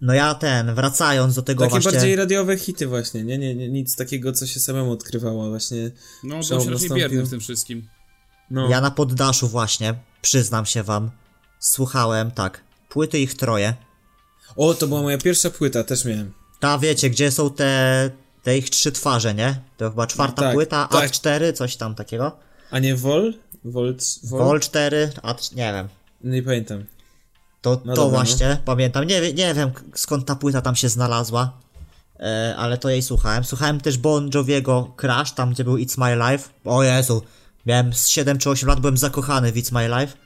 No 0.00 0.14
ja 0.14 0.34
ten, 0.34 0.74
wracając 0.74 1.34
do 1.34 1.42
tego 1.42 1.64
takie 1.64 1.70
właśnie... 1.72 1.92
bardziej 1.92 2.16
radiowe 2.16 2.56
hity 2.58 2.86
właśnie, 2.86 3.24
nie, 3.24 3.38
nie, 3.38 3.54
nie, 3.54 3.68
nic 3.68 3.96
takiego, 3.96 4.32
co 4.32 4.46
się 4.46 4.60
samemu 4.60 4.92
odkrywało 4.92 5.48
właśnie. 5.48 5.90
No, 6.24 6.34
był 6.34 6.42
się 6.42 6.54
raczej 6.54 6.70
nastąpił. 6.70 6.96
bierny 6.96 7.22
w 7.22 7.30
tym 7.30 7.40
wszystkim. 7.40 7.88
No. 8.50 8.68
Ja 8.70 8.80
na 8.80 8.90
poddaszu 8.90 9.48
właśnie, 9.48 9.94
przyznam 10.22 10.66
się 10.66 10.82
wam, 10.82 11.10
słuchałem, 11.58 12.30
tak, 12.30 12.60
płyty 12.88 13.18
ich 13.18 13.34
troje. 13.34 13.74
O, 14.56 14.74
to 14.74 14.86
była 14.86 15.02
moja 15.02 15.18
pierwsza 15.18 15.50
płyta, 15.50 15.84
też 15.84 16.04
miałem. 16.04 16.32
Ta 16.60 16.78
wiecie, 16.78 17.10
gdzie 17.10 17.30
są 17.30 17.50
te, 17.50 18.10
te 18.42 18.58
ich 18.58 18.70
trzy 18.70 18.92
twarze, 18.92 19.34
nie? 19.34 19.60
To 19.76 19.90
chyba 19.90 20.06
czwarta 20.06 20.42
tak, 20.42 20.54
płyta, 20.54 20.88
tak. 20.92 21.10
A4, 21.10 21.52
coś 21.52 21.76
tam 21.76 21.94
takiego. 21.94 22.38
A 22.70 22.78
nie 22.78 22.96
Vol? 22.96 23.34
Volt? 23.64 24.04
Vol? 24.22 24.44
Vol 24.44 24.60
4, 24.60 25.10
a 25.22 25.34
nie 25.56 25.72
wiem. 25.72 25.88
Nie 26.24 26.42
pamiętam. 26.42 26.84
To, 27.66 27.80
No 27.84 27.94
to 27.94 28.02
dobra, 28.02 28.18
właśnie, 28.18 28.58
pamiętam. 28.64 29.04
Nie, 29.04 29.32
nie 29.32 29.54
wiem 29.54 29.70
skąd 29.94 30.26
ta 30.26 30.36
płyta 30.36 30.62
tam 30.62 30.76
się 30.76 30.88
znalazła, 30.88 31.52
e, 32.20 32.54
ale 32.58 32.78
to 32.78 32.90
jej 32.90 33.02
słuchałem. 33.02 33.44
Słuchałem 33.44 33.80
też 33.80 33.98
Bon 33.98 34.30
Joviego 34.34 34.92
Crash, 34.96 35.32
tam 35.32 35.50
gdzie 35.50 35.64
był 35.64 35.76
It's 35.76 35.98
My 35.98 36.16
Life. 36.16 36.48
O 36.64 36.82
Jezu, 36.82 37.22
miałem 37.66 37.94
z 37.94 38.08
7 38.08 38.38
czy 38.38 38.50
8 38.50 38.68
lat, 38.68 38.80
byłem 38.80 38.96
zakochany 38.96 39.52
w 39.52 39.56
It's 39.56 39.72
My 39.72 40.00
Life. 40.00 40.16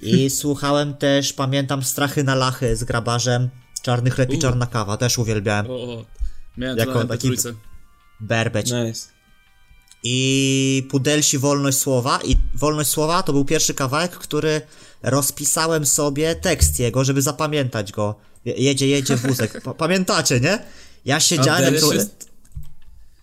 I 0.00 0.30
słuchałem 0.30 0.94
też, 0.94 1.32
pamiętam, 1.32 1.82
Strachy 1.82 2.24
na 2.24 2.34
Lachy 2.34 2.76
z 2.76 2.84
grabarzem, 2.84 3.48
Czarny 3.82 4.10
chleb 4.10 4.30
i 4.32 4.38
czarna 4.38 4.66
kawa, 4.66 4.96
też 4.96 5.18
uwielbiałem. 5.18 5.66
O, 5.70 5.74
o. 5.74 6.04
Miałem 6.56 6.78
Jako 6.78 7.04
taki- 7.04 7.30
MP3. 7.30 7.54
Berbeć. 8.20 8.72
Nice. 8.72 9.08
I 10.02 10.86
Pudelsi 10.90 11.38
Wolność 11.38 11.78
Słowa. 11.78 12.18
I 12.24 12.36
Wolność 12.54 12.90
Słowa 12.90 13.22
to 13.22 13.32
był 13.32 13.44
pierwszy 13.44 13.74
kawałek, 13.74 14.12
który 14.12 14.60
rozpisałem 15.10 15.86
sobie 15.86 16.34
tekst 16.34 16.78
jego, 16.78 17.04
żeby 17.04 17.22
zapamiętać 17.22 17.92
go. 17.92 18.14
Je- 18.44 18.54
Jedzie, 18.54 18.88
jedzie 18.88 19.16
wózek. 19.26 19.62
Pa- 19.62 19.74
Pamiętacie, 19.74 20.40
nie? 20.40 20.58
Ja 21.04 21.20
siedziałem 21.20 21.74
to... 21.80 21.92
jest- 21.92 22.26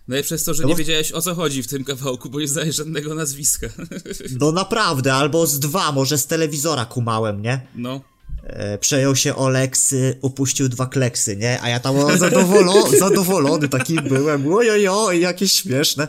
Najlepsze 0.08 0.34
jest 0.34 0.46
to, 0.46 0.54
że 0.54 0.62
No 0.62 0.68
nie 0.68 0.74
bo- 0.74 0.78
wiedziałeś 0.78 1.12
o 1.12 1.22
co 1.22 1.34
chodzi 1.34 1.62
w 1.62 1.66
tym 1.66 1.84
kawałku, 1.84 2.30
bo 2.30 2.40
nie 2.40 2.48
znałeś 2.48 2.74
żadnego 2.76 3.14
nazwiska. 3.14 3.66
No 4.40 4.52
naprawdę, 4.52 5.14
albo 5.14 5.46
z 5.46 5.58
dwa, 5.58 5.92
może 5.92 6.18
z 6.18 6.26
telewizora 6.26 6.84
kumałem, 6.84 7.42
nie? 7.42 7.60
No. 7.74 8.00
E, 8.42 8.78
przejął 8.78 9.16
się 9.16 9.36
Oleksy, 9.36 10.18
upuścił 10.22 10.68
dwa 10.68 10.86
kleksy, 10.86 11.36
nie? 11.36 11.62
A 11.62 11.68
ja 11.68 11.80
tam 11.80 11.96
o, 11.98 12.16
zadowolony, 12.18 12.98
zadowolony 13.06 13.68
taki 13.68 13.94
byłem. 14.00 14.52
Ojojoj, 14.54 15.20
jakieś 15.20 15.52
śmieszne. 15.52 16.06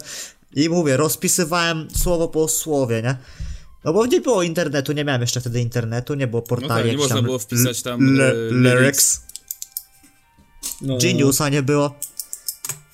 I 0.55 0.69
mówię, 0.69 0.97
rozpisywałem 0.97 1.87
słowo 2.03 2.27
po 2.27 2.47
słowie, 2.47 3.01
nie? 3.01 3.15
No 3.85 3.93
bo 3.93 4.05
nie 4.05 4.21
było 4.21 4.43
internetu, 4.43 4.91
nie 4.93 5.05
miałem 5.05 5.21
jeszcze 5.21 5.41
wtedy 5.41 5.61
internetu, 5.61 6.13
nie 6.13 6.27
było 6.27 6.41
No 6.41 6.47
portali 6.47 6.83
tak, 6.83 6.91
nie 6.91 6.97
można 6.97 7.15
tam 7.15 7.25
było 7.25 7.39
wpisać 7.39 7.81
tam 7.81 8.15
le- 8.17 8.31
e, 8.31 8.51
lyrics. 8.51 9.21
No, 10.81 10.97
Geniusa 10.97 11.49
nie 11.49 11.63
było. 11.63 11.95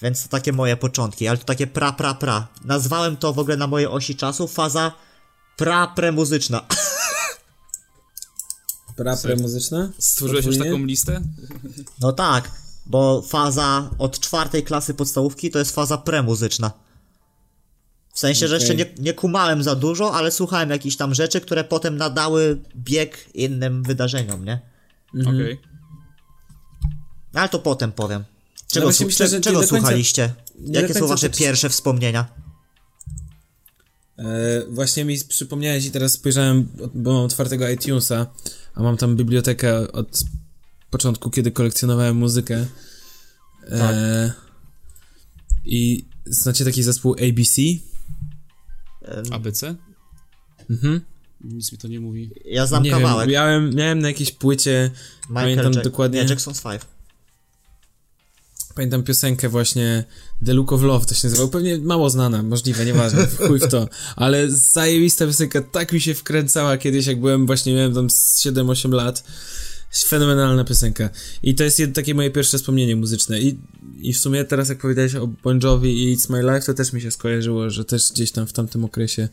Więc 0.01 0.23
to 0.23 0.30
takie 0.30 0.54
moje 0.54 0.77
początki, 0.77 1.27
ale 1.27 1.38
to 1.38 1.43
takie 1.45 1.67
pra, 1.67 1.91
pra, 1.91 2.13
pra. 2.13 2.47
Nazwałem 2.65 3.17
to 3.17 3.34
w 3.34 3.39
ogóle 3.39 3.58
na 3.58 3.67
mojej 3.67 3.88
osi 3.88 4.15
czasu 4.15 4.47
faza 4.47 4.91
pra, 5.58 5.88
premuzyczna. 5.88 6.62
Prapre 8.95 9.36
muzyczna? 9.36 9.89
Stworzyłeś 9.99 10.45
już 10.45 10.58
taką 10.58 10.77
listę? 10.86 11.21
No 12.01 12.13
tak, 12.13 12.51
bo 12.86 13.21
faza 13.21 13.89
od 13.97 14.19
czwartej 14.19 14.63
klasy 14.63 14.93
podstawówki 14.93 15.51
to 15.51 15.60
jest 15.60 15.75
faza 15.75 15.97
premuzyczna. 15.97 16.71
W 18.13 18.19
sensie, 18.19 18.47
że 18.47 18.56
jeszcze 18.56 18.76
nie, 18.76 18.86
nie 19.00 19.13
kumałem 19.13 19.63
za 19.63 19.76
dużo, 19.76 20.13
ale 20.13 20.32
słuchałem 20.32 20.69
jakichś 20.69 20.95
tam 20.95 21.13
rzeczy, 21.15 21.41
które 21.41 21.63
potem 21.63 21.97
nadały 21.97 22.62
bieg 22.76 23.26
innym 23.34 23.84
wydarzeniom, 23.84 24.45
nie? 24.45 24.60
Mhm. 25.15 25.36
Okej. 25.36 25.60
Ale 27.34 27.50
to 27.50 27.60
potem 27.60 27.91
powiem. 27.91 28.24
Czego, 28.67 28.86
No 28.86 28.91
właśnie 28.91 29.06
słu- 29.06 29.10
myślę, 29.10 29.28
że 29.28 29.41
czego 29.41 29.60
końca- 29.60 29.69
słuchaliście? 29.78 30.34
do 30.60 30.80
Jakie 30.80 30.93
są 30.93 31.00
końca 31.00 31.13
wasze 31.13 31.30
pierwsze 31.30 31.69
wspomnienia? 31.69 32.26
E, 34.17 34.24
właśnie 34.69 35.06
mi 35.06 35.17
przypomniałeś 35.30 35.86
i 35.86 35.91
teraz 35.91 36.12
spojrzałem, 36.12 36.67
bo 36.93 37.13
mam 37.13 37.24
otwartego 37.24 37.69
iTunesa, 37.69 38.28
a 38.76 38.84
mam 38.84 38.97
tam 38.97 39.15
bibliotekę 39.15 39.91
od 39.91 40.19
początku, 40.89 41.30
kiedy 41.30 41.52
kolekcjonowałem 41.52 42.15
muzykę. 42.17 42.65
E, 43.71 44.32
I 45.65 46.06
znacie 46.26 46.65
taki 46.65 46.84
zespół 46.84 47.13
ABC? 47.30 47.62
ABC? 49.32 49.76
Mhm. 50.70 51.02
Nic 51.44 51.72
mi 51.72 51.78
to 51.78 51.88
nie 51.88 52.00
mówi. 52.00 52.32
Ja 52.46 52.66
znam 52.66 52.84
nie 52.84 52.92
kawałek. 52.92 53.28
wiem, 53.30 53.34
miałem, 53.34 53.76
miałem 53.76 54.00
na 54.00 54.08
jakiejś 54.08 54.32
płycie, 54.32 54.92
Michael 55.30 55.44
pamiętam 55.44 55.72
Jack- 55.74 55.84
dokładnie- 55.84 56.24
Nie, 56.24 56.30
Jackson's 56.36 56.72
Five. 56.72 56.86
pamiętam 58.76 59.04
piosenkę 59.04 59.50
właśnie 59.50 60.04
The 60.46 60.54
Look 60.54 60.72
of 60.72 60.82
Love 60.82 61.06
to 61.06 61.14
się 61.16 61.28
nazywał, 61.28 61.50
pewnie 61.50 61.78
mało 61.78 62.10
znana, 62.10 62.44
możliwe, 62.44 62.86
nieważne, 62.86 63.28
chuj 63.48 63.60
w 63.60 63.68
to, 63.68 63.88
ale 64.16 64.50
zajebista 64.52 65.26
piosenka, 65.26 65.62
tak 65.62 65.92
mi 65.94 66.02
się 66.02 66.14
wkręcała 66.14 66.78
kiedyś, 66.78 67.06
jak 67.08 67.20
byłem, 67.20 67.46
właśnie 67.46 67.74
miałem 67.76 67.94
tam 67.94 68.10
z 68.10 68.42
7-8 68.46 68.92
lat, 68.94 69.24
fenomenalna 69.91 70.63
piosenka 70.63 71.10
i 71.43 71.56
to 71.56 71.63
jest 71.63 71.82
takie 71.93 72.15
moje 72.15 72.32
pierwsze 72.32 72.58
wspomnienie 72.58 72.95
muzyczne 72.95 73.41
I, 73.41 73.58
i 74.01 74.13
w 74.13 74.17
sumie 74.17 74.45
teraz 74.45 74.69
jak 74.69 74.77
powiedziałeś 74.77 75.15
o 75.15 75.27
Bon 75.27 75.60
Jovi 75.63 76.04
i 76.04 76.17
It's 76.17 76.30
My 76.30 76.41
Life, 76.41 76.65
to 76.65 76.73
też 76.73 76.93
mi 76.93 77.01
się 77.01 77.12
skojarzyło, 77.12 77.69
że 77.69 77.86
też 77.86 78.12
gdzieś 78.12 78.32
tam 78.32 78.47
w 78.47 78.54
tamtym 78.54 78.86
okresie 78.86 79.30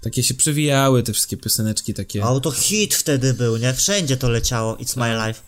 takie 0.00 0.22
się 0.22 0.34
przewijały 0.34 1.02
te 1.02 1.12
wszystkie 1.12 1.36
pioseneczki 1.36 1.94
takie. 1.94 2.24
A 2.24 2.40
to 2.40 2.50
hit 2.50 2.94
wtedy 2.94 3.34
był, 3.34 3.56
nie? 3.56 3.74
Wszędzie 3.74 4.16
to 4.16 4.30
leciało. 4.30 4.76
It's 4.76 4.96
my 4.96 5.26
life. 5.28 5.40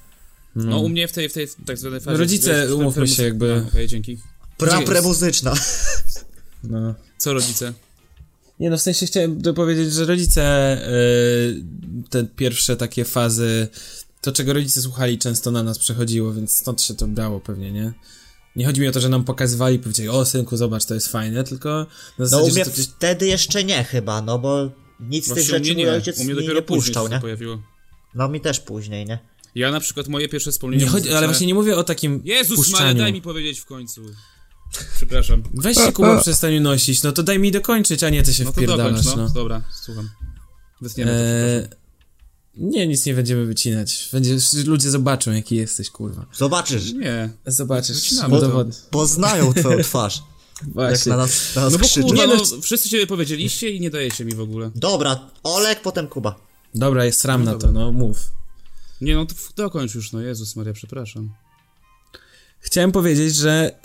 No 0.56 0.80
u 0.80 0.88
mnie 0.88 1.08
w 1.08 1.12
tej, 1.12 1.28
w 1.28 1.32
tej 1.32 1.48
tak 1.66 1.78
zwanej 1.78 2.00
fazie... 2.00 2.18
Rodzice, 2.18 2.74
umówmy 2.74 3.08
się, 3.08 3.22
jakby- 3.22 3.62
A, 3.64 3.68
Okej, 3.68 3.88
dzięki. 3.88 4.18
Pra, 4.56 4.82
premuzyczna. 4.82 5.54
No. 6.64 6.94
Co 7.18 7.32
rodzice? 7.32 7.72
Nie 8.60 8.70
no, 8.70 8.78
w 8.78 8.80
sensie 8.82 9.06
chciałem 9.06 9.42
dopowiedzieć, 9.42 9.92
że 9.92 10.04
rodzice 10.06 10.76
y, 10.88 11.62
te 12.10 12.24
pierwsze 12.24 12.76
takie 12.76 13.04
fazy, 13.04 13.68
to 14.28 14.36
czego 14.36 14.52
rodzice 14.52 14.82
słuchali 14.82 15.18
często 15.18 15.50
na 15.50 15.62
nas 15.62 15.78
przechodziło, 15.78 16.32
więc 16.32 16.56
stąd 16.56 16.82
się 16.82 16.94
to 16.94 17.06
brało 17.06 17.40
pewnie, 17.40 17.72
nie? 17.72 17.92
Nie 18.56 18.66
chodzi 18.66 18.80
mi 18.80 18.88
o 18.88 18.92
to, 18.92 19.00
że 19.00 19.08
nam 19.08 19.24
pokazywali 19.24 19.76
i 19.76 19.78
powiedzieli, 19.78 20.08
o 20.08 20.24
synku, 20.24 20.56
zobacz, 20.56 20.84
to 20.84 20.94
jest 20.94 21.08
fajne, 21.08 21.44
tylko 21.44 21.68
na 21.68 21.86
No 22.18 22.26
zasadzie, 22.26 22.50
u 22.50 22.54
mnie 22.54 22.64
to 22.64 22.70
wtedy 22.70 23.26
jeszcze 23.26 23.64
nie 23.64 23.84
chyba, 23.84 24.22
no 24.22 24.38
bo 24.38 24.70
nic 25.00 25.24
z 25.24 25.28
tych 25.28 25.34
Właśnie 25.36 25.42
u 25.42 25.58
rzeczy 25.58 25.74
mnie 25.74 25.74
mój 25.74 25.84
nie, 25.84 25.92
ojciec 25.92 26.18
u 26.20 26.24
mnie 26.24 26.34
dopiero 26.34 26.54
nie 26.54 26.62
później 26.62 26.84
puszczał, 26.84 27.08
nie? 27.08 27.20
pojawiło. 27.20 27.62
No 28.14 28.28
mi 28.28 28.40
też 28.40 28.60
później, 28.60 29.06
nie? 29.06 29.18
Ja 29.54 29.70
na 29.70 29.80
przykład 29.80 30.08
moje 30.08 30.28
pierwsze 30.28 30.52
wspomnienie 30.52 30.84
Nie 30.84 30.90
chodzi, 30.90 31.12
ale 31.12 31.26
właśnie 31.26 31.46
nie 31.46 31.54
mówię 31.54 31.76
o 31.76 31.84
takim 31.84 32.20
Jezus 32.24 32.56
puszczaniu. 32.56 32.84
Maria, 32.86 33.02
daj 33.02 33.12
mi 33.12 33.22
powiedzieć 33.22 33.60
w 33.60 33.64
końcu. 33.64 34.02
Przepraszam. 34.96 35.42
Weź 35.54 35.76
się 35.76 35.92
Kuba 35.92 36.20
przestań 36.20 36.60
nosić, 36.60 37.02
no 37.02 37.12
to 37.12 37.22
daj 37.22 37.38
mi 37.38 37.52
dokończyć, 37.52 38.04
a 38.04 38.10
nie 38.10 38.22
ty 38.22 38.34
się 38.34 38.44
No 38.44 38.52
to 38.52 38.60
dokończ, 38.60 38.78
wpierdalasz, 38.78 39.06
no. 39.06 39.16
no. 39.16 39.28
Dobra, 39.28 39.62
słucham. 39.84 40.10
Wytniemy 40.80 41.10
to, 41.10 41.18
Eee. 41.18 41.77
Nie, 42.58 42.86
nic 42.86 43.06
nie 43.06 43.14
będziemy 43.14 43.46
wycinać. 43.46 44.08
Będzie, 44.12 44.36
ludzie 44.66 44.90
zobaczą, 44.90 45.32
jaki 45.32 45.56
jesteś, 45.56 45.90
kurwa. 45.90 46.26
Zobaczysz, 46.36 46.92
Nie. 46.92 47.30
Zobaczysz, 47.46 48.18
to. 48.20 48.28
dowody. 48.40 48.72
poznają 48.90 49.52
twoją 49.54 49.82
twarz, 49.82 50.22
jak 50.62 50.70
Właśnie. 50.72 51.10
na 51.10 51.16
nas, 51.16 51.56
na 51.56 51.62
nas 51.62 51.72
No 51.72 51.78
bo 51.78 51.84
krzyczy. 51.84 52.02
kurwa, 52.02 52.16
Nie, 52.16 52.26
no, 52.26 52.34
no, 52.56 52.60
wszyscy 52.62 52.88
ciebie 52.88 53.06
powiedzieliście 53.06 53.70
i 53.70 53.80
nie 53.80 53.90
dajecie 53.90 54.24
mi 54.24 54.34
w 54.34 54.40
ogóle. 54.40 54.70
Dobra, 54.74 55.30
Olek, 55.42 55.80
potem 55.82 56.08
Kuba. 56.08 56.34
Dobra, 56.74 57.04
jest 57.04 57.24
ram 57.24 57.44
No 57.44 57.52
na 57.52 57.58
to, 57.58 57.72
no 57.72 57.92
mów. 57.92 58.18
Nie 59.00 59.14
no, 59.14 59.26
to 59.26 59.34
dokończ 59.56 59.94
już, 59.94 60.12
no 60.12 60.20
Jezus 60.20 60.56
Maria, 60.56 60.72
przepraszam. 60.72 61.30
Chciałem 62.60 62.92
powiedzieć, 62.92 63.36
że 63.36 63.80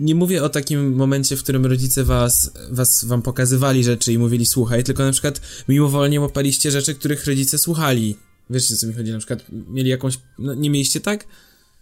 nie 0.00 0.14
mówię 0.14 0.42
o 0.44 0.48
takim 0.48 0.94
momencie, 0.94 1.36
w 1.36 1.42
którym 1.42 1.66
rodzice 1.66 2.04
was, 2.04 2.52
was 2.70 3.04
wam 3.04 3.22
pokazywali 3.22 3.84
rzeczy 3.84 4.12
i 4.12 4.18
mówili 4.18 4.46
słuchaj, 4.46 4.84
tylko 4.84 5.04
na 5.04 5.12
przykład 5.12 5.40
mimowolnie 5.68 6.20
łapaliście 6.20 6.70
rzeczy, 6.70 6.94
których 6.94 7.26
rodzice 7.26 7.58
słuchali. 7.58 8.16
Wiesz, 8.50 8.72
o 8.72 8.76
co 8.76 8.86
mi 8.86 8.92
chodzi? 8.94 9.12
Na 9.12 9.18
przykład 9.18 9.44
mieli 9.68 9.90
jakąś... 9.90 10.18
No, 10.38 10.54
nie 10.54 10.70
mieliście 10.70 11.00
tak? 11.00 11.26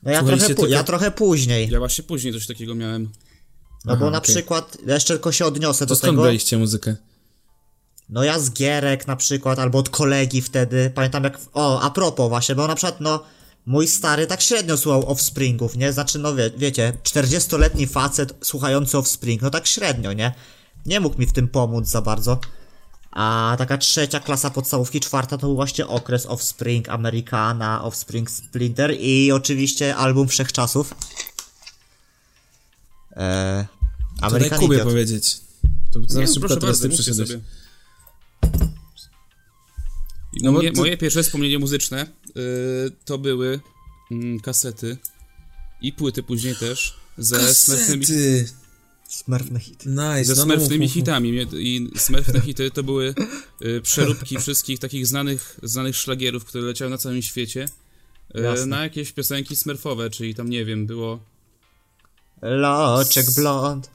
No 0.02 0.10
ja 0.10 0.22
trochę, 0.22 0.46
tylko- 0.46 0.66
ja 0.66 0.84
trochę 0.84 1.10
później, 1.10 1.68
Ja 1.70 1.78
właśnie 1.78 2.04
później 2.04 2.32
coś 2.32 2.46
takiego 2.46 2.74
miałem. 2.74 3.02
no 3.84 3.92
Aha, 3.92 3.96
bo 4.04 4.10
na 4.10 4.18
okej. 4.18 4.34
przykład, 4.34 4.78
ja 4.86 4.94
jeszcze 4.94 5.14
tylko 5.14 5.32
się 5.32 5.46
odniosę 5.46 5.78
To 5.78 5.86
do 5.86 5.96
skąd 5.96 6.12
tego. 6.12 6.22
braliście 6.22 6.58
muzykę? 6.58 6.96
No 8.08 8.24
ja 8.24 8.38
z 8.40 8.50
Gierek 8.52 9.06
na 9.06 9.16
przykład, 9.16 9.58
albo 9.58 9.78
od 9.78 9.88
kolegi 9.88 10.42
wtedy, 10.42 10.92
pamiętam 10.94 11.24
jak, 11.24 11.38
o, 11.52 11.80
a 11.80 11.90
propos 11.90 12.28
właśnie, 12.28 12.54
bo 12.54 12.66
na 12.66 12.74
przykład, 12.74 13.00
no, 13.00 13.24
mój 13.68 13.88
stary 13.88 14.26
tak 14.26 14.40
średnio 14.42 14.76
słuchał 14.76 15.08
Offspringów, 15.10 15.76
nie? 15.76 15.92
Znaczy, 15.92 16.18
no 16.18 16.34
wie, 16.34 16.50
wiecie, 16.56 16.92
40-letni 17.02 17.86
facet 17.86 18.34
słuchający 18.42 18.98
Offspring, 18.98 19.42
no 19.42 19.50
tak 19.50 19.66
średnio, 19.66 20.12
nie? 20.12 20.34
Nie 20.86 21.00
mógł 21.00 21.18
mi 21.18 21.26
w 21.26 21.32
tym 21.32 21.48
pomóc 21.48 21.86
za 21.88 22.02
bardzo. 22.02 22.40
A 23.10 23.54
taka 23.58 23.78
trzecia 23.78 24.20
klasa 24.20 24.50
podstawówki, 24.50 25.00
czwarta 25.00 25.38
to 25.38 25.46
był 25.46 25.56
właśnie 25.56 25.86
okres 25.86 26.26
Offspring 26.26 26.88
Americana, 26.88 27.84
Offspring 27.84 28.30
Splinter 28.30 28.94
i 29.00 29.32
oczywiście 29.32 29.96
album 29.96 30.28
Wszechczasów. 30.28 30.94
Eee, 33.16 33.64
To 33.66 34.20
daj 34.20 34.30
American 34.30 34.58
Kubie 34.58 34.76
Idiot. 34.76 34.88
powiedzieć. 34.88 35.40
To 35.92 36.00
za 36.06 36.20
Nie, 36.20 36.26
no, 36.26 36.32
szybko 36.32 36.48
proszę 36.48 36.60
teraz 36.60 36.80
ty 36.80 37.14
sobie. 37.14 37.40
No 40.42 40.52
moje, 40.52 40.72
ty- 40.72 40.78
moje 40.80 40.96
pierwsze 40.96 41.22
wspomnienie 41.22 41.58
muzyczne 41.58 42.06
to 43.04 43.18
były 43.18 43.60
mm, 44.10 44.40
kasety 44.40 44.96
i 45.80 45.92
płyty 45.92 46.22
później 46.22 46.56
też 46.56 46.96
ze 47.18 47.36
Kasety! 47.36 48.48
Smurfny 49.08 49.60
hit. 49.60 49.86
Nice, 49.86 50.24
ze 50.24 50.34
no, 50.34 50.46
no, 50.46 50.56
mów, 50.56 50.70
mów. 50.78 50.92
hitami. 50.92 51.46
I 51.52 51.90
smurfne 51.96 52.40
hity 52.40 52.70
to 52.70 52.82
były 52.82 53.14
y, 53.62 53.80
przeróbki 53.80 54.38
wszystkich 54.38 54.78
takich 54.78 55.06
znanych, 55.06 55.60
znanych 55.62 55.96
szlagierów, 55.96 56.44
które 56.44 56.64
leciały 56.64 56.90
na 56.90 56.98
całym 56.98 57.22
świecie. 57.22 57.68
y, 58.36 58.40
Jasne. 58.40 58.66
Na 58.66 58.82
jakieś 58.82 59.12
piosenki 59.12 59.56
smurfowe, 59.56 60.10
czyli 60.10 60.34
tam 60.34 60.50
nie 60.50 60.64
wiem, 60.64 60.86
było. 60.86 61.20
Loczek 62.42 63.30
blond. 63.30 63.90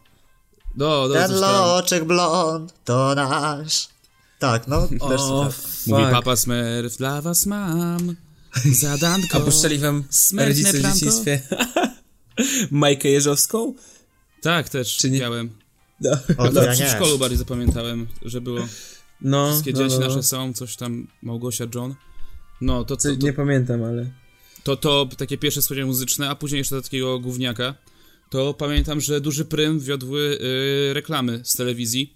Do, 0.75 1.07
do, 1.07 1.13
Ten 1.13 1.31
loczek 1.31 2.03
blond 2.03 2.73
to 2.85 3.15
nasz. 3.15 3.87
Tak, 4.39 4.67
no, 4.67 4.87
też 4.87 5.21
O. 5.21 5.43
Mówi 5.87 6.03
fuck. 6.03 6.11
papa 6.11 6.35
Smurf, 6.35 6.97
dla 6.97 7.21
was 7.21 7.45
mam 7.45 8.15
zadanko. 8.71 9.37
A 9.37 9.39
puszczali 9.39 9.77
wam 9.77 10.03
Smętne 10.09 10.47
rodzice 10.47 10.73
w 10.73 10.93
dzieciństwie 10.93 11.41
Majkę 12.71 13.09
Jeżowską? 13.09 13.73
Tak, 14.41 14.69
też 14.69 14.97
Czy 14.97 15.09
nie? 15.09 15.19
miałem. 15.19 15.49
No, 16.01 16.11
O, 16.37 16.47
to 16.47 16.51
To 16.53 16.63
ja 16.63 16.71
w 16.73 16.75
przedszkolu 16.75 17.17
bardziej 17.17 17.37
zapamiętałem, 17.37 18.07
że 18.21 18.41
było. 18.41 18.67
no, 19.21 19.49
Wszystkie 19.51 19.71
no, 19.71 19.77
dzieci 19.79 19.95
no, 19.95 19.99
no. 20.01 20.07
nasze 20.07 20.23
są, 20.23 20.53
coś 20.53 20.75
tam, 20.75 21.07
Małgosia, 21.21 21.65
John. 21.75 21.95
No, 22.61 22.83
to, 22.85 22.97
Co, 22.97 23.09
to, 23.09 23.15
to, 23.15 23.25
nie 23.25 23.33
pamiętam, 23.33 23.83
ale... 23.83 24.11
to, 24.63 24.75
to 24.77 25.09
takie 25.17 25.37
pierwsze 25.37 25.61
wspomnienie 25.61 25.85
muzyczne, 25.85 26.29
a 26.29 26.35
później 26.35 26.57
jeszcze 26.59 26.75
do 26.75 26.81
takiego 26.81 27.19
gówniaka. 27.19 27.75
To 28.29 28.53
pamiętam, 28.53 29.01
że 29.01 29.21
duży 29.21 29.45
prym 29.45 29.79
wiodły 29.79 30.39
y, 30.89 30.93
reklamy 30.93 31.41
z 31.43 31.53
telewizji. 31.55 32.13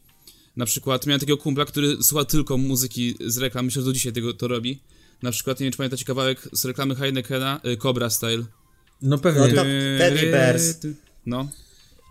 Na 0.56 0.65
przykład 0.65 1.06
miałem 1.06 1.19
takiego 1.19 1.38
kumpla, 1.38 1.65
który 1.65 2.04
słucha 2.04 2.26
tylko 2.26 2.58
muzyki 2.58 3.15
z 3.26 3.38
reklam, 3.38 3.65
myślę, 3.65 3.82
że 3.82 3.86
do 3.86 3.93
dzisiaj 3.93 4.13
tego 4.13 4.34
to 4.34 4.47
robi. 4.47 4.80
Na 5.21 5.32
przykład, 5.32 5.60
nie 5.60 5.63
wiem, 5.63 5.71
czy 5.71 5.77
pamiętacie 5.77 6.06
kawałek 6.06 6.49
z 6.51 6.65
reklamy 6.65 6.95
Heinekena, 6.95 7.62
y, 7.65 7.77
Cobra 7.77 8.10
Style. 8.10 8.43
No 9.01 9.17
pewnie. 9.17 9.41
No 9.41 9.47
to- 9.47 9.63
Teddy 9.97 10.32
Bears. 10.32 10.77
No. 11.25 11.49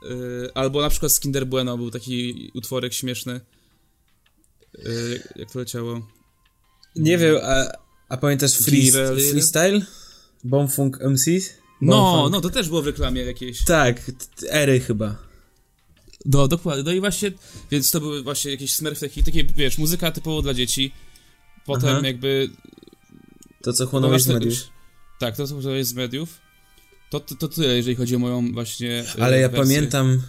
Y, 0.02 0.54
albo 0.54 0.80
na 0.82 0.90
przykład 0.90 1.12
z 1.12 1.20
Kinder 1.20 1.46
Bueno 1.46 1.76
był 1.76 1.90
taki 1.90 2.50
utworek 2.54 2.92
śmieszny. 2.92 3.40
Y, 4.78 5.22
jak 5.36 5.50
to 5.50 5.58
leciało? 5.58 6.08
Nie 6.96 7.18
wiem, 7.18 7.36
a, 7.42 7.64
a 8.08 8.16
pamiętasz 8.16 8.54
free, 8.54 8.90
freestyle? 8.90 9.80
Bombfunk 10.44 11.00
MC? 11.00 11.26
No, 11.80 12.28
no 12.32 12.40
to 12.40 12.50
też 12.50 12.68
było 12.68 12.82
w 12.82 12.86
reklamie 12.86 13.22
jakiejś. 13.22 13.64
Tak, 13.64 14.00
ery 14.50 14.80
chyba. 14.80 15.26
No, 16.24 16.48
dokładnie. 16.48 16.82
No 16.84 16.92
i 16.92 17.00
właśnie, 17.00 17.32
więc 17.70 17.90
to 17.90 18.00
były 18.00 18.22
właśnie 18.22 18.50
jakieś 18.50 18.74
smurfy, 18.74 19.08
takie, 19.08 19.22
takie, 19.22 19.44
wiesz, 19.44 19.78
muzyka 19.78 20.10
typowo 20.12 20.42
dla 20.42 20.54
dzieci. 20.54 20.92
Potem 21.66 21.96
Aha. 21.96 22.06
jakby... 22.06 22.50
To 23.66 23.72
co 23.72 23.84
no, 23.84 23.90
chłonąłeś 23.90 24.22
z 24.22 24.26
mediów. 24.26 24.54
Tak, 25.20 25.36
to 25.36 25.46
co 25.62 25.70
jest 25.70 25.90
z 25.90 25.94
mediów. 25.94 26.38
To, 27.10 27.20
to, 27.20 27.34
to 27.34 27.48
tyle, 27.48 27.76
jeżeli 27.76 27.96
chodzi 27.96 28.16
o 28.16 28.18
moją 28.18 28.52
właśnie 28.52 29.04
y, 29.18 29.22
Ale 29.22 29.40
ja 29.40 29.48
wersję. 29.48 29.64
pamiętam, 29.64 30.22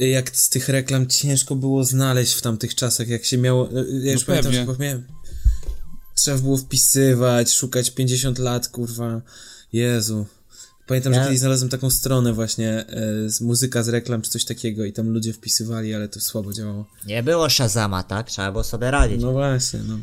y, 0.00 0.08
jak 0.08 0.36
z 0.36 0.48
tych 0.48 0.68
reklam 0.68 1.06
ciężko 1.06 1.56
było 1.56 1.84
znaleźć 1.84 2.34
w 2.34 2.40
tamtych 2.42 2.74
czasach, 2.74 3.08
jak 3.08 3.24
się 3.24 3.38
miało... 3.38 3.70
y, 3.70 4.00
Ja 4.04 4.12
już 4.12 4.20
No 4.20 4.26
pamiętam, 4.26 4.52
pewnie. 4.52 4.72
że 4.74 4.78
miałem... 4.78 5.04
Trzeba 6.14 6.38
było 6.38 6.56
wpisywać, 6.56 7.52
szukać 7.52 7.90
50 7.90 8.38
lat, 8.38 8.68
kurwa. 8.68 9.20
Jezu. 9.72 10.26
Pamiętam, 10.86 11.12
że 11.14 11.18
Ja- 11.18 11.24
kiedyś 11.24 11.38
znalazłem 11.40 11.70
taką 11.70 11.90
stronę 11.90 12.32
właśnie 12.32 12.84
y, 13.26 13.30
z 13.30 13.40
muzyka 13.40 13.82
z 13.82 13.88
reklam 13.88 14.22
czy 14.22 14.30
coś 14.30 14.44
takiego 14.44 14.84
i 14.84 14.92
tam 14.92 15.08
ludzie 15.08 15.32
wpisywali, 15.32 15.94
ale 15.94 16.08
to 16.08 16.20
słabo 16.20 16.52
działało. 16.52 16.86
Nie 17.06 17.22
było 17.22 17.50
Shazama, 17.50 18.02
tak? 18.02 18.30
Trzeba 18.30 18.52
było 18.52 18.64
sobie 18.64 18.90
radzić. 18.90 19.22
No 19.22 19.32
właśnie, 19.32 19.80
no. 19.88 19.98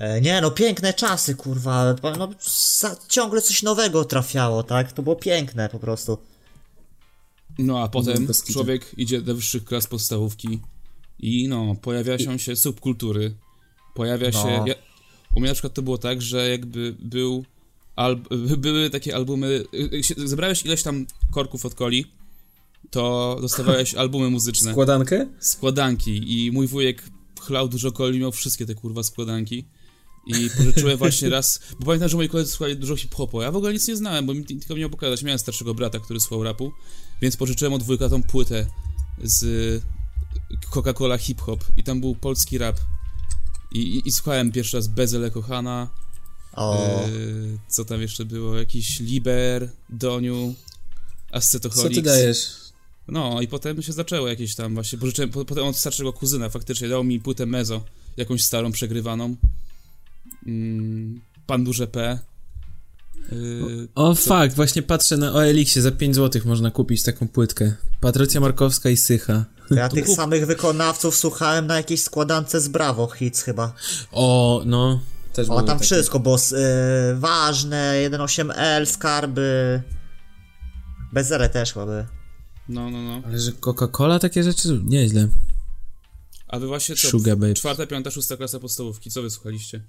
E, 0.00 0.20
nie, 0.20 0.40
no 0.40 0.50
piękne 0.50 0.94
czasy, 0.94 1.34
kurwa. 1.34 1.94
No, 2.18 2.28
za, 2.78 2.96
ciągle 3.08 3.42
coś 3.42 3.62
nowego 3.62 4.04
trafiało, 4.04 4.62
tak? 4.62 4.92
To 4.92 5.02
było 5.02 5.16
piękne 5.16 5.68
po 5.68 5.78
prostu. 5.78 6.18
No 7.58 7.82
a 7.82 7.88
potem 7.88 8.28
człowiek 8.52 8.86
idzie 8.96 9.22
do 9.22 9.34
wyższych 9.34 9.64
klas 9.64 9.86
podstawówki 9.86 10.60
i 11.18 11.48
no, 11.48 11.74
pojawia 11.82 12.18
się, 12.18 12.38
się 12.38 12.56
subkultury. 12.56 13.34
Pojawia 13.94 14.30
No. 14.32 14.42
się... 14.42 14.48
Ja, 14.66 14.74
u 15.36 15.40
mnie 15.40 15.48
na 15.48 15.54
przykład 15.54 15.74
to 15.74 15.82
było 15.82 15.98
tak, 15.98 16.22
że 16.22 16.48
jakby 16.48 16.96
był... 16.98 17.44
Alb, 17.96 18.28
były 18.58 18.90
takie 18.90 19.14
albumy... 19.16 19.64
jak 19.92 20.04
się- 20.04 20.14
Zebrałeś 20.16 20.64
ileś 20.64 20.82
tam 20.82 21.06
korków 21.30 21.66
od 21.66 21.74
coli, 21.74 22.06
to 22.90 23.36
dostawałeś 23.40 23.94
albumy 24.02 24.30
muzyczne. 24.30 24.70
Składankę? 24.72 25.26
składanki 25.40 26.44
i 26.46 26.52
mój 26.52 26.66
wujek 26.66 27.02
chlał 27.40 27.68
dużo 27.68 27.92
coli, 27.92 28.18
miał 28.18 28.32
wszystkie 28.32 28.66
te 28.66 28.74
kurwa 28.74 29.02
składanki 29.02 29.64
i 30.26 30.50
pożyczyłem 30.56 30.98
właśnie 30.98 31.28
raz, 31.28 31.60
bo 31.80 31.86
pamiętam, 31.86 32.08
że 32.08 32.16
moi 32.16 32.28
koledzy 32.28 32.50
słuchali 32.52 32.76
dużo 32.76 32.96
hip-hopu, 32.96 33.42
ja 33.42 33.52
w 33.52 33.56
ogóle 33.56 33.72
nic 33.72 33.88
nie 33.88 33.96
znałem, 33.96 34.26
bo 34.26 34.34
mi 34.34 34.44
tylko 34.44 34.76
miał 34.76 34.90
pokazać, 34.90 35.22
miałem 35.22 35.38
starszego 35.38 35.74
brata, 35.74 36.00
który 36.00 36.20
słuchał 36.20 36.42
rapu, 36.42 36.72
więc 37.22 37.36
pożyczyłem 37.36 37.72
od 37.72 37.82
wujka 37.82 38.08
tą 38.08 38.22
płytę 38.22 38.66
z 39.22 39.82
Coca-Cola 40.70 41.18
hip-hop. 41.18 41.64
I 41.76 41.84
tam 41.84 42.00
był 42.00 42.14
polski 42.14 42.58
rap. 42.58 42.80
I, 43.72 43.78
i, 43.78 44.08
i 44.08 44.12
słuchałem 44.12 44.52
pierwszy 44.52 44.76
raz 44.76 44.88
Bezele 44.88 45.30
Kochana, 45.30 45.88
O, 46.52 47.02
yy, 47.12 47.58
co 47.68 47.84
tam 47.84 48.02
jeszcze 48.02 48.24
było, 48.24 48.58
jakiś 48.58 49.00
Liber, 49.00 49.70
Doniu, 49.88 50.54
Co 51.30 51.36
Ascetoholics. 51.36 51.94
ty 51.94 52.02
dajesz? 52.02 52.52
No 53.08 53.40
i 53.40 53.48
potem 53.48 53.82
się 53.82 53.92
zaczęło 53.92 54.28
jakieś 54.28 54.54
tam 54.54 54.74
właśnie, 54.74 54.98
pożyczyłem, 54.98 55.30
po, 55.30 55.44
potem 55.44 55.64
od 55.64 55.76
starszego 55.76 56.12
kuzyna 56.12 56.48
faktycznie 56.48 56.88
dał 56.88 57.04
mi 57.04 57.20
płytę 57.20 57.46
Mezo, 57.46 57.84
jakąś 58.16 58.44
starą, 58.44 58.72
przegrywaną. 58.72 59.36
Mm, 60.46 61.20
Pan 61.46 61.64
Duże 61.64 61.86
P. 61.86 62.18
Yy, 63.32 63.88
O 63.94 64.14
fuck, 64.14 64.54
właśnie 64.56 64.82
patrzę 64.82 65.16
na 65.16 65.32
OLX-ie, 65.32 65.82
za 65.82 65.90
5 65.90 66.16
zł 66.16 66.42
można 66.44 66.70
kupić 66.70 67.02
taką 67.02 67.28
płytkę. 67.28 67.72
Patrycja 68.00 68.40
Markowska 68.40 68.90
i 68.90 68.96
Sycha. 68.96 69.44
to 69.68 69.74
ja 69.74 69.88
tych 69.88 70.04
kup- 70.06 70.16
samych 70.16 70.46
wykonawców 70.46 71.16
słuchałem 71.16 71.66
na 71.66 71.76
jakiejś 71.76 72.02
składance 72.02 72.60
z 72.60 72.68
Bravo 72.68 73.06
Hits 73.06 73.42
chyba. 73.42 73.72
O, 74.12 74.62
no. 74.66 75.00
Też 75.32 75.48
O, 75.48 75.56
tam 75.56 75.66
takie. 75.66 75.84
wszystko, 75.84 76.20
bo 76.20 76.36
y, 76.36 76.40
ważne, 77.16 77.94
1.8L, 78.10 78.86
skarby. 78.86 79.82
Bezele 81.12 81.48
też 81.48 81.72
chyba 81.72 81.86
były. 81.86 82.06
no, 82.68 82.90
no, 82.90 83.02
no. 83.02 83.22
Ale 83.26 83.38
że 83.40 83.52
Coca-Cola 83.52 84.18
takie 84.18 84.42
rzeczy? 84.42 84.80
Nieźle. 84.84 85.28
A 86.48 86.58
wy 86.58 86.66
właśnie 86.66 86.96
co? 86.96 87.08
Sugar. 87.08 87.36
Czwarta, 87.54 87.86
piąta, 87.86 88.10
szósta 88.10 88.36
klasa 88.36 88.60
podstawówki, 88.60 89.10
co 89.10 89.22
wy 89.22 89.30
słuchaliście? 89.30 89.82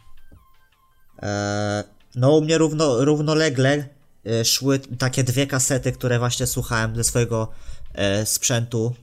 Eee, 1.21 1.83
no 2.15 2.37
u 2.37 2.41
mnie 2.41 2.57
równo, 2.57 3.05
równolegle 3.05 3.87
e, 4.25 4.45
szły 4.45 4.79
takie 4.79 5.23
dwie 5.23 5.47
kasety, 5.47 5.91
które 5.91 6.19
właśnie 6.19 6.47
słuchałem 6.47 6.95
ze 6.95 7.03
swojego 7.03 7.51
e, 7.93 8.25
sprzętu 8.25 8.95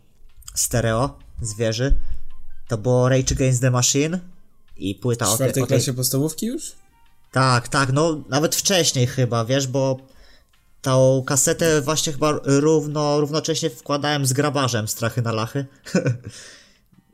stereo 0.55 1.19
z 1.43 1.57
wieży. 1.57 1.95
To 2.69 2.79
było 2.79 3.09
Rage 3.09 3.35
Against 3.35 3.61
the 3.61 3.71
Machine 3.71 4.21
i 4.77 4.95
płyta 4.95 5.27
W 5.27 5.29
o, 5.29 5.33
te, 5.33 5.37
czwartej 5.37 5.63
tej... 5.63 5.67
klasie 5.67 5.95
podstawówki 5.95 6.47
już? 6.47 6.73
Tak, 7.33 7.69
tak, 7.69 7.93
no 7.93 8.25
nawet 8.29 8.57
wcześniej 8.57 9.07
chyba, 9.07 9.45
wiesz, 9.45 9.67
bo 9.67 9.97
tą 10.83 11.23
kasetę 11.27 11.81
właśnie 11.83 12.13
chyba 12.13 12.33
równo, 12.45 13.21
równocześnie 13.21 13.71
wkładałem 13.71 14.27
z 14.27 14.33
grabarzem 14.33 14.89
Strachy 14.89 15.23
na 15.23 15.33
lachy. 15.33 15.67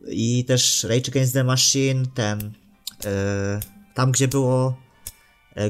I 0.09 0.45
też 0.45 0.85
Rage 0.85 1.09
Against 1.09 1.33
the 1.33 1.45
Machine, 1.45 2.07
ten, 2.15 2.53
e, 3.05 3.61
tam 3.95 4.13
gdzie 4.13 4.29
było 4.29 4.69
e, 4.69 4.84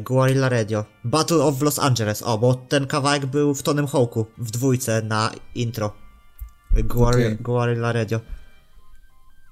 Guerrilla 0.00 0.48
Radio. 0.48 0.84
Battle 1.04 1.42
of 1.42 1.62
Los 1.62 1.78
Angeles, 1.78 2.22
o, 2.22 2.38
bo 2.38 2.54
ten 2.54 2.86
kawałek 2.86 3.26
był 3.26 3.54
w 3.54 3.62
Tonym 3.62 3.86
Hawku, 3.86 4.26
w 4.38 4.50
dwójce 4.50 5.02
na 5.02 5.32
intro. 5.54 5.92
Guerrilla. 6.84 7.36
Guerrilla 7.40 7.92
Radio. 7.92 8.20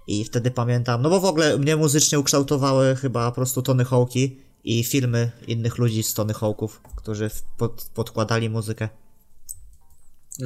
I 0.07 0.25
wtedy 0.25 0.51
pamiętam, 0.51 1.03
no 1.03 1.11
bo 1.11 1.21
w 1.21 1.25
ogóle 1.25 1.59
mnie 1.59 1.77
muzycznie 1.77 2.19
ukształtowały 2.19 2.97
chyba 2.97 3.31
po 3.31 3.35
prostu 3.35 3.63
Tony 3.63 3.85
Hawki 3.85 4.41
i 4.65 4.85
filmy 4.85 5.31
innych 5.47 5.79
ludzi 5.79 6.03
z 6.03 6.15
Tony 6.15 6.35
Hawków, 6.35 6.81
którzy 6.97 7.31
pod, 7.57 7.91
podkładali 7.95 8.51
muzykę. 8.51 8.89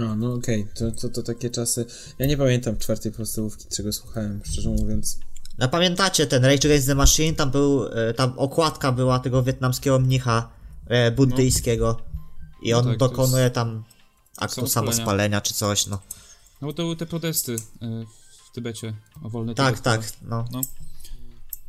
O, 0.03 0.17
no 0.17 0.35
okej, 0.35 0.67
to, 0.75 0.93
to, 0.93 1.09
to 1.09 1.23
takie 1.23 1.51
czasy. 1.51 1.87
Ja 2.19 2.27
nie 2.27 2.37
pamiętam 2.37 2.79
czwartej 2.79 3.13
podstawówki, 3.13 3.65
czego 3.77 3.93
słuchałem, 3.93 4.41
szczerze 4.45 4.71
mówiąc. 4.71 5.19
No 5.59 5.69
pamiętacie 5.69 6.27
ten 6.27 6.45
Rage 6.45 6.69
Against 6.69 6.87
the 6.87 6.95
Machine? 6.95 7.35
Tam 7.35 7.51
był, 7.51 7.87
e, 7.87 8.15
tam 8.15 8.39
okładka 8.39 8.93
była 8.93 9.19
tego 9.19 9.43
wietnamskiego 9.43 9.99
mnicha 9.99 10.49
e, 10.87 11.11
buddyjskiego 11.11 12.01
i 12.63 12.71
No 12.71 12.79
on 12.79 12.85
tak, 12.85 12.97
to 12.97 13.09
dokonuje 13.09 13.51
tam 13.51 13.85
aktu 14.37 14.67
samospalenia. 14.67 15.41
czy 15.41 15.55
coś, 15.55 15.87
no. 15.87 15.99
No 16.61 16.67
bo 16.69 16.73
to 16.73 16.83
były 16.83 16.97
te 16.97 17.07
protesty 17.07 17.53
y, 17.53 17.59
w 18.49 18.55
Tybecie 18.55 18.95
o 19.23 19.31
wolny 19.31 19.55
Tak, 19.55 19.81
Tybet. 19.81 19.85
tak, 19.85 20.13
no. 20.23 20.45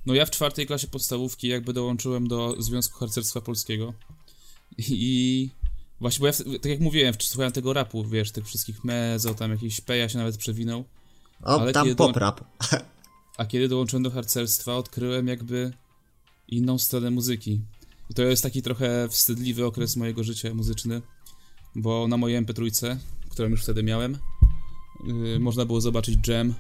No 0.06 0.14
ja 0.14 0.26
w 0.26 0.32
czwartej 0.32 0.68
klasie 0.68 0.88
podstawówki 0.88 1.48
jakby 1.48 1.74
dołączyłem 1.74 2.28
do 2.28 2.56
Związku 2.60 3.00
Harcerstwa 3.00 3.42
Polskiego 3.42 3.94
i 4.78 5.50
właśnie, 6.00 6.20
bo 6.20 6.28
ja, 6.28 6.34
tak 6.34 6.66
jak 6.72 6.80
mówiłem, 6.80 7.14
słuchałem 7.20 7.52
tego 7.52 7.74
rapu, 7.74 8.06
wiesz, 8.06 8.32
tych 8.32 8.46
wszystkich 8.46 8.84
mezo, 8.84 9.34
tam 9.34 9.52
jakiś 9.52 9.82
peja 9.82 10.10
się 10.10 10.18
nawet 10.18 10.38
przewinął, 10.38 10.86
O, 11.44 11.62
Ale 11.62 11.74
tam 11.74 11.84
kiedy 11.84 11.96
pop 11.96 12.18
rap. 12.18 12.42
a 13.38 13.46
kiedy 13.46 13.68
dołączyłem 13.68 14.04
do 14.04 14.12
harcerstwa, 14.12 14.76
odkryłem 14.76 15.28
jakby 15.28 15.74
inną 16.48 16.78
stronę 16.78 17.12
muzyki. 17.12 17.62
I 18.10 18.14
to 18.14 18.24
jest 18.24 18.44
taki 18.44 18.62
trochę 18.62 19.08
wstydliwy 19.10 19.66
okres 19.66 19.96
mojego 19.96 20.24
życia 20.24 20.54
muzyczny, 20.54 21.02
bo 21.76 22.08
na 22.08 22.18
mojej 22.18 22.46
MP3, 22.46 22.96
którą 23.30 23.50
już 23.50 23.64
wtedy 23.64 23.84
miałem, 23.84 24.18
yy, 25.08 25.40
można 25.40 25.66
było 25.66 25.82
zobaczyć 25.82 26.28
Jam, 26.28 26.54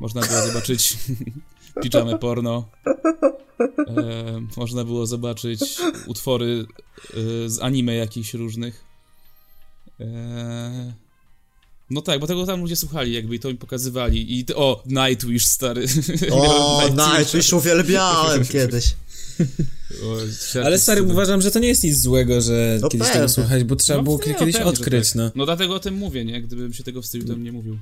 można 0.00 0.20
było 0.20 0.46
zobaczyć 0.46 0.96
pijamę 1.82 2.18
porno, 2.18 2.68
e, 3.88 4.46
można 4.56 4.84
było 4.84 5.06
zobaczyć 5.06 5.60
utwory 6.06 6.66
e, 7.14 7.48
z 7.48 7.62
anime 7.62 7.94
jakichś 7.94 8.34
różnych. 8.34 8.84
E, 10.00 11.05
no 11.90 12.02
tak, 12.02 12.20
bo 12.20 12.26
tego 12.26 12.46
tam 12.46 12.60
ludzie 12.60 12.76
słuchali 12.76 13.12
jakby 13.12 13.34
i 13.34 13.40
to 13.40 13.48
mi 13.48 13.54
pokazywali. 13.54 14.38
I 14.38 14.44
to, 14.44 14.56
o, 14.56 14.82
Nightwish 14.86 15.44
stary. 15.46 15.86
O. 16.32 16.82
Nightwish 16.88 17.52
uwielbiałem 17.52 18.44
kiedyś. 18.54 18.94
O, 20.04 20.16
Ale 20.64 20.78
stary, 20.78 21.02
uważam, 21.02 21.42
że 21.42 21.50
to 21.50 21.58
nie 21.58 21.68
jest 21.68 21.84
nic 21.84 22.02
złego, 22.02 22.40
że 22.40 22.78
No 22.80 22.88
kiedyś 22.88 23.06
pewnie. 23.08 23.20
tego 23.20 23.32
słuchać, 23.32 23.64
bo 23.64 23.76
trzeba 23.76 23.96
No 23.96 24.02
było 24.02 24.18
nie, 24.26 24.34
kiedyś 24.34 24.54
pewnie, 24.54 24.70
odkryć, 24.70 25.06
tak. 25.08 25.14
no. 25.16 25.30
No 25.34 25.44
dlatego 25.44 25.74
o 25.74 25.80
tym 25.80 25.94
mówię, 25.94 26.24
nie? 26.24 26.42
Gdybym 26.42 26.72
się 26.74 26.84
tego 26.84 27.02
wstydził, 27.02 27.28
to 27.28 27.34
bym 27.34 27.44
nie 27.44 27.52
mówił. 27.52 27.78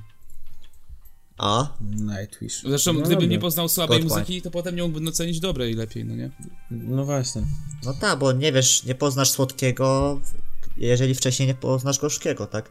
A? 1.37 1.67
Nightwish. 1.81 2.61
Zresztą, 2.67 2.93
no 2.93 3.01
gdybym 3.01 3.29
nie 3.29 3.39
poznał 3.39 3.69
słabej 3.69 4.03
muzyki, 4.03 4.41
to 4.41 4.51
potem 4.51 4.75
nie 4.75 4.83
mógłbym 4.83 5.05
docenić 5.05 5.39
dobrej 5.39 5.73
lepiej, 5.73 6.05
no 6.05 6.15
nie? 6.15 6.31
No 6.71 7.05
właśnie. 7.05 7.41
No 7.85 7.93
tak, 7.93 8.19
bo 8.19 8.31
nie 8.31 8.51
wiesz, 8.51 8.83
nie 8.83 8.95
poznasz 8.95 9.31
słodkiego, 9.31 10.19
jeżeli 10.77 11.15
wcześniej 11.15 11.47
nie 11.47 11.55
poznasz 11.55 11.99
gorzkiego, 11.99 12.47
tak? 12.47 12.69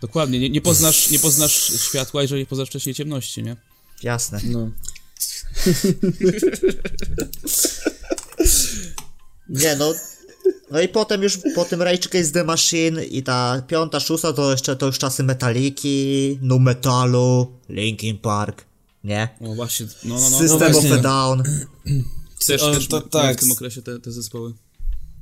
Dokładnie, 0.00 0.40
nie, 0.40 0.50
nie, 0.50 0.60
poznasz, 0.60 1.10
nie 1.10 1.18
poznasz 1.18 1.72
światła, 1.88 2.22
jeżeli 2.22 2.42
nie 2.42 2.46
poznasz 2.46 2.68
wcześniej 2.68 2.94
ciemności, 2.94 3.42
nie? 3.42 3.56
Jasne. 4.02 4.40
No. 4.44 4.70
Nie 9.48 9.76
no. 9.76 9.94
No 10.70 10.80
i 10.80 10.88
potem 10.88 11.22
już 11.22 11.38
po 11.54 11.64
tym 11.64 11.82
Rage 11.82 12.08
Against 12.08 12.34
the 12.34 12.44
Machine 12.44 13.04
i 13.04 13.22
ta 13.22 13.62
piąta, 13.66 14.00
szósta 14.00 14.32
to 14.32 14.50
jeszcze 14.50 14.76
to 14.76 14.86
już 14.86 14.98
czasy 14.98 15.22
Metaliki, 15.22 16.38
Nu 16.42 16.58
Metalu, 16.58 17.52
Linkin 17.68 18.18
Park, 18.18 18.64
nie? 19.04 19.28
O 19.40 19.54
właśnie, 19.54 19.86
no, 20.04 20.14
no, 20.14 20.30
no. 20.30 20.38
System 20.38 20.72
no 20.72 20.78
of 20.78 20.84
a 20.92 20.96
Down. 20.96 21.42
Też, 22.46 22.62
O, 22.62 22.74
też 22.74 22.88
to 22.88 23.00
to, 23.00 23.08
tak. 23.08 23.36
w 23.36 23.40
tym 23.40 23.52
okresie 23.52 23.82
te, 23.82 23.98
te 23.98 24.12
zespoły. 24.12 24.54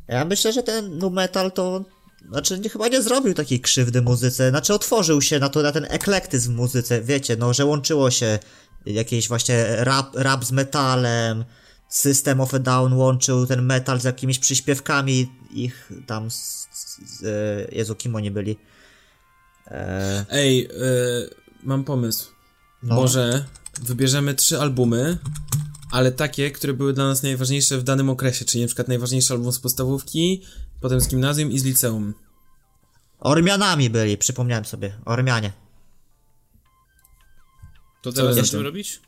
Ja 0.08 0.24
myślę, 0.24 0.52
że 0.52 0.62
ten 0.62 0.98
Nu 0.98 1.10
Metal 1.10 1.52
to 1.52 1.84
znaczy 2.28 2.58
nie, 2.58 2.68
chyba 2.68 2.88
nie 2.88 3.02
zrobił 3.02 3.34
takiej 3.34 3.60
krzywdy 3.60 4.02
muzyce, 4.02 4.50
znaczy 4.50 4.74
otworzył 4.74 5.22
się 5.22 5.38
na 5.38 5.48
to, 5.48 5.62
na 5.62 5.72
ten 5.72 5.86
eklektyzm 5.88 6.52
w 6.52 6.56
muzyce, 6.56 7.02
wiecie, 7.02 7.36
no, 7.36 7.54
że 7.54 7.64
łączyło 7.64 8.10
się 8.10 8.38
jakieś 8.86 9.28
właśnie 9.28 9.66
rap, 9.68 10.14
rap 10.14 10.44
z 10.44 10.52
metalem, 10.52 11.44
System 11.88 12.40
of 12.40 12.54
a 12.54 12.58
Down 12.58 12.92
łączył 12.92 13.46
ten 13.46 13.62
metal 13.62 14.00
z 14.00 14.04
jakimiś 14.04 14.38
przyśpiewkami 14.38 15.32
ich 15.50 15.92
tam 16.06 16.30
z, 16.30 16.68
z, 16.72 16.98
z 17.18 17.24
e, 17.24 17.74
Jezu, 17.74 17.94
kim 17.94 18.14
oni 18.14 18.30
byli? 18.30 18.58
E, 19.66 20.24
Ej, 20.30 20.64
y, 20.66 21.30
mam 21.62 21.84
pomysł. 21.84 22.30
no. 22.82 22.94
Może 22.94 23.44
wybierzemy 23.82 24.34
trzy 24.34 24.60
albumy, 24.60 25.18
ale 25.90 26.12
takie, 26.12 26.50
które 26.50 26.72
były 26.72 26.92
dla 26.92 27.04
nas 27.04 27.22
najważniejsze 27.22 27.78
w 27.78 27.82
danym 27.82 28.10
okresie, 28.10 28.44
czyli 28.44 28.62
na 28.62 28.66
przykład 28.66 28.88
najważniejszy 28.88 29.32
album 29.32 29.52
z 29.52 29.58
podstawówki, 29.58 30.42
potem 30.80 31.00
z 31.00 31.08
gimnazjum 31.08 31.52
i 31.52 31.58
z 31.58 31.64
liceum. 31.64 32.14
Ormianami 33.18 33.90
byli, 33.90 34.18
przypomniałem 34.18 34.64
sobie, 34.64 34.98
Ormianie. 35.04 35.52
To 38.02 38.12
teraz 38.12 38.36
będziemy 38.36 38.62
robić? 38.62 39.00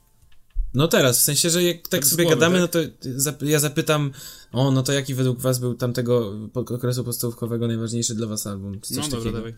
No 0.74 0.88
teraz, 0.88 1.18
w 1.18 1.22
sensie, 1.22 1.50
że 1.50 1.62
jak 1.62 1.88
tak 1.88 2.07
sobie 2.07 2.24
głowy, 2.24 2.37
gadamy, 2.37 2.68
tak? 2.68 2.83
no 3.04 3.33
to 3.33 3.44
ja 3.44 3.59
zapytam, 3.59 4.12
o, 4.52 4.70
no 4.70 4.83
to 4.83 4.92
jaki 4.92 5.14
według 5.14 5.40
was 5.40 5.59
był 5.59 5.74
tamtego 5.74 6.33
okresu 6.54 7.04
podstawówkowego 7.04 7.66
najważniejszy 7.68 8.14
dla 8.14 8.26
was 8.26 8.46
album? 8.46 8.81
Czy 8.81 8.94
coś 8.94 8.96
No 8.96 9.02
dobra, 9.02 9.18
takiego? 9.18 9.37
dawaj. 9.37 9.54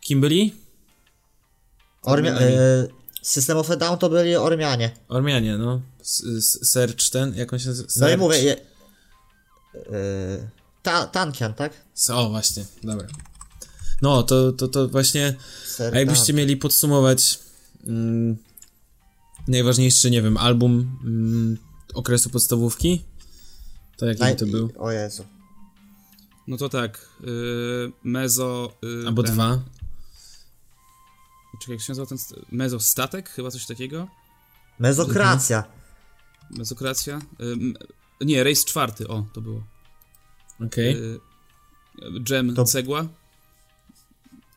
Kim 0.00 0.20
byli? 0.20 0.54
Ormia- 2.02 2.36
e, 2.40 2.86
System 3.22 3.56
of 3.58 3.70
a 3.70 3.76
Down 3.76 3.98
to 3.98 4.10
byli 4.10 4.36
Ormianie. 4.36 4.90
Ormianie, 5.08 5.58
no. 5.58 5.80
S- 6.00 6.24
s- 6.38 6.70
Search 6.72 7.10
ten, 7.10 7.34
jak 7.34 7.52
on 7.52 7.58
się 7.58 7.68
nazywa? 7.68 7.86
No 7.96 8.06
i 8.06 8.10
Search? 8.10 8.20
mówię, 8.20 8.38
je, 8.42 8.56
e, 9.74 10.48
ta, 10.82 11.06
Tankian, 11.06 11.54
tak? 11.54 11.72
O, 12.12 12.30
właśnie, 12.30 12.64
dobra. 12.82 13.08
No, 14.02 14.22
to, 14.22 14.52
to, 14.52 14.68
to 14.68 14.88
właśnie, 14.88 15.34
a 15.92 15.98
jakbyście 15.98 16.32
mieli 16.32 16.56
podsumować 16.56 17.38
mm, 17.86 18.36
najważniejszy, 19.48 20.10
nie 20.10 20.22
wiem, 20.22 20.36
album 20.36 20.98
mm, 21.04 21.58
okresu 21.94 22.30
podstawówki, 22.30 23.04
to 23.96 24.06
jaki 24.06 24.24
by 24.24 24.34
to 24.34 24.46
Naj- 24.46 24.50
był? 24.50 24.70
O 24.78 24.90
Jezu. 24.90 25.24
No 26.48 26.56
to 26.56 26.68
tak, 26.68 27.08
y, 27.24 27.92
Mezo... 28.04 28.72
y, 29.04 29.06
Albo 29.06 29.22
ten- 29.22 29.32
dwa? 29.34 29.60
Czekaj, 31.60 31.74
jak 31.76 31.82
się 31.84 31.90
nazywa 31.90 32.06
ten... 32.06 32.18
st- 32.18 32.40
Mezo 32.52 32.80
Statek? 32.80 33.30
Chyba 33.30 33.50
coś 33.50 33.66
takiego? 33.66 34.08
Mezokracja. 34.78 35.64
Mezokracja? 36.50 37.16
Y, 37.18 37.22
m- 37.52 37.74
nie, 38.24 38.44
Race 38.44 38.64
czwarty, 38.64 39.08
o, 39.08 39.26
to 39.34 39.40
było. 39.40 39.62
Okej. 40.66 40.96
Y, 40.96 41.20
Jam 42.30 42.54
To- 42.54 42.64
Cegła 42.64 43.08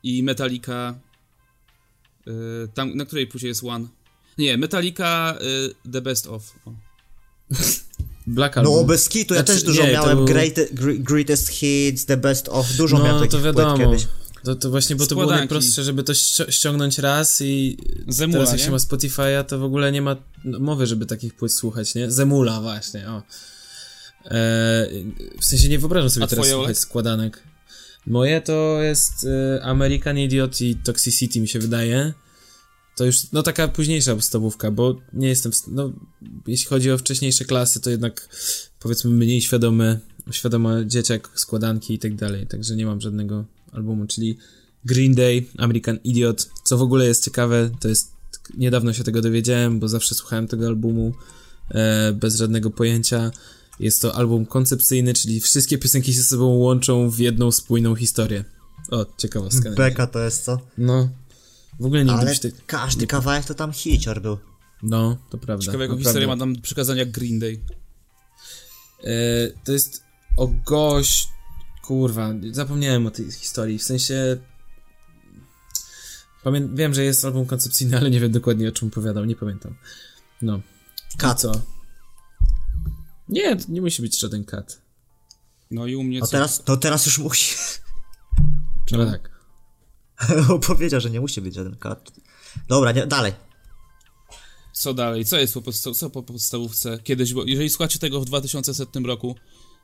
i 0.04 0.24
Metallica 0.24 1.00
y, 2.28 2.32
tam, 2.74 2.96
na 2.98 3.06
której 3.06 3.28
płycie 3.28 3.48
jest 3.48 3.64
One. 3.64 3.88
Nie, 4.38 4.58
Metallica 4.58 5.38
y, 5.86 5.92
The 5.92 6.02
Best 6.02 6.28
Of. 6.28 6.56
O. 6.66 6.74
Black 8.28 8.58
Album. 8.58 8.74
No 8.76 8.84
bez 8.84 9.10
kitu, 9.10 9.34
ja 9.34 9.40
Znaczy, 9.40 9.54
też 9.54 9.64
dużo 9.64 9.84
nie, 9.86 9.92
miałem 9.92 10.18
był- 10.18 10.26
great, 10.26 10.54
gre- 10.56 11.00
Greatest 11.00 11.48
Hits, 11.50 12.06
The 12.06 12.18
Best 12.18 12.50
of, 12.50 12.72
dużo 12.78 12.98
miałem 12.98 13.12
No, 13.12 13.20
takich 13.20 13.32
to 13.32 13.42
wiadomo. 13.42 13.78
kiedyś. 13.78 14.08
To, 14.44 14.56
to 14.56 14.70
właśnie, 14.70 14.96
bo 14.96 15.04
to 15.06 15.10
było 15.16 15.22
Składanki. 15.26 15.40
najprostsze, 15.54 15.84
żeby 15.84 16.04
to 16.04 16.14
ści- 16.14 16.52
ściągnąć 16.52 16.98
raz 16.98 17.42
i 17.42 17.78
Zemula, 18.08 18.38
teraz 18.40 18.50
jak 18.52 18.60
nie? 18.60 18.66
się 18.66 18.72
ma 18.72 18.78
Spotify'a, 18.78 19.44
to 19.44 19.60
w 19.60 19.64
ogóle 19.64 19.92
nie 19.92 20.02
ma 20.02 20.16
no, 20.44 20.60
mowy, 20.60 20.86
żeby 20.88 21.06
takich 21.06 21.34
płyt 21.36 21.54
słuchać, 21.54 21.96
nie? 21.96 22.12
Zemula 22.12 22.62
właśnie, 22.62 23.10
o. 23.10 23.22
E, 24.28 24.88
w 25.40 25.46
sensie 25.46 25.70
nie 25.70 25.80
wyobrażam 25.80 26.10
sobie 26.10 26.24
A 26.24 26.28
teraz 26.28 26.46
twoje, 26.46 26.60
słuchać 26.60 26.78
składanek. 26.78 27.44
Moje 28.08 28.42
to 28.42 28.82
jest 28.82 29.26
e, 29.26 29.64
American 29.64 30.18
Idiot 30.18 30.62
i 30.62 30.76
Toxicity 30.76 31.40
mi 31.40 31.48
się 31.48 31.60
wydaje. 31.60 32.14
To 32.96 33.06
już, 33.06 33.32
no 33.32 33.44
taka 33.44 33.68
późniejsza 33.68 34.16
podstawówka, 34.16 34.72
bo 34.72 34.96
nie 35.14 35.28
jestem, 35.28 35.52
w, 35.52 35.68
no 35.68 35.94
jeśli 36.48 36.68
chodzi 36.68 36.92
o 36.92 36.98
wcześniejsze 36.98 37.46
klasy, 37.46 37.80
to 37.80 37.90
jednak 37.90 38.30
powiedzmy 38.80 39.12
mniej 39.12 39.42
świadomy, 39.42 40.00
świadoma 40.32 40.84
dzieciak, 40.84 41.30
składanki 41.36 41.94
i 41.94 42.00
tak 42.00 42.16
dalej, 42.16 42.48
także 42.48 42.76
nie 42.76 42.86
mam 42.86 43.02
żadnego 43.02 43.46
albumu, 43.72 44.06
czyli 44.08 44.38
Green 44.86 45.16
Day, 45.16 45.46
American 45.58 46.00
Idiot, 46.04 46.50
co 46.64 46.78
w 46.78 46.82
ogóle 46.82 47.08
jest 47.08 47.26
ciekawe, 47.26 47.70
to 47.80 47.88
jest, 47.88 48.12
niedawno 48.58 48.94
się 48.94 49.04
tego 49.04 49.22
dowiedziałem, 49.22 49.80
bo 49.80 49.88
zawsze 49.88 50.16
słuchałem 50.16 50.48
tego 50.48 50.68
albumu 50.68 51.14
e, 51.70 52.14
bez 52.14 52.36
żadnego 52.36 52.70
pojęcia, 52.70 53.32
jest 53.80 54.02
to 54.02 54.16
album 54.16 54.46
koncepcyjny, 54.46 55.14
czyli 55.14 55.42
wszystkie 55.42 55.78
piosenki 55.78 56.14
się 56.14 56.22
ze 56.22 56.30
sobą 56.30 56.46
łączą 56.46 57.10
w 57.10 57.20
jedną 57.20 57.52
spójną 57.52 57.96
historię. 57.96 58.44
O, 58.92 59.06
ciekawostka. 59.18 59.72
Beka 59.72 60.08
to 60.08 60.20
jest 60.20 60.44
co? 60.44 60.60
No, 60.78 61.10
w 61.80 61.86
ogóle 61.86 62.06
nie 62.06 62.12
Ale 62.12 62.36
tak... 62.36 62.52
każdy 62.66 63.08
kawałek 63.08 63.46
to 63.46 63.54
tam 63.54 63.72
hicior 63.74 64.22
był. 64.22 64.38
No, 64.84 65.18
to 65.30 65.38
prawda. 65.38 65.66
Ciekawego 65.66 65.94
naprawdę. 65.94 66.04
historię 66.04 66.28
ma 66.28 66.38
tam 66.38 66.56
przykazania 66.62 67.06
Green 67.06 67.40
Day. 67.40 67.62
E, 69.04 69.08
to 69.64 69.72
jest 69.72 70.04
o 70.38 70.48
gość... 70.48 71.30
Kurwa, 71.84 72.34
zapomniałem 72.52 73.08
o 73.08 73.12
tej 73.12 73.32
historii, 73.32 73.80
w 73.80 73.84
sensie... 73.84 74.38
Pamię... 76.44 76.70
Wiem, 76.74 76.94
że 76.94 77.04
jest 77.04 77.26
album 77.26 77.46
koncepcyjny, 77.46 77.98
ale 77.98 78.10
nie 78.10 78.20
wiem 78.20 78.32
dokładnie 78.32 78.70
o 78.70 78.72
czym 78.72 78.88
opowiadał, 78.88 79.26
nie 79.26 79.36
pamiętam. 79.36 79.76
No. 80.42 80.62
I 81.16 81.18
Kat. 81.18 81.42
co? 81.42 81.52
Nie, 83.30 83.58
nie 83.70 83.82
musi 83.82 84.02
być 84.02 84.20
żaden 84.20 84.44
kat. 84.46 84.82
No 85.72 85.86
i 85.88 85.96
u 85.96 86.04
mnie 86.04 86.20
No 86.20 86.26
co? 86.26 86.32
teraz, 86.32 86.64
no 86.68 86.78
teraz 86.78 87.06
już 87.06 87.18
musi. 87.20 87.56
No 88.92 89.06
tak. 89.12 89.30
Powiedział, 90.68 91.02
że 91.02 91.10
nie 91.10 91.20
musi 91.22 91.42
być 91.42 91.56
żaden 91.56 91.76
kat. 91.76 92.12
Dobra, 92.68 92.92
nie, 92.92 93.08
dalej. 93.08 93.34
Co 94.74 94.94
dalej? 94.94 95.26
Co 95.26 95.38
jest 95.38 95.54
po, 95.54 95.62
podsta- 95.62 95.94
co 95.96 96.10
po 96.10 96.24
podstawówce? 96.24 97.00
Kiedyś, 97.04 97.34
bo 97.34 97.44
jeżeli 97.46 97.70
słuchacie 97.70 98.00
tego 98.00 98.22
w 98.22 98.26
2100 98.26 99.00
roku, 99.00 99.36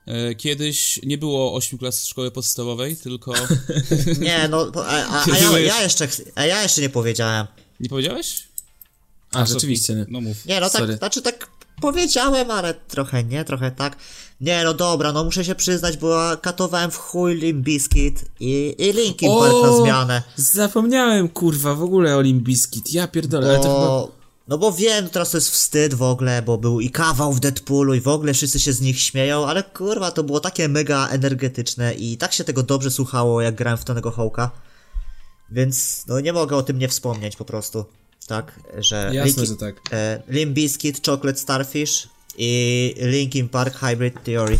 e, 0.05 0.35
kiedyś 0.35 0.99
nie 1.03 1.17
było 1.17 1.55
8 1.55 1.79
klas 1.79 2.05
szkoły 2.05 2.31
podstawowej, 2.31 2.97
tylko... 2.97 3.33
Nie, 4.19 4.47
no, 4.47 4.71
a, 4.75 5.05
a, 5.07 5.25
a 5.31 5.37
ja, 5.37 5.59
ja, 5.59 5.81
jeszcze, 5.81 6.07
a 6.35 6.45
ja 6.45 6.63
jeszcze 6.63 6.81
nie 6.81 6.89
powiedziałem. 6.89 7.47
Nie 7.79 7.89
powiedziałeś? 7.89 8.47
A, 9.33 9.45
co- 9.45 9.53
rzeczywiście. 9.53 9.95
Nie. 9.95 10.05
No 10.09 10.21
mów. 10.21 10.45
Nie, 10.45 10.59
no 10.59 10.69
tak, 10.69 10.79
Sorry. 10.81 10.97
znaczy 10.97 11.21
tak 11.21 11.47
powiedziałem, 11.83 12.51
ale 12.51 12.73
trochę 12.73 13.23
nie, 13.23 13.45
trochę 13.45 13.71
tak. 13.71 13.97
Nie, 14.41 14.63
no 14.63 14.73
dobra, 14.73 15.11
no 15.11 15.23
muszę 15.23 15.45
się 15.45 15.55
przyznać, 15.55 15.97
bo 15.97 16.17
katowałem 16.41 16.91
w 16.91 16.97
chuj 16.97 17.35
Limp 17.35 17.65
Bizkit 17.65 18.25
i, 18.39 18.75
i 18.77 18.93
Linkin 18.93 19.29
Park 19.39 19.53
na 19.63 19.77
zmianę. 19.77 20.23
Zapomniałem, 20.35 21.29
kurwa, 21.29 21.75
w 21.75 21.83
ogóle 21.83 22.15
o 22.15 22.21
Limbiskit. 22.21 22.93
Ja 22.93 23.07
pierdolę, 23.07 23.49
ale 23.49 23.57
to 23.57 23.63
chyba... 23.63 23.75
Bo, 23.75 24.11
no 24.47 24.57
bo 24.57 24.71
wiem, 24.71 25.09
teraz 25.09 25.31
to 25.31 25.37
jest 25.37 25.49
wstyd 25.49 25.93
w 25.93 26.01
ogóle, 26.01 26.41
bo 26.41 26.57
był 26.57 26.79
i 26.81 26.89
kawał 26.89 27.33
w 27.33 27.39
Deadpoolu 27.39 27.93
i 27.93 28.01
w 28.01 28.07
ogóle 28.07 28.33
wszyscy 28.33 28.59
się 28.59 28.73
z 28.73 28.81
nich 28.81 28.99
śmieją, 28.99 29.47
ale 29.47 29.63
kurwa, 29.63 30.11
to 30.11 30.23
było 30.23 30.39
takie 30.39 30.69
mega 30.69 31.07
energetyczne 31.07 31.93
i 31.93 32.17
tak 32.17 32.33
się 32.33 32.43
tego 32.43 32.63
dobrze 32.63 32.91
słuchało, 32.91 33.41
jak 33.41 33.55
grałem 33.55 33.77
w 33.77 33.85
Tonego 33.85 34.11
Hołka. 34.11 34.51
Więc, 35.51 36.03
no 36.07 36.19
nie 36.19 36.33
mogę 36.33 36.55
o 36.55 36.63
tym 36.63 36.79
nie 36.79 36.87
wspomnieć 36.87 37.35
po 37.35 37.45
prostu. 37.45 37.85
Tak, 38.27 38.59
że... 38.77 39.11
Jasne, 39.13 39.43
Linkin- 39.43 39.47
że 39.47 39.55
tak. 39.55 39.81
E, 39.91 40.23
Limp 40.27 40.53
Bizkit, 40.53 41.05
Chocolate 41.05 41.39
Starfish 41.39 42.07
i 42.37 42.95
Linkin 42.97 43.49
Park 43.49 43.75
Hybrid 43.75 44.23
Theory. 44.23 44.57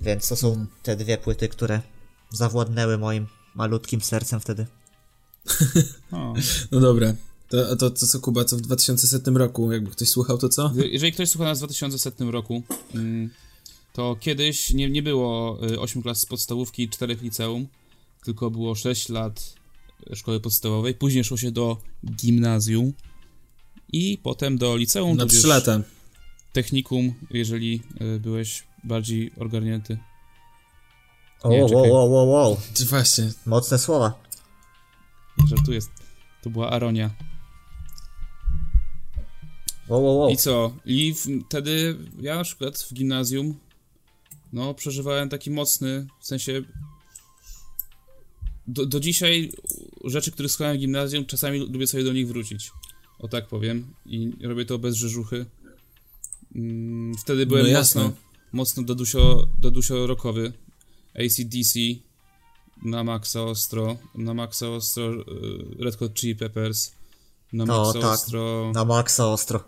Więc 0.00 0.28
to 0.28 0.36
są 0.36 0.66
te 0.82 0.96
dwie 0.96 1.18
płyty, 1.18 1.48
które 1.48 1.80
zawładnęły 2.30 2.98
moim 2.98 3.26
malutkim 3.54 4.00
sercem 4.00 4.40
wtedy. 4.40 4.66
O. 6.12 6.34
No 6.70 6.80
dobra. 6.80 7.14
To, 7.48 7.76
to, 7.76 7.90
to 7.90 8.06
co, 8.06 8.20
Kuba, 8.20 8.44
co 8.44 8.56
w 8.56 8.60
2100 8.60 9.30
roku, 9.30 9.72
jakby 9.72 9.90
ktoś 9.90 10.08
słuchał, 10.08 10.38
to 10.38 10.48
co? 10.48 10.72
Jeżeli 10.76 11.12
ktoś 11.12 11.28
słucha 11.30 11.44
nas 11.44 11.58
w 11.58 11.60
2100 11.60 12.30
roku, 12.30 12.62
mm, 12.94 13.30
to 13.92 14.16
kiedyś 14.20 14.74
nie, 14.74 14.90
nie 14.90 15.02
było 15.02 15.58
8 15.78 16.02
klas 16.02 16.26
podstawówki 16.26 16.82
i 16.82 16.88
4 16.88 17.16
liceum, 17.22 17.66
tylko 18.24 18.50
było 18.50 18.74
6 18.74 19.08
lat 19.08 19.54
szkoły 20.14 20.40
podstawowej. 20.40 20.94
Później 20.94 21.24
szło 21.24 21.36
się 21.36 21.50
do 21.50 21.76
gimnazjum 22.16 22.92
i 23.92 24.18
potem 24.22 24.58
do 24.58 24.76
liceum, 24.76 25.16
Na 25.16 25.22
tudzież 25.22 25.38
3 25.38 25.48
lata. 25.48 25.80
technikum, 26.52 27.14
jeżeli 27.30 27.82
y, 28.16 28.20
byłeś 28.20 28.64
bardziej 28.84 29.32
ogarnięty. 29.40 29.98
O, 31.42 31.48
Nie, 31.48 31.62
wow, 31.64 31.90
wow, 31.92 32.12
wow, 32.12 32.28
wow. 32.30 32.60
Właśnie. 32.88 33.32
Mocne 33.46 33.78
słowa. 33.78 34.22
Żartuję. 35.48 35.80
To 36.42 36.50
była 36.50 36.70
Aronia. 36.70 37.10
Wow, 39.88 40.04
wow, 40.04 40.18
wow. 40.18 40.30
I 40.30 40.36
co? 40.36 40.72
I 40.84 41.14
w, 41.14 41.26
wtedy 41.46 41.96
ja 42.20 42.34
na 42.34 42.44
przykład 42.44 42.78
w 42.78 42.94
gimnazjum 42.94 43.54
no 44.52 44.74
przeżywałem 44.74 45.28
taki 45.28 45.50
mocny, 45.50 46.06
w 46.20 46.26
sensie 46.26 46.62
do, 48.68 48.86
do 48.86 49.00
dzisiaj 49.00 49.52
rzeczy, 50.04 50.30
które 50.32 50.48
słuchałem 50.48 50.76
w 50.76 50.80
gimnazjum, 50.80 51.24
czasami 51.26 51.58
lubię 51.58 51.86
sobie 51.86 52.04
do 52.04 52.12
nich 52.12 52.28
wrócić. 52.28 52.70
O 53.18 53.28
tak 53.28 53.46
powiem. 53.48 53.86
I 54.06 54.32
robię 54.42 54.64
to 54.64 54.78
bez 54.78 54.94
rzeżuchy. 54.96 55.46
Mm, 56.54 57.14
Wtedy 57.18 57.46
byłem 57.46 57.72
No 57.72 57.78
mocno, 57.78 58.12
mocno 58.52 58.82
dodusio, 58.82 59.48
dodusio 59.58 60.06
rockowy. 60.06 60.52
ACDC 61.14 61.78
na 62.82 63.04
maksa 63.04 63.42
ostro, 63.42 63.96
na 64.14 64.34
maksa 64.34 64.68
ostro 64.70 65.14
y, 65.14 65.24
Red 65.84 65.96
Hot 65.96 66.14
Chili 66.14 66.36
Peppers, 66.36 66.92
na 67.52 67.64
No, 67.64 67.76
maksa 67.84 68.00
tak. 68.00 68.10
ostro... 68.12 68.72
Na 68.74 68.84
maksa 68.84 69.26
ostro. 69.32 69.64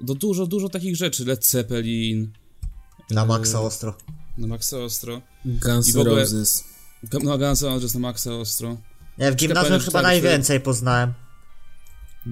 Do 0.00 0.14
dużo, 0.14 0.46
dużo 0.46 0.68
takich 0.68 0.96
rzeczy. 0.96 1.24
Led 1.24 1.46
Zeppelin, 1.46 2.32
Na 3.10 3.20
Eee, 3.22 3.28
maksa 3.28 3.60
ostro. 3.60 3.94
na 4.38 4.46
maksa 4.46 4.78
ostro. 4.78 5.22
Guns 5.44 5.94
N' 5.94 6.00
ogóle- 6.00 6.20
Roses. 6.20 6.64
No, 7.22 7.38
Guns 7.38 7.62
N' 7.62 7.68
Roses 7.74 7.94
na 7.94 8.00
maksa 8.00 8.32
ostro. 8.34 8.76
Nie, 9.18 9.32
w 9.32 9.36
gimnazjum 9.36 9.80
chyba 9.80 9.98
że 9.98 10.02
najwięcej 10.02 10.60
poznałem. 10.60 11.12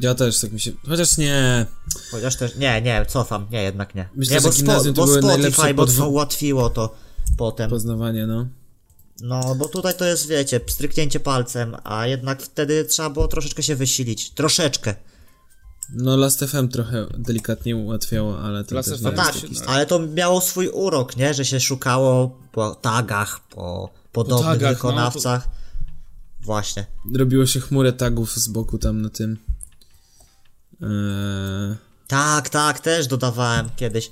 Ja 0.01 0.15
też 0.15 0.41
tak 0.41 0.53
mi 0.53 0.61
się... 0.61 0.73
Chociaż 0.89 1.19
nie... 1.19 1.67
Chociaż 2.11 2.37
też, 2.37 2.57
nie, 2.57 2.83
nie, 2.83 3.07
cofam, 3.09 3.47
nie, 3.51 3.63
jednak 3.63 3.95
nie. 3.95 4.09
Myślę, 4.17 4.35
nie, 4.35 4.41
że 4.41 4.47
bo, 4.49 4.53
spo, 4.53 4.59
gimnazjum 4.63 4.95
to 4.95 5.01
bo 5.01 5.07
były 5.07 5.19
Spotify, 5.19 5.39
najlepsze 5.39 5.75
bo 5.75 5.83
podw- 5.83 5.97
to 5.99 6.09
ułatwiło 6.09 6.71
to 6.71 6.95
potem. 7.37 7.71
Poznawanie, 7.71 8.27
no. 8.27 8.47
No, 9.23 9.55
bo 9.55 9.69
tutaj 9.69 9.95
to 9.97 10.05
jest, 10.05 10.29
wiecie, 10.29 10.61
stryknięcie 10.69 11.21
palcem, 11.21 11.77
a 11.85 12.07
jednak 12.07 12.43
wtedy 12.43 12.85
trzeba 12.85 13.11
było 13.11 13.29
troszeczkę 13.29 13.63
się 13.63 13.77
wysilić. 13.77 14.31
Troszeczkę. 14.31 14.95
No 15.95 16.17
Last 16.17 16.45
FM 16.45 16.69
trochę 16.69 17.07
delikatnie 17.19 17.77
ułatwiało, 17.77 18.39
ale 18.39 18.65
to 18.65 18.75
Last 18.75 18.89
też 18.91 18.99
FM 18.99 19.05
nie 19.05 19.11
No 19.11 19.17
tak, 19.17 19.35
się- 19.37 19.47
ale 19.67 19.87
to 19.87 19.99
miało 19.99 20.41
swój 20.41 20.69
urok, 20.69 21.17
nie? 21.17 21.35
Że 21.35 21.45
się 21.45 21.61
szukało 21.61 22.39
po 22.53 22.75
tagach, 22.75 23.41
po 23.41 23.91
podobnych 24.13 24.47
tagach, 24.47 24.63
no, 24.63 24.75
wykonawcach. 24.75 25.49
Właśnie. 26.41 26.87
Robiło 27.15 27.47
się 27.47 27.61
chmurę 27.61 27.93
tagów 27.93 28.37
z 28.37 28.49
boku 28.49 28.79
tam 28.79 29.03
na 29.03 29.09
tym... 29.09 29.39
Eee, 30.83 31.77
Tak, 32.07 32.49
tak, 32.49 32.81
też 32.81 33.07
dodawałem 33.07 33.71
kiedyś. 33.77 34.11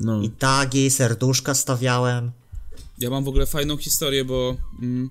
no. 0.00 0.22
I 0.22 0.30
tagi, 0.30 0.90
serduszka 0.90 1.54
stawiałem. 1.54 2.30
Ja 2.98 3.10
mam 3.10 3.24
w 3.24 3.28
ogóle 3.28 3.46
fajną 3.46 3.76
historię, 3.76 4.24
bo 4.24 4.56
mm, 4.82 5.10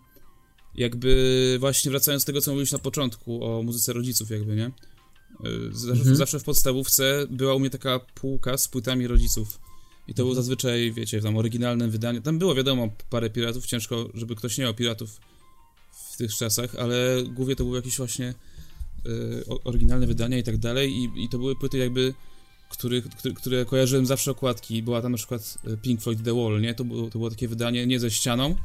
jakby 0.75 1.57
właśnie 1.59 1.91
wracając 1.91 2.23
do 2.23 2.25
tego, 2.25 2.41
co 2.41 2.51
mówiłeś 2.51 2.71
na 2.71 2.79
początku 2.79 3.45
o 3.45 3.63
muzyce 3.63 3.93
rodziców 3.93 4.29
jakby, 4.29 4.55
nie? 4.55 4.71
Y, 5.45 5.69
Zawsze, 5.71 6.15
zawsze 6.15 6.39
w 6.39 6.43
podstawówce 6.43 7.25
była 7.29 7.53
u 7.55 7.59
mnie 7.59 7.69
taka 7.69 7.99
półka 7.99 8.57
z 8.57 8.67
płytami 8.67 9.07
rodziców. 9.07 9.59
I 10.07 10.13
to 10.13 10.23
było 10.23 10.35
zazwyczaj, 10.35 10.91
wiecie, 10.91 11.21
tam 11.21 11.37
oryginalne 11.37 11.87
wydanie. 11.87 12.21
Tam 12.21 12.39
było 12.39 12.55
wiadomo 12.55 12.89
parę 13.09 13.29
piratów, 13.29 13.65
ciężko, 13.65 14.09
żeby 14.13 14.35
ktoś 14.35 14.57
nie 14.57 14.63
miał 14.63 14.73
piratów 14.73 15.19
w 16.13 16.17
tych 16.17 16.35
czasach, 16.35 16.75
ale 16.75 17.23
głównie 17.33 17.55
to 17.55 17.63
były 17.63 17.77
jakieś 17.77 17.97
właśnie 17.97 18.33
y, 19.05 19.43
oryginalne 19.63 20.07
wydania 20.07 20.37
i 20.37 20.43
tak 20.43 20.57
dalej. 20.57 20.91
I, 20.91 21.23
I 21.23 21.29
to 21.29 21.37
były 21.37 21.55
płyty 21.55 21.77
jakby, 21.77 22.13
których, 22.69 23.09
które, 23.09 23.33
które 23.33 23.65
kojarzyłem 23.65 24.05
zawsze 24.05 24.31
okładki. 24.31 24.83
Była 24.83 25.01
tam 25.01 25.11
na 25.11 25.17
przykład 25.17 25.57
y, 25.67 25.77
Pink 25.77 26.01
Floyd 26.01 26.23
The 26.23 26.33
Wall, 26.35 26.61
nie? 26.61 26.73
To 26.73 26.85
było, 26.85 27.09
to 27.09 27.19
było 27.19 27.29
takie 27.29 27.47
wydanie 27.47 27.87
nie 27.87 27.99
ze 27.99 28.11
ścianą, 28.11 28.55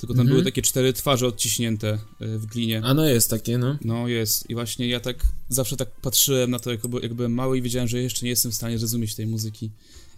tylko 0.00 0.14
tam 0.14 0.20
Mhm. 0.20 0.28
były 0.28 0.44
takie 0.44 0.62
cztery 0.62 0.92
twarze 0.92 1.26
odciśnięte 1.26 1.98
y, 2.22 2.38
w 2.38 2.46
glinie. 2.46 2.80
A 2.84 2.94
no 2.94 3.04
jest 3.04 3.30
takie, 3.30 3.58
no. 3.58 3.78
No 3.84 4.08
jest. 4.08 4.50
I 4.50 4.54
właśnie 4.54 4.88
ja 4.88 5.00
tak 5.00 5.26
zawsze 5.48 5.76
tak 5.76 6.00
patrzyłem 6.00 6.50
na 6.50 6.58
to, 6.58 6.70
jak, 6.70 6.80
jak 7.02 7.14
byłem 7.14 7.34
mały 7.34 7.58
i 7.58 7.62
wiedziałem, 7.62 7.88
że 7.88 7.98
jeszcze 8.02 8.24
nie 8.24 8.30
jestem 8.30 8.52
w 8.52 8.54
stanie 8.54 8.78
zrozumieć 8.78 9.14
tej 9.14 9.26
muzyki. 9.26 9.70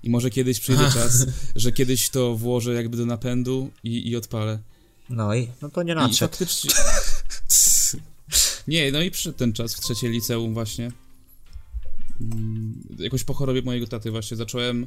I 0.02 0.10
może 0.10 0.30
kiedyś 0.30 0.60
przyjdzie 0.60 0.90
czas, 0.94 1.26
że 1.56 1.72
kiedyś 1.72 2.10
to 2.10 2.36
włożę 2.36 2.74
jakby 2.74 2.96
do 2.96 3.06
napędu 3.06 3.70
i, 3.84 4.10
i 4.10 4.16
odpalę. 4.16 4.58
No 5.10 5.34
i, 5.34 5.48
no 5.62 5.68
to 5.68 5.82
nie 5.82 5.92
I 5.92 5.96
nadszedł. 5.96 6.30
faktycznie... 6.30 6.70
nie, 8.68 8.92
no 8.92 9.02
i 9.02 9.10
przyszedł 9.10 9.38
ten 9.38 9.52
czas 9.52 9.74
w 9.74 9.80
trzeciej 9.80 10.10
liceum 10.10 10.54
właśnie. 10.54 10.92
Mm, 12.20 12.82
Jakoś 12.98 13.24
po 13.24 13.34
chorobie 13.34 13.62
mojego 13.62 13.86
taty 13.86 14.10
właśnie 14.10 14.36
zacząłem... 14.36 14.86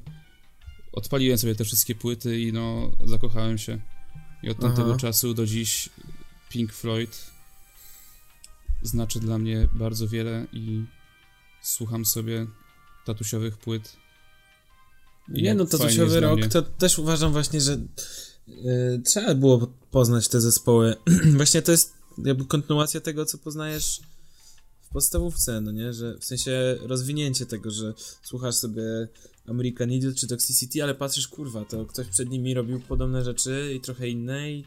Odpaliłem 0.91 1.37
sobie 1.37 1.55
te 1.55 1.65
wszystkie 1.65 1.95
płyty 1.95 2.41
i 2.41 2.53
no, 2.53 2.91
zakochałem 3.05 3.57
się. 3.57 3.81
I 4.43 4.49
od 4.49 4.59
tamtego 4.59 4.89
Aha. 4.89 4.99
czasu 4.99 5.33
do 5.33 5.45
dziś 5.45 5.89
Pink 6.49 6.73
Floyd 6.73 7.35
znaczy 8.87 9.19
dla 9.19 9.37
mnie 9.37 9.67
bardzo 9.73 10.07
wiele 10.07 10.47
i 10.53 10.83
słucham 11.61 12.05
sobie 12.05 12.45
tatusiowych 13.05 13.57
płyt. 13.57 13.97
Nie 15.29 15.55
no, 15.55 15.65
to 15.65 15.77
dla 15.77 16.19
rok, 16.19 16.47
to 16.47 16.61
też 16.61 16.99
uważam 16.99 17.31
właśnie, 17.31 17.61
że 17.61 17.73
y, 18.47 19.01
trzeba 19.05 19.35
było 19.35 19.67
poznać 19.91 20.27
te 20.27 20.41
zespoły. 20.41 20.95
właśnie 21.37 21.61
to 21.61 21.71
jest 21.71 21.93
jakby 22.25 22.45
kontynuacja 22.45 23.01
tego, 23.01 23.25
co 23.25 23.37
poznajesz 23.37 24.01
w 24.81 24.89
podstawówce, 24.89 25.61
no 25.61 25.71
nie? 25.71 25.93
Że 25.93 26.17
w 26.17 26.25
sensie 26.25 26.77
rozwinięcie 26.81 27.45
tego, 27.45 27.71
że 27.71 27.93
słuchasz 28.23 28.55
sobie 28.55 28.83
American 29.47 29.91
Idiot 29.91 30.15
czy 30.15 30.27
Toxicity, 30.27 30.83
ale 30.83 30.95
patrzysz, 30.95 31.27
kurwa, 31.27 31.65
to 31.65 31.85
ktoś 31.85 32.07
przed 32.07 32.29
nimi 32.29 32.53
robił 32.53 32.79
podobne 32.79 33.23
rzeczy 33.23 33.73
i 33.75 33.81
trochę 33.81 34.07
inne 34.07 34.51
i 34.51 34.65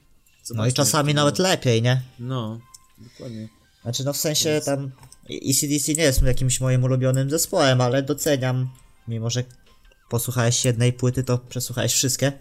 No 0.55 0.67
i 0.67 0.73
czasami 0.73 1.15
nawet 1.15 1.37
było. 1.37 1.49
lepiej, 1.49 1.83
nie? 1.83 2.03
No, 2.19 2.61
dokładnie. 2.99 3.49
Znaczy 3.83 4.05
no 4.05 4.13
w 4.13 4.17
sensie 4.17 4.61
tam 4.65 4.91
ECDC 5.31 5.95
nie 5.95 6.03
jest 6.03 6.23
jakimś 6.23 6.61
moim 6.61 6.85
ulubionym 6.85 7.31
zespołem, 7.31 7.81
ale 7.81 8.03
doceniam, 8.03 8.69
mimo 9.09 9.31
że 9.31 9.45
posłuchałeś 10.09 10.65
jednej 10.65 10.93
płyty, 10.93 11.25
to 11.25 11.39
przesłuchałeś 11.39 11.93
wszystkie. 11.93 12.33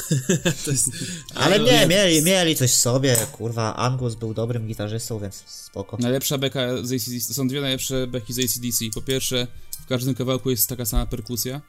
Jest, 0.66 0.90
Ale 1.34 1.60
nie, 1.60 1.86
mieli, 1.86 2.22
mieli 2.22 2.56
coś 2.56 2.70
w 2.70 2.76
sobie, 2.76 3.16
kurwa, 3.32 3.76
Angus 3.76 4.14
był 4.14 4.34
dobrym 4.34 4.66
gitarzystą, 4.66 5.18
więc 5.18 5.34
spoko. 5.46 5.96
Najlepsza 6.00 6.38
beka 6.38 6.60
z 6.82 6.92
ACDC, 6.92 7.34
są 7.34 7.48
dwie 7.48 7.60
najlepsze 7.60 8.06
beki 8.06 8.32
z 8.32 8.38
ACDC. 8.38 8.84
Po 8.94 9.02
pierwsze, 9.02 9.46
w 9.84 9.86
każdym 9.86 10.14
kawałku 10.14 10.50
jest 10.50 10.68
taka 10.68 10.84
sama 10.84 11.06
perkusja, 11.06 11.60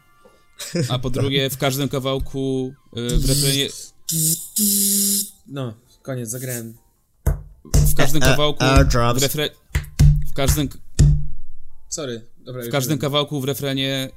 a 0.89 0.99
po 0.99 1.09
drugie, 1.19 1.49
w 1.49 1.57
każdym 1.57 1.89
kawałku 1.89 2.73
y, 2.97 3.17
w 3.17 3.29
refrenie, 3.29 3.69
No, 5.47 5.73
koniec, 6.01 6.29
zagrałem. 6.29 6.77
w 7.73 7.95
każdym 7.95 8.23
E, 8.23 8.25
e, 8.25 8.29
kawałku 8.29 8.63
w 9.15 9.21
refre, 9.21 9.49
w 10.31 10.33
każdym, 10.33 10.69
Sorry, 11.89 12.25
dobra. 12.43 12.63
w 12.63 12.69
każdym 12.69 12.97
wiem. 12.97 12.99
kawałku 12.99 13.41
w 13.41 13.43
refrenie 13.43 14.09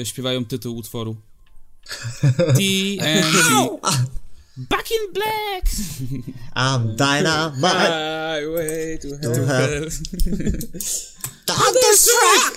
y, 0.00 0.06
śpiewają 0.06 0.44
tytuł 0.44 0.76
utworu. 0.76 1.16
TNT. 2.56 3.80
Back 4.68 4.90
in 4.90 5.12
Black! 5.12 5.64
I'm 6.56 6.96
dynamite, 6.96 7.60
Highway 7.60 8.98
to 8.98 9.08
to 9.08 9.46
hell. 9.46 9.46
hell. 9.46 9.90
Thunderstruck! 11.46 12.56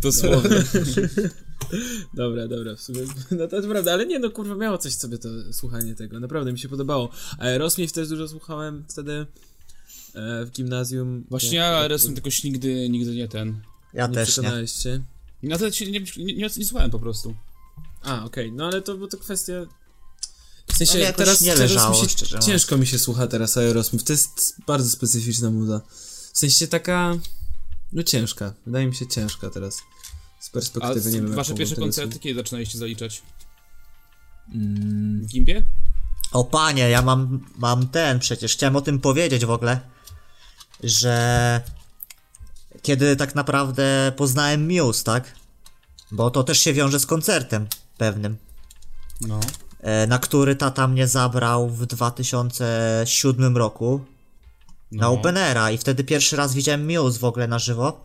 Dosłownie. 0.00 0.64
Dobra, 2.14 2.48
dobra, 2.48 2.76
w 2.76 2.80
sumie, 2.80 3.00
no 3.30 3.48
to 3.48 3.56
jest 3.56 3.68
prawda, 3.68 3.92
ale 3.92 4.06
nie 4.06 4.18
no, 4.18 4.30
kurwa, 4.30 4.54
miało 4.54 4.78
coś 4.78 4.92
w 4.92 5.00
sobie 5.00 5.18
to 5.18 5.28
słuchanie 5.52 5.94
tego, 5.94 6.20
naprawdę 6.20 6.52
mi 6.52 6.58
się 6.58 6.68
podobało. 6.68 7.08
A 7.38 7.42
Aerosmith 7.42 7.94
też 7.94 8.08
dużo 8.08 8.28
słuchałem 8.28 8.84
wtedy 8.88 9.26
w 10.14 10.50
gimnazjum. 10.50 11.24
Właśnie 11.30 11.58
ja 11.58 11.66
Aerosmith 11.66 12.16
jakoś 12.16 12.44
nigdy, 12.44 12.88
nigdy 12.88 13.14
nie 13.14 13.28
ten. 13.28 13.60
Ja 13.94 14.06
nie 14.06 14.14
też 14.14 14.38
nie. 14.38 14.68
się? 14.68 15.02
Na 15.42 15.58
to 15.58 15.70
się 15.70 15.90
nie, 15.90 16.00
nie, 16.16 16.34
nie, 16.34 16.48
nie 16.56 16.64
słuchałem 16.64 16.90
po 16.90 16.98
prostu. 16.98 17.34
A, 18.02 18.24
okej, 18.24 18.52
no 18.52 18.66
ale 18.66 18.82
to, 18.82 18.96
bo 18.96 19.06
to 19.06 19.18
kwestia... 19.18 19.52
W 20.66 20.76
sensie 20.76 21.12
teraz, 21.16 21.40
nie 21.40 21.52
teraz 21.52 21.70
leżało, 21.70 22.02
mi 22.02 22.08
się, 22.08 22.40
ciężko 22.40 22.76
mi 22.76 22.86
się 22.86 22.98
słucha 22.98 23.26
teraz 23.26 23.56
Aerosmith, 23.56 24.04
to 24.04 24.12
jest 24.12 24.56
bardzo 24.66 24.90
specyficzna 24.90 25.50
muza. 25.50 25.80
W 26.32 26.38
sensie 26.38 26.66
taka, 26.66 27.14
no 27.92 28.02
ciężka, 28.02 28.54
wydaje 28.66 28.86
mi 28.86 28.94
się 28.94 29.06
ciężka 29.06 29.50
teraz. 29.50 29.76
Z 30.40 30.48
A 30.48 30.52
perspektywy 30.52 31.10
nie 31.10 31.20
wiem 31.20 31.32
wasze 31.32 31.54
pierwsze 31.54 31.76
koncerty 31.76 32.18
kiedy 32.18 32.40
zaczynaliście 32.40 32.78
zaliczać? 32.78 33.22
Mm, 34.54 35.22
W 35.22 35.26
Gimbie? 35.26 35.62
O 36.32 36.44
panie, 36.44 36.90
ja 36.90 37.02
mam, 37.02 37.46
mam 37.56 37.88
ten, 37.88 38.18
przecież 38.18 38.52
chciałem 38.52 38.76
o 38.76 38.80
tym 38.80 39.00
powiedzieć 39.00 39.44
w 39.44 39.50
ogóle, 39.50 39.80
że 40.82 41.60
kiedy 42.82 43.16
tak 43.16 43.34
naprawdę 43.34 44.12
poznałem 44.16 44.68
Muse, 44.72 45.04
tak? 45.04 45.32
Bo 46.10 46.30
to 46.30 46.44
też 46.44 46.58
się 46.60 46.72
wiąże 46.72 47.00
z 47.00 47.06
koncertem 47.06 47.66
pewnym, 47.98 48.36
No. 49.20 49.40
e, 49.80 50.06
na 50.06 50.18
który 50.18 50.56
tata 50.56 50.88
mnie 50.88 51.08
zabrał 51.08 51.68
w 51.68 51.86
2007 51.86 53.56
roku 53.56 54.04
na 54.92 55.06
No. 55.06 55.12
Openera 55.12 55.70
i 55.70 55.78
wtedy 55.78 56.04
pierwszy 56.04 56.36
raz 56.36 56.54
widziałem 56.54 56.86
Muse 56.86 57.18
w 57.18 57.24
ogóle 57.24 57.48
na 57.48 57.58
żywo 57.58 58.00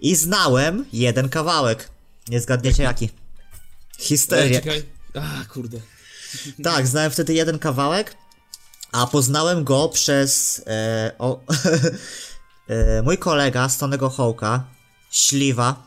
i 0.00 0.16
znałem 0.16 0.84
jeden 0.92 1.28
kawałek. 1.28 1.90
Nie 2.28 2.40
zgadniecie 2.40 2.82
jaki? 2.82 3.10
Histeria. 3.98 4.60
E. 4.60 5.20
A, 5.20 5.44
kurde. 5.44 5.78
Tak, 6.62 6.86
znałem 6.86 7.10
wtedy 7.10 7.34
jeden 7.34 7.58
kawałek, 7.58 8.16
a 8.94 9.06
poznałem 9.06 9.64
go 9.64 9.88
przez 9.88 10.62
e, 10.66 11.12
o, 11.18 11.40
e, 12.68 13.02
mój 13.02 13.18
kolega 13.18 13.68
z 13.68 13.78
Tonego 13.78 14.10
Hołka, 14.10 14.64
Śliwa, 15.10 15.86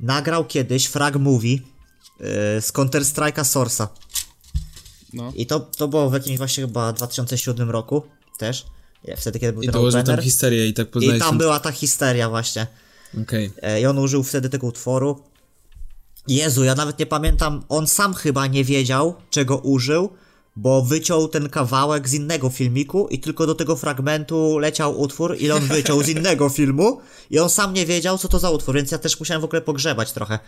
nagrał 0.00 0.44
kiedyś 0.44 0.86
frag 0.86 1.16
movie 1.16 1.56
e, 1.56 2.62
z 2.62 2.72
Counter 2.72 3.02
Strike'a 3.02 3.42
Source'a. 3.42 3.86
No. 5.12 5.32
I 5.34 5.46
to, 5.46 5.60
to 5.60 5.88
było 5.88 6.10
w 6.10 6.12
jakimś 6.12 6.38
właśnie 6.38 6.64
chyba 6.64 6.92
2007 6.92 7.70
roku 7.70 8.02
też. 8.38 8.66
Nie, 9.08 9.16
wtedy 9.16 9.38
kiedy 9.38 9.52
był 9.52 9.62
I 9.62 9.68
dołożył 9.68 9.92
tam 9.92 10.02
opener. 10.02 10.24
historię 10.24 10.68
i 10.68 10.74
tak 10.74 10.88
I 10.88 10.90
poznałeś... 10.90 11.22
tam 11.22 11.38
była 11.38 11.60
ta 11.60 11.72
histeria 11.72 12.28
właśnie. 12.28 12.66
Okej. 13.22 13.50
E, 13.62 13.80
I 13.80 13.86
on 13.86 13.98
użył 13.98 14.22
wtedy 14.22 14.48
tego 14.48 14.66
utworu. 14.66 15.22
Jezu, 16.28 16.64
ja 16.64 16.74
nawet 16.74 16.98
nie 16.98 17.06
pamiętam, 17.06 17.64
on 17.68 17.86
sam 17.86 18.14
chyba 18.14 18.46
nie 18.46 18.64
wiedział, 18.64 19.14
czego 19.30 19.58
użył, 19.58 20.10
bo 20.56 20.82
wyciął 20.82 21.28
ten 21.28 21.48
kawałek 21.48 22.08
z 22.08 22.14
innego 22.14 22.50
filmiku 22.50 23.08
i 23.08 23.18
tylko 23.18 23.46
do 23.46 23.54
tego 23.54 23.76
fragmentu 23.76 24.58
leciał 24.58 25.00
utwór 25.00 25.36
i 25.40 25.50
on 25.50 25.60
wyciął 25.62 26.02
z 26.02 26.08
innego 26.08 26.48
filmu 26.58 27.00
i 27.30 27.38
on 27.38 27.50
sam 27.50 27.74
nie 27.74 27.86
wiedział, 27.86 28.18
co 28.18 28.28
to 28.28 28.38
za 28.38 28.50
utwór, 28.50 28.74
więc 28.74 28.90
ja 28.90 28.98
też 28.98 29.20
musiałem 29.20 29.40
w 29.40 29.44
ogóle 29.44 29.62
pogrzebać 29.62 30.12
trochę. 30.12 30.38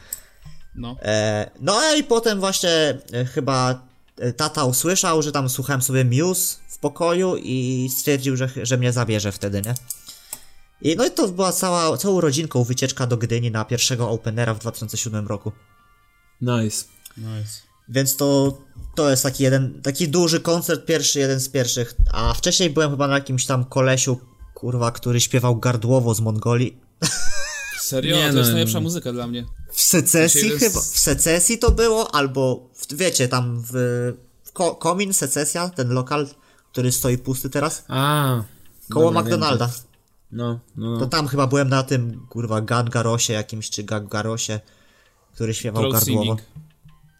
No. 0.75 0.97
E, 1.03 1.51
no 1.61 1.95
i 1.95 2.05
potem 2.05 2.41
właśnie 2.41 2.99
e, 3.13 3.25
chyba 3.25 3.83
e, 4.19 4.33
tata 4.33 4.65
usłyszał, 4.65 5.23
że 5.23 5.33
tam 5.33 5.49
słuchałem 5.49 5.83
sobie 5.83 6.05
Muse 6.05 6.57
w 6.69 6.79
pokoju 6.79 7.37
i 7.37 7.89
stwierdził, 7.97 8.37
że, 8.37 8.49
że 8.63 8.77
mnie 8.77 8.93
zabierze 8.93 9.33
wtedy, 9.33 9.63
nie? 9.63 9.75
I 10.83 10.97
no 10.97 11.07
i 11.07 11.11
to 11.11 11.29
była 11.29 11.53
cała, 11.53 11.97
całą 11.97 12.21
rodzinką 12.21 12.65
wycieczka 12.65 13.07
do 13.07 13.17
Gdyni 13.17 13.51
na 13.51 13.65
pierwszego 13.65 14.11
Openera 14.11 14.55
w 14.55 14.59
2007 14.59 15.27
roku. 15.27 15.53
Nice. 16.41 16.85
Nice. 17.17 17.64
Więc 17.89 18.17
to, 18.17 18.59
to 18.95 19.11
jest 19.11 19.23
taki 19.23 19.43
jeden, 19.43 19.83
taki 19.83 20.09
duży 20.09 20.41
koncert, 20.41 20.85
pierwszy, 20.87 21.19
jeden 21.19 21.41
z 21.41 21.49
pierwszych. 21.49 21.95
A 22.13 22.35
wcześniej 22.35 22.71
byłem 22.71 22.91
chyba 22.91 23.09
na 23.09 23.15
jakimś 23.15 23.47
tam 23.47 23.65
kolesiu, 23.65 24.21
kurwa, 24.55 24.91
który 24.91 25.21
śpiewał 25.21 25.57
gardłowo 25.57 26.15
z 26.15 26.21
Mongolii. 26.21 26.79
Serio? 27.81 28.17
Nie, 28.17 28.27
to 28.27 28.33
no, 28.33 28.39
jest 28.39 28.49
no. 28.51 28.55
najlepsza 28.55 28.81
muzyka 28.81 29.13
dla 29.13 29.27
mnie. 29.27 29.45
W 29.73 29.83
secesji 29.83 30.51
z- 30.51 30.59
chyba, 30.61 30.81
w 30.81 30.85
secesji 30.99 31.59
to 31.59 31.71
było, 31.71 32.15
albo 32.15 32.69
w, 32.75 32.95
wiecie, 32.95 33.29
tam 33.29 33.63
w, 33.63 33.73
w 34.45 34.53
ko, 34.53 34.75
Komin, 34.75 35.13
secesja, 35.15 35.69
ten 35.69 35.89
lokal, 35.89 36.29
który 36.73 36.93
stoi 36.93 37.19
pusty 37.19 37.51
teraz, 37.51 37.85
A. 37.89 38.43
koło 38.91 39.05
dobra, 39.07 39.23
McDonalda. 39.23 39.67
wiem. 39.67 39.75
No, 40.33 40.61
no, 40.77 40.95
To 40.95 41.01
no. 41.01 41.07
tam 41.07 41.27
chyba 41.29 41.47
byłem 41.47 41.69
na 41.69 41.83
tym, 41.83 42.27
kurwa, 42.29 42.61
Gangarosie 42.61 43.33
jakimś, 43.33 43.71
czy 43.71 43.83
Gangarosie, 43.85 44.61
który 45.35 45.55
śpiewał 45.55 45.83
Throat 45.83 45.93
gardłowo. 45.95 46.23
singing. 46.23 46.41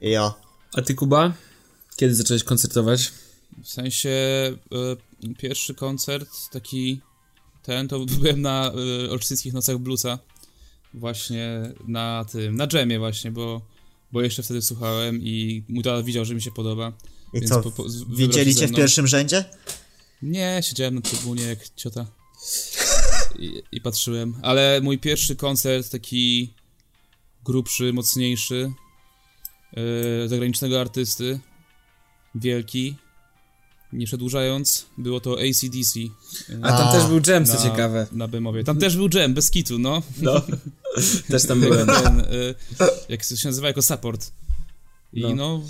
Ja. 0.01 0.35
A 0.75 0.83
ty, 0.83 0.95
Kuba? 0.95 1.33
Kiedy 1.97 2.15
zacząłeś 2.15 2.45
koncertować? 2.45 3.13
W 3.63 3.69
sensie 3.69 4.11
e, 4.11 5.35
pierwszy 5.39 5.75
koncert 5.75 6.29
taki 6.53 7.01
ten 7.63 7.89
to 7.89 8.05
byłem 8.05 8.43
na 8.43 8.73
e, 9.07 9.11
Olsztyńskich 9.11 9.53
Nocach 9.53 9.79
Bluesa 9.79 10.19
właśnie 10.95 11.73
na 11.89 12.25
tym, 12.33 12.57
na 12.57 12.67
dżemie 12.67 12.99
właśnie, 12.99 13.31
bo, 13.31 13.67
bo 14.13 14.23
jeszcze 14.23 14.43
wtedy 14.43 14.63
słuchałem 14.63 15.23
i 15.23 15.65
mój 15.69 15.83
tata 15.83 16.03
widział, 16.03 16.25
że 16.25 16.35
mi 16.35 16.43
się 16.43 16.51
podoba. 16.51 16.93
I 17.33 17.41
więc 17.41 17.51
co, 17.51 17.63
po- 17.63 17.71
po- 17.71 17.85
widzieli 18.09 18.55
cię 18.55 18.69
w 18.69 18.75
pierwszym 18.75 19.07
rzędzie? 19.07 19.45
Nie, 20.23 20.61
siedziałem 20.63 20.95
na 20.95 21.01
trybunie 21.01 21.43
jak 21.43 21.69
ciota 21.77 22.07
i, 23.39 23.63
i 23.73 23.81
patrzyłem, 23.81 24.35
ale 24.43 24.81
mój 24.83 24.99
pierwszy 24.99 25.37
koncert 25.37 25.91
taki 25.91 26.55
grubszy, 27.45 27.93
mocniejszy 27.93 28.73
e, 29.77 30.29
zagranicznego 30.29 30.81
artysty 30.81 31.41
wielki 32.35 32.97
nie 33.95 34.07
przedłużając, 34.07 34.87
było 34.99 35.21
to 35.21 35.33
ACDC. 35.41 36.01
A 36.63 36.69
tam 36.69 36.89
A, 36.89 36.93
też 36.93 37.07
był 37.07 37.21
jam, 37.33 37.47
co 37.47 37.55
na, 37.55 37.63
ciekawe. 37.63 38.07
Na 38.13 38.29
Bemowie. 38.29 38.65
Tam 38.65 38.79
też 38.79 38.97
był 38.97 39.09
jam, 39.15 39.35
bez 39.35 39.51
kitu, 39.51 39.79
no. 39.79 40.03
No. 40.23 40.43
też 41.31 41.47
tam 41.47 41.61
byłem. 41.61 41.87
Ten, 41.87 42.21
y, 42.21 42.55
jak 43.09 43.27
to 43.27 43.37
się 43.37 43.49
nazywa, 43.49 43.67
jako 43.67 43.83
support. 43.83 44.33
I 45.13 45.21
No. 45.21 45.35
no. 45.35 45.63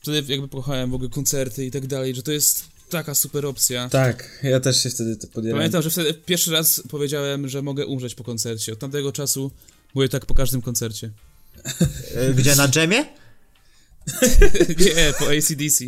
wtedy 0.00 0.32
jakby 0.32 0.48
pokochałem 0.48 0.90
w 0.90 0.94
ogóle 0.94 1.10
koncerty 1.10 1.66
i 1.66 1.70
tak 1.70 1.86
dalej, 1.86 2.14
że 2.14 2.22
to 2.22 2.32
jest 2.32 2.64
taka 2.90 3.14
super 3.14 3.46
opcja. 3.46 3.88
Tak, 3.88 4.40
ja 4.42 4.60
też 4.60 4.82
się 4.82 4.90
wtedy 4.90 5.16
to 5.16 5.26
podjęłem. 5.26 5.58
Pamiętam, 5.58 5.82
że 5.82 5.90
wtedy 5.90 6.14
pierwszy 6.14 6.52
raz 6.52 6.82
powiedziałem, 6.90 7.48
że 7.48 7.62
mogę 7.62 7.86
umrzeć 7.86 8.14
po 8.14 8.24
koncercie. 8.24 8.72
Od 8.72 8.78
tamtego 8.78 9.12
czasu 9.12 9.50
mówię 9.94 10.08
tak 10.08 10.26
po 10.26 10.34
każdym 10.34 10.62
koncercie. 10.62 11.10
Gdzie 12.36 12.56
na 12.56 12.68
dżemie? 12.68 13.04
Nie, 14.78 15.14
po 15.18 15.24
ACDC. 15.24 15.84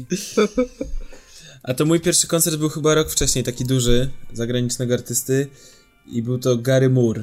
A 1.62 1.75
to 1.75 1.85
mój 1.85 2.01
pierwszy 2.01 2.27
koncert 2.27 2.57
był 2.57 2.69
chyba 2.69 2.95
rok 2.95 3.11
wcześniej, 3.11 3.45
taki 3.45 3.64
duży, 3.64 4.11
zagranicznego 4.33 4.95
artysty 4.95 5.49
i 6.07 6.23
był 6.23 6.39
to 6.39 6.57
Gary 6.57 6.91
Moore. 6.91 7.23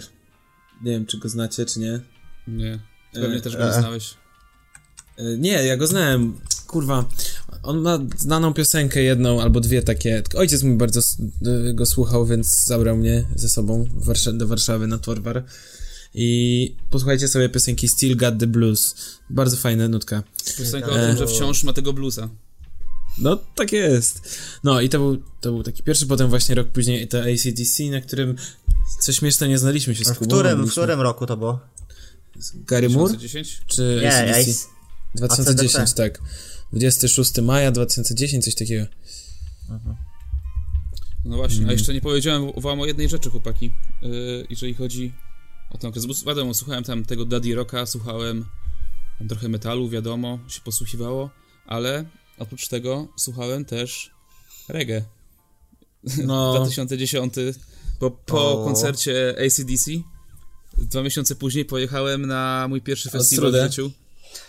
Nie 0.84 0.92
wiem, 0.92 1.06
czy 1.06 1.18
go 1.18 1.30
znacie, 1.30 1.66
czy 1.66 1.80
nie. 1.80 2.00
Nie. 2.48 2.80
Ty 3.14 3.22
Pewnie 3.22 3.38
E, 3.38 3.42
też 3.42 3.58
go 3.58 3.64
nie 3.64 3.70
e. 3.70 3.80
znałeś. 3.80 4.14
E, 5.18 5.38
Nie, 5.38 5.52
ja 5.52 5.78
go 5.78 5.88
znałem. 5.88 6.40
Kurwa, 6.68 7.06
on 7.64 7.82
ma 7.82 8.00
znaną 8.18 8.54
piosenkę 8.54 9.02
jedną 9.02 9.42
albo 9.42 9.60
dwie 9.60 9.82
takie. 9.82 10.24
Ojciec 10.36 10.64
mój 10.64 10.78
bardzo 10.78 11.00
y, 11.00 11.74
go 11.74 11.86
słuchał, 11.86 12.26
więc 12.26 12.66
zabrał 12.66 12.98
mnie 12.98 13.26
ze 13.36 13.50
sobą 13.50 13.88
do 14.34 14.48
Warszawy 14.48 14.88
na 14.88 14.98
Torwar. 14.98 15.44
I 16.14 16.76
posłuchajcie 16.90 17.28
sobie 17.28 17.50
piosenki 17.50 17.88
Still 17.88 18.16
Got 18.18 18.40
the 18.40 18.48
Blues. 18.48 18.96
Bardzo 19.30 19.58
fajna 19.58 19.88
nutka. 19.88 20.24
Piosenka 20.58 20.88
o 20.92 21.00
E. 21.00 21.08
tym, 21.08 21.18
że 21.18 21.28
wciąż 21.28 21.64
ma 21.64 21.74
tego 21.74 21.94
bluesa. 21.94 22.30
No, 23.18 23.36
tak 23.56 23.72
jest. 23.72 24.40
No 24.64 24.82
i 24.82 24.90
to 24.90 25.00
był, 25.00 25.18
to 25.42 25.52
był 25.52 25.64
taki 25.64 25.84
pierwszy, 25.84 26.08
potem 26.08 26.30
właśnie 26.30 26.56
rok 26.56 26.68
później 26.70 27.08
to 27.08 27.20
ACDC, 27.22 27.84
na 27.92 28.02
którym 28.02 28.36
co 29.02 29.14
śmieszne 29.14 29.48
nie 29.48 29.58
znaliśmy 29.58 29.96
się 29.96 30.04
z 30.06 30.08
W 30.10 30.18
Kubą. 30.18 30.28
którym, 30.36 30.68
w 30.68 30.72
którym 30.72 31.02
roku 31.02 31.26
to 31.26 31.38
było? 31.38 31.60
Gary 32.56 32.90
Moore 32.90 33.14
2010? 33.14 33.62
czy 33.68 34.00
Nie, 34.02 34.14
ACDC? 34.36 34.52
Ace. 34.52 34.68
2010, 35.16 35.76
ACDC. 35.76 35.96
tak. 35.96 36.22
26 36.74 37.42
maja 37.42 37.72
2010, 37.72 38.46
coś 38.46 38.56
takiego. 38.56 38.86
No 41.26 41.38
właśnie, 41.38 41.58
Mm. 41.58 41.70
a 41.70 41.74
jeszcze 41.74 41.94
nie 41.94 42.02
powiedziałem 42.02 42.52
wam 42.58 42.80
o 42.80 42.86
jednej 42.86 43.10
rzeczy, 43.10 43.30
chłopaki, 43.30 43.72
yy, 44.02 44.48
jeżeli 44.50 44.74
chodzi 44.74 45.14
o 45.74 45.78
ten 45.78 45.90
okres. 45.90 46.06
Bo 46.06 46.14
wiadomo, 46.28 46.54
słuchałem 46.54 46.84
tam 46.84 47.06
tego 47.06 47.26
Daddy 47.26 47.56
Rocka, 47.56 47.86
słuchałem 47.86 48.46
trochę 49.30 49.50
metalu, 49.50 49.90
wiadomo, 49.90 50.40
się 50.48 50.62
posłuchiwało, 50.62 51.30
ale 51.66 52.06
oprócz 52.38 52.68
tego 52.68 53.08
słuchałem 53.18 53.66
też 53.66 54.12
reggae. 54.70 55.02
No, 56.26 56.54
2010, 56.54 57.34
bo 58.00 58.12
po 58.12 58.62
O. 58.62 58.66
koncercie 58.66 59.36
ACDC 59.46 59.92
dwa 60.78 61.02
miesiące 61.04 61.36
później 61.36 61.66
pojechałem 61.66 62.26
na 62.26 62.66
mój 62.70 62.82
pierwszy 62.82 63.10
festiwal 63.10 63.46
Ostrudę. 63.46 63.68
w 63.68 63.72
życiu, 63.72 63.92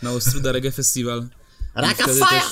na 0.03 0.11
Ostruda 0.11 0.53
Reggae 0.53 0.71
Festival. 0.73 1.29
Raka 1.75 2.05
Fire! 2.05 2.43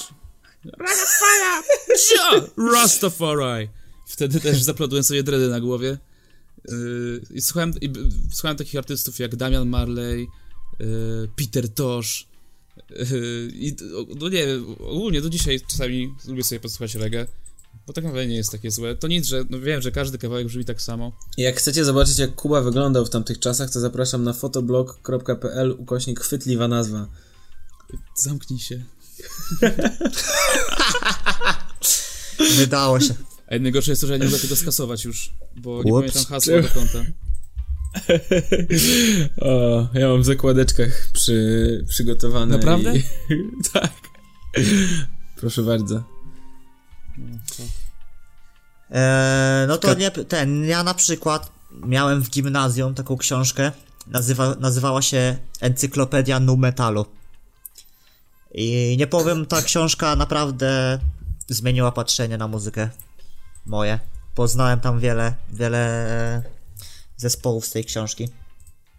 Rastafari! 2.73 3.69
Wtedy 4.07 4.41
też 4.41 4.63
zaplodłem 4.63 5.05
sobie 5.05 5.23
dredy 5.23 5.49
na 5.49 5.61
głowie. 5.61 5.99
Yy, 6.69 7.23
I 7.31 7.41
słuchałem, 7.41 7.73
i, 7.81 7.93
słuchałem 8.33 8.57
takich 8.57 8.77
artystów 8.77 9.19
jak 9.19 9.37
Damian 9.37 9.69
Marley, 9.69 10.29
yy, 10.79 11.29
Peter 11.37 11.69
Tosh. 11.69 12.27
Yy, 12.91 13.51
I 13.55 13.77
no 14.21 14.29
nie 14.29 14.47
wiem, 14.47 14.67
ogólnie 14.79 15.21
do 15.21 15.31
dzisiaj 15.31 15.61
czasami 15.61 16.15
lubię 16.29 16.45
sobie 16.45 16.61
posłuchać 16.61 16.95
reggae, 16.95 17.27
bo 17.87 17.93
tak 17.93 18.05
naprawdę 18.05 18.27
nie 18.27 18.37
jest 18.37 18.53
takie 18.53 18.71
złe. 18.71 18.97
To 18.97 19.09
nic, 19.09 19.27
że 19.27 19.45
no 19.51 19.61
wiem, 19.61 19.83
że 19.83 19.93
każdy 19.93 20.19
kawałek 20.19 20.47
brzmi 20.47 20.65
tak 20.65 20.83
samo. 20.83 21.13
jak 21.39 21.57
chcecie 21.57 21.85
zobaczyć, 21.85 22.19
jak 22.19 22.35
Kuba 22.35 22.61
wyglądał 22.61 23.07
w 23.07 23.11
tamtych 23.11 23.39
czasach, 23.39 23.71
to 23.71 23.81
zapraszam 23.81 24.25
na 24.25 24.33
fotoblog.pl 24.33 25.77
ukośnik 25.79 26.21
chwytliwa 26.21 26.69
nazwa. 26.69 27.09
Zamknij 28.17 28.59
się. 28.59 28.85
Wydało 32.57 33.01
się. 33.01 33.15
A 33.53 33.59
najgorsze 33.59 33.93
jest 33.93 34.01
to, 34.01 34.07
że 34.07 34.13
ja 34.13 34.19
nie 34.19 34.25
mogę 34.25 34.39
tego 34.39 34.57
skasować 34.57 35.05
już, 35.05 35.33
bo 35.57 35.83
nie 35.83 35.93
Ups. 35.93 36.01
pamiętam 36.01 36.25
hasła 36.25 36.63
do 36.63 36.69
konta. 36.69 36.99
O, 39.41 39.89
ja 39.95 40.09
mam 40.09 40.23
w 40.23 40.25
zakładeczkach 40.25 41.09
przy, 41.13 41.85
przygotowane. 41.89 42.57
Naprawdę? 42.57 42.97
I... 42.97 43.03
tak. 43.73 43.93
Proszę 45.37 45.63
bardzo. 45.63 46.03
Eee, 48.91 49.69
no 49.69 49.79
to 49.79 49.95
nie, 49.95 50.11
ten, 50.11 50.65
ja 50.65 50.85
na 50.85 50.95
przykład 50.95 51.53
miałem 51.87 52.23
w 52.23 52.31
gimnazjum 52.31 52.95
taką 52.95 53.17
książkę, 53.17 53.73
nazywa, 54.07 54.55
nazywała 54.55 55.03
się 55.03 55.37
Encyklopedia 55.61 56.41
Nu 56.41 56.57
Metalu. 56.57 57.07
I 58.55 58.97
nie 58.99 59.07
powiem, 59.07 59.47
ta 59.47 59.63
książka 59.63 60.17
naprawdę 60.17 60.99
zmieniła 61.49 61.93
patrzenie 61.93 62.39
na 62.39 62.49
muzykę 62.49 62.91
moje. 63.67 63.99
Poznałem 64.35 64.81
tam 64.81 65.01
wiele, 65.01 65.35
wiele 65.53 65.79
e, 65.79 66.43
zespołów 67.17 67.67
z 67.67 67.71
tej 67.71 67.85
książki. 67.85 68.29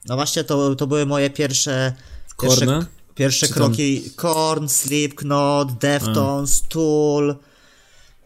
No 0.05 0.15
właśnie, 0.15 0.43
to, 0.43 0.75
to 0.75 0.87
były 0.87 1.05
moje 1.05 1.29
pierwsze, 1.29 1.93
pierwsze, 2.41 2.65
Korna? 2.65 2.85
pierwsze 3.15 3.47
tam- 3.47 3.55
kroki. 3.55 4.11
Korn, 4.15 4.67
Slipknot, 4.67 5.73
Deftones, 5.77 6.61
Tool, 6.69 7.35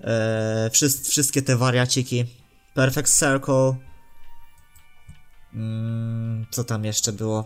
e, 0.01 0.69
wszys- 0.73 1.09
wszystkie 1.09 1.41
te 1.41 1.57
wariaciki. 1.57 2.25
Perfect 2.73 3.19
Circle. 3.19 3.75
Mm, 5.53 6.45
co 6.51 6.63
tam 6.63 6.85
jeszcze 6.85 7.11
było? 7.11 7.45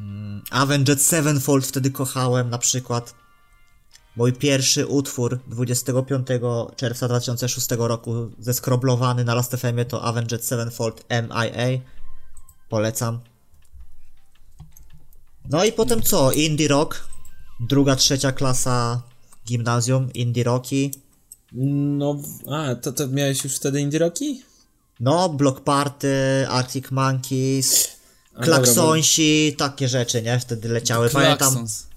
Mm, 0.00 0.42
Avenged 0.50 1.02
Sevenfold 1.02 1.66
wtedy 1.66 1.90
kochałem 1.90 2.50
na 2.50 2.58
przykład. 2.58 3.14
Mój 4.16 4.32
pierwszy 4.32 4.86
utwór 4.86 5.40
25 5.46 6.28
czerwca 6.76 7.08
2006 7.08 7.68
roku 7.78 8.30
zeskroblowany 8.38 9.24
na 9.24 9.34
Last 9.34 9.56
FM 9.56 9.84
to 9.88 10.02
Avenged 10.02 10.44
Sevenfold 10.44 11.04
MIA. 11.10 11.80
Polecam. 12.68 13.20
No 15.50 15.64
i 15.64 15.72
potem 15.72 16.02
co? 16.02 16.32
Indie 16.32 16.68
Rock. 16.68 17.08
Druga, 17.60 17.96
trzecia 17.96 18.32
klasa 18.32 19.02
gimnazjum. 19.46 20.12
Indie 20.12 20.44
Rocki. 20.44 20.90
No, 21.52 22.16
a, 22.50 22.74
to, 22.74 22.92
to 22.92 23.08
miałeś 23.08 23.44
już 23.44 23.56
wtedy 23.56 23.80
indie 23.80 23.98
rocki? 23.98 24.42
No, 25.00 25.28
Block 25.28 25.60
Party, 25.60 26.46
Arctic 26.48 26.90
Monkeys, 26.90 27.88
Klaksonsi, 28.40 29.54
takie 29.58 29.88
rzeczy, 29.88 30.22
nie? 30.22 30.40
Wtedy 30.40 30.68
leciały. 30.68 31.10
Pamiętam, 31.10 31.36
Klaxons. 31.38 31.82
The 31.82 31.88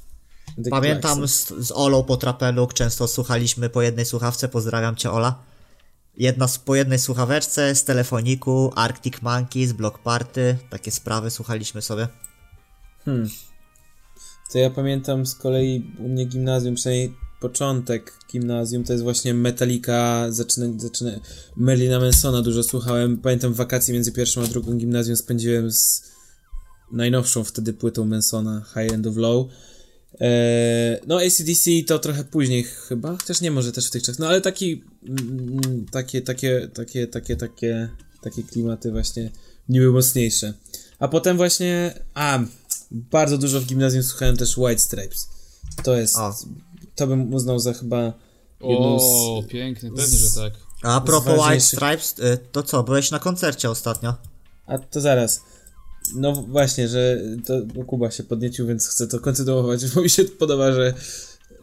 pamiętam 0.69 1.27
z, 1.27 1.47
z 1.47 1.71
Olą 1.71 2.03
po 2.03 2.17
Trapeluk 2.17 2.73
często 2.73 3.07
słuchaliśmy 3.07 3.69
po 3.69 3.81
jednej 3.81 4.05
słuchawce, 4.05 4.47
pozdrawiam 4.47 4.95
cię 4.95 5.11
Ola. 5.11 5.43
Jedna 6.17 6.47
z, 6.47 6.59
po 6.59 6.75
jednej 6.75 6.99
słuchaweczce 6.99 7.75
z 7.75 7.83
telefoniku, 7.83 8.71
Arctic 8.75 9.21
Monkeys, 9.21 9.71
Block 9.71 9.99
Party, 9.99 10.57
takie 10.69 10.91
sprawy 10.91 11.31
słuchaliśmy 11.31 11.81
sobie. 11.81 12.07
Hmm. 13.05 13.29
To 14.51 14.57
ja 14.57 14.69
pamiętam 14.69 15.25
z 15.25 15.35
kolei 15.35 15.95
u 15.99 16.09
mnie 16.09 16.25
gimnazjum, 16.25 16.75
przynajmniej 16.75 17.15
początek 17.41 18.13
gimnazjum, 18.31 18.83
to 18.83 18.93
jest 18.93 19.03
właśnie 19.03 19.33
Metallica, 19.33 20.25
zaczyna, 20.31 20.65
zaczyna 20.77 21.11
Merlina 21.55 21.99
Mansona 21.99 22.41
dużo 22.41 22.63
słuchałem. 22.63 23.17
Pamiętam 23.17 23.53
wakacje 23.53 23.93
między 23.93 24.11
pierwszą 24.11 24.43
a 24.43 24.47
drugą 24.47 24.73
gimnazjum 24.73 25.17
spędziłem 25.17 25.71
z 25.71 26.11
najnowszą 26.91 27.43
wtedy 27.43 27.73
płytą 27.73 28.05
Mansona, 28.05 28.63
High 28.73 28.93
End 28.93 29.07
of 29.07 29.15
Low. 29.15 29.47
Eee, 30.19 30.99
no 31.07 31.19
ACDC 31.19 31.71
to 31.87 31.99
trochę 31.99 32.23
później 32.23 32.63
chyba, 32.63 33.17
chociaż 33.17 33.41
nie 33.41 33.51
może 33.51 33.71
też 33.71 33.87
w 33.87 33.91
tych 33.91 34.03
czasach, 34.03 34.19
no 34.19 34.27
ale 34.27 34.41
taki, 34.41 34.83
mm, 35.07 35.85
takie, 35.91 36.21
takie, 36.21 36.67
takie, 36.73 37.07
takie, 37.07 37.35
takie, 37.35 37.89
takie 38.21 38.43
klimaty 38.43 38.91
właśnie 38.91 39.31
niby 39.69 39.91
mocniejsze. 39.91 40.53
A 40.99 41.07
potem 41.07 41.37
właśnie, 41.37 41.93
a, 42.13 42.39
bardzo 42.91 43.37
dużo 43.37 43.61
w 43.61 43.65
gimnazjum 43.65 44.03
słuchałem 44.03 44.37
też 44.37 44.57
White 44.57 44.81
Stripes. 44.81 45.29
To 45.83 45.95
jest, 45.95 46.17
O. 46.17 46.35
to 46.95 47.07
bym 47.07 47.33
uznał 47.33 47.59
za 47.59 47.73
chyba 47.73 48.13
jedną 48.61 48.99
z... 48.99 49.03
O, 49.03 49.43
piękny, 49.49 49.91
pewnie, 49.91 50.17
że 50.17 50.27
tak. 50.35 50.53
A 50.83 51.01
propos 51.01 51.39
White 51.39 51.61
Stripes, 51.61 52.15
y, 52.19 52.37
to 52.51 52.63
co, 52.63 52.83
byłeś 52.83 53.11
na 53.11 53.19
koncercie 53.19 53.69
ostatnio? 53.69 54.15
A 54.65 54.77
to 54.77 55.01
zaraz. 55.01 55.41
No 56.15 56.33
właśnie, 56.33 56.87
że 56.87 57.21
to 57.45 57.53
Kuba 57.87 58.11
się 58.11 58.23
podniecił, 58.23 58.67
więc 58.67 58.87
chcę 58.87 59.07
to 59.07 59.19
kontynuować, 59.19 59.85
bo 59.95 60.01
mi 60.01 60.09
się 60.09 60.23
podoba, 60.25 60.71
że 60.71 60.93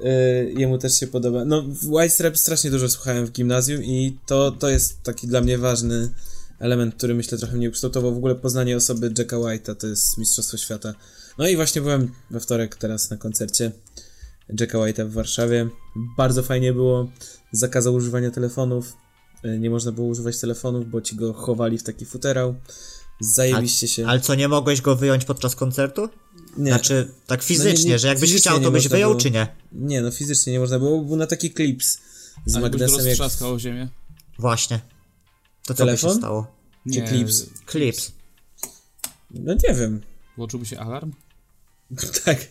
y, 0.05 0.55
jemu 0.57 0.79
też 0.79 1.01
się 1.01 1.07
podoba. 1.07 1.45
No, 1.45 1.65
White 1.89 2.11
Stripes 2.11 2.41
strasznie 2.41 2.71
dużo 2.71 2.89
słuchałem 2.89 3.27
w 3.27 3.33
gimnazjum 3.33 3.85
i 3.85 4.19
to, 4.27 4.51
to 4.51 4.69
jest 4.69 5.03
taki 5.03 5.27
dla 5.27 5.41
mnie 5.41 5.59
ważny 5.59 6.11
element, 6.59 6.95
który 6.95 7.15
myślę 7.15 7.39
trochę 7.39 7.57
mnie 7.57 7.69
ukształtował. 7.69 8.15
W 8.15 8.17
ogóle 8.17 8.35
poznanie 8.35 8.77
osoby 8.77 9.13
Jacka 9.19 9.37
White'a 9.37 9.75
to 9.75 9.87
jest 9.87 10.19
Mistrzostwo 10.19 10.57
Świata. 10.57 10.95
No 11.39 11.49
i 11.49 11.57
właśnie 11.57 11.83
byłem 11.83 12.13
we 12.31 12.41
wtorek 12.41 12.77
teraz 12.77 13.11
na 13.11 13.17
koncercie 13.17 13.73
Jacka 14.61 14.79
White'a 14.79 15.07
w 15.07 15.13
Warszawie. 15.13 15.69
Bardzo 16.17 16.43
fajnie 16.43 16.73
było. 16.73 17.11
Zakazał 17.53 17.95
używania 17.95 18.31
telefonów. 18.31 18.97
Y, 19.45 19.59
Nie 19.59 19.71
można 19.71 19.93
było 19.93 20.07
używać 20.07 20.41
telefonów, 20.41 20.91
bo 20.91 21.01
ci 21.01 21.17
go 21.17 21.33
chowali 21.33 21.79
w 21.79 21.83
taki 21.83 22.07
futerał. 22.07 22.55
Zajebiście 23.21 23.89
się. 23.89 24.07
Ale 24.07 24.21
co, 24.21 24.35
nie 24.35 24.49
mogłeś 24.49 24.81
go 24.81 24.97
wyjąć 24.97 25.25
podczas 25.25 25.57
koncertu? 25.57 26.09
Nie, 26.57 26.71
Znaczy, 26.71 27.11
tak 27.27 27.43
fizycznie, 27.43 27.91
nie, 27.91 27.99
że 27.99 28.09
jakbyś 28.09 28.31
fizycznie 28.31 28.51
chciał, 28.51 28.59
nie 28.59 28.65
to 28.65 28.71
byś 28.71 28.89
wyjął, 28.89 29.11
było. 29.11 29.21
czy 29.21 29.31
nie? 29.31 29.47
nie, 29.73 30.03
no 30.03 30.11
fizycznie 30.11 30.53
nie 30.53 30.61
można 30.61 30.79
było, 30.79 30.99
bo 30.99 31.05
był 31.05 31.17
na 31.17 31.27
taki 31.27 31.51
klips 31.51 31.99
z 32.47 32.55
Ale 32.55 32.63
magnesem 32.63 32.97
jak 32.97 33.07
roztrzaskał 33.07 33.55
o 33.55 33.59
ziemię. 33.59 33.89
Właśnie. 34.39 34.81
To 35.67 35.75
co 35.75 35.85
by 35.85 35.87
Telefon? 35.87 36.11
się 36.11 36.17
stało? 36.17 36.47
czy 36.95 37.03
klips. 37.03 37.47
Clips. 37.71 38.13
No 39.31 39.55
nie 39.55 39.75
wiem. 39.75 40.01
Włączyłby 40.37 40.67
się 40.67 40.79
alarm? 40.79 41.13
tak, 42.25 42.47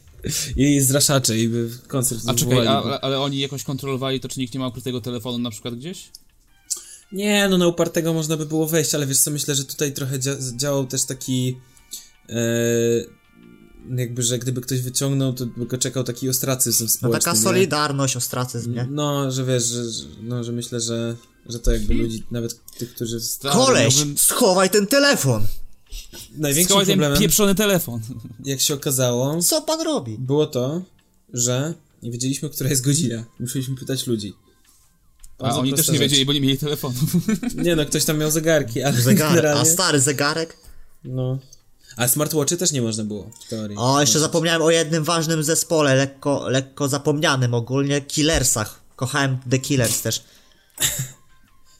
I 0.55 0.81
zraszacze, 0.81 1.37
i 1.37 1.49
by 1.49 1.69
koncert 1.87 2.21
A 2.27 2.33
czekaj, 2.33 2.67
a, 2.67 2.99
ale 3.01 3.19
oni 3.19 3.39
jakoś 3.39 3.63
kontrolowali 3.63 4.19
to, 4.19 4.27
czy 4.29 4.39
nikt 4.39 4.53
nie 4.53 4.59
ma 4.59 4.67
ukrytego 4.67 5.01
telefonu 5.01 5.37
na 5.37 5.51
przykład 5.51 5.75
gdzieś? 5.75 6.09
Nie, 7.11 7.47
no 7.49 7.57
na 7.57 7.67
upartego 7.67 8.13
można 8.13 8.37
by 8.37 8.45
było 8.45 8.67
wejść, 8.67 8.95
ale 8.95 9.05
wiesz 9.07 9.19
co, 9.19 9.31
myślę, 9.31 9.55
że 9.55 9.65
tutaj 9.65 9.93
trochę 9.93 10.19
dzia- 10.19 10.55
działał 10.57 10.87
też 10.87 11.03
taki... 11.05 11.57
E, 12.29 12.37
jakby, 13.97 14.23
że 14.23 14.39
gdyby 14.39 14.61
ktoś 14.61 14.81
wyciągnął, 14.81 15.33
to 15.33 15.45
by 15.45 15.65
go 15.65 15.77
czekał 15.77 16.03
taki 16.03 16.29
ostracyzm 16.29 16.83
No 16.83 16.89
społeczny. 16.89 17.19
taka 17.25 17.37
nie? 17.37 17.43
solidarność, 17.43 18.15
ostracyzm, 18.17 18.73
nie? 18.73 18.87
No, 18.91 19.31
że 19.31 19.45
wiesz, 19.45 19.63
że, 19.63 19.83
no, 20.23 20.43
że 20.43 20.51
myślę, 20.51 20.79
że, 20.81 21.15
że 21.45 21.59
to 21.59 21.71
jakby 21.71 21.93
ludzi, 21.93 22.23
nawet 22.31 22.59
tych, 22.77 22.93
którzy... 22.95 23.19
Koleś, 23.41 23.97
miałbym- 23.97 24.17
schowaj 24.17 24.69
ten 24.69 24.87
telefon! 24.87 25.47
Największym 26.37 26.69
Schowaj 26.69 26.85
ten 26.85 26.93
problemem, 26.95 27.19
pieprzony 27.19 27.55
telefon. 27.55 28.01
jak 28.45 28.59
się 28.61 28.73
okazało, 28.73 29.41
Co 29.43 29.61
pan 29.61 29.81
robi? 29.81 30.17
było 30.19 30.47
to, 30.47 30.81
że 31.33 31.73
nie 32.03 32.11
wiedzieliśmy, 32.11 32.49
która 32.49 32.69
jest 32.69 32.83
godzina. 32.85 33.25
Musieliśmy 33.39 33.75
pytać 33.75 34.07
ludzi. 34.07 34.33
A 35.39 35.57
oni 35.57 35.73
też 35.73 35.87
nie 35.87 35.93
rzecz. 35.93 36.01
wiedzieli, 36.01 36.25
bo 36.25 36.33
nie 36.33 36.41
mieli 36.41 36.57
telefonów. 36.57 37.03
Nie 37.65 37.75
no, 37.75 37.85
ktoś 37.85 38.05
tam 38.05 38.17
miał 38.17 38.31
zegarki, 38.31 38.83
ale 38.83 39.01
Zegarek, 39.01 39.31
a 39.31 39.35
generalnie... 39.35 39.71
stary 39.71 39.99
zegarek? 39.99 40.57
No. 41.03 41.39
A 41.97 42.07
smartwatchy 42.07 42.57
też 42.57 42.71
nie 42.71 42.81
można 42.81 43.03
było, 43.03 43.29
w 43.45 43.49
teorii. 43.49 43.77
O, 43.77 44.01
jeszcze 44.01 44.19
zapomniałem 44.19 44.61
o 44.61 44.69
jednym 44.71 45.03
ważnym 45.03 45.43
zespole, 45.43 45.95
lekko, 45.95 46.49
lekko 46.49 46.87
zapomnianym 46.87 47.53
ogólnie, 47.53 48.01
Killersach. 48.01 48.81
Kochałem 48.95 49.37
The 49.49 49.59
Killers 49.59 50.01
też. 50.01 50.23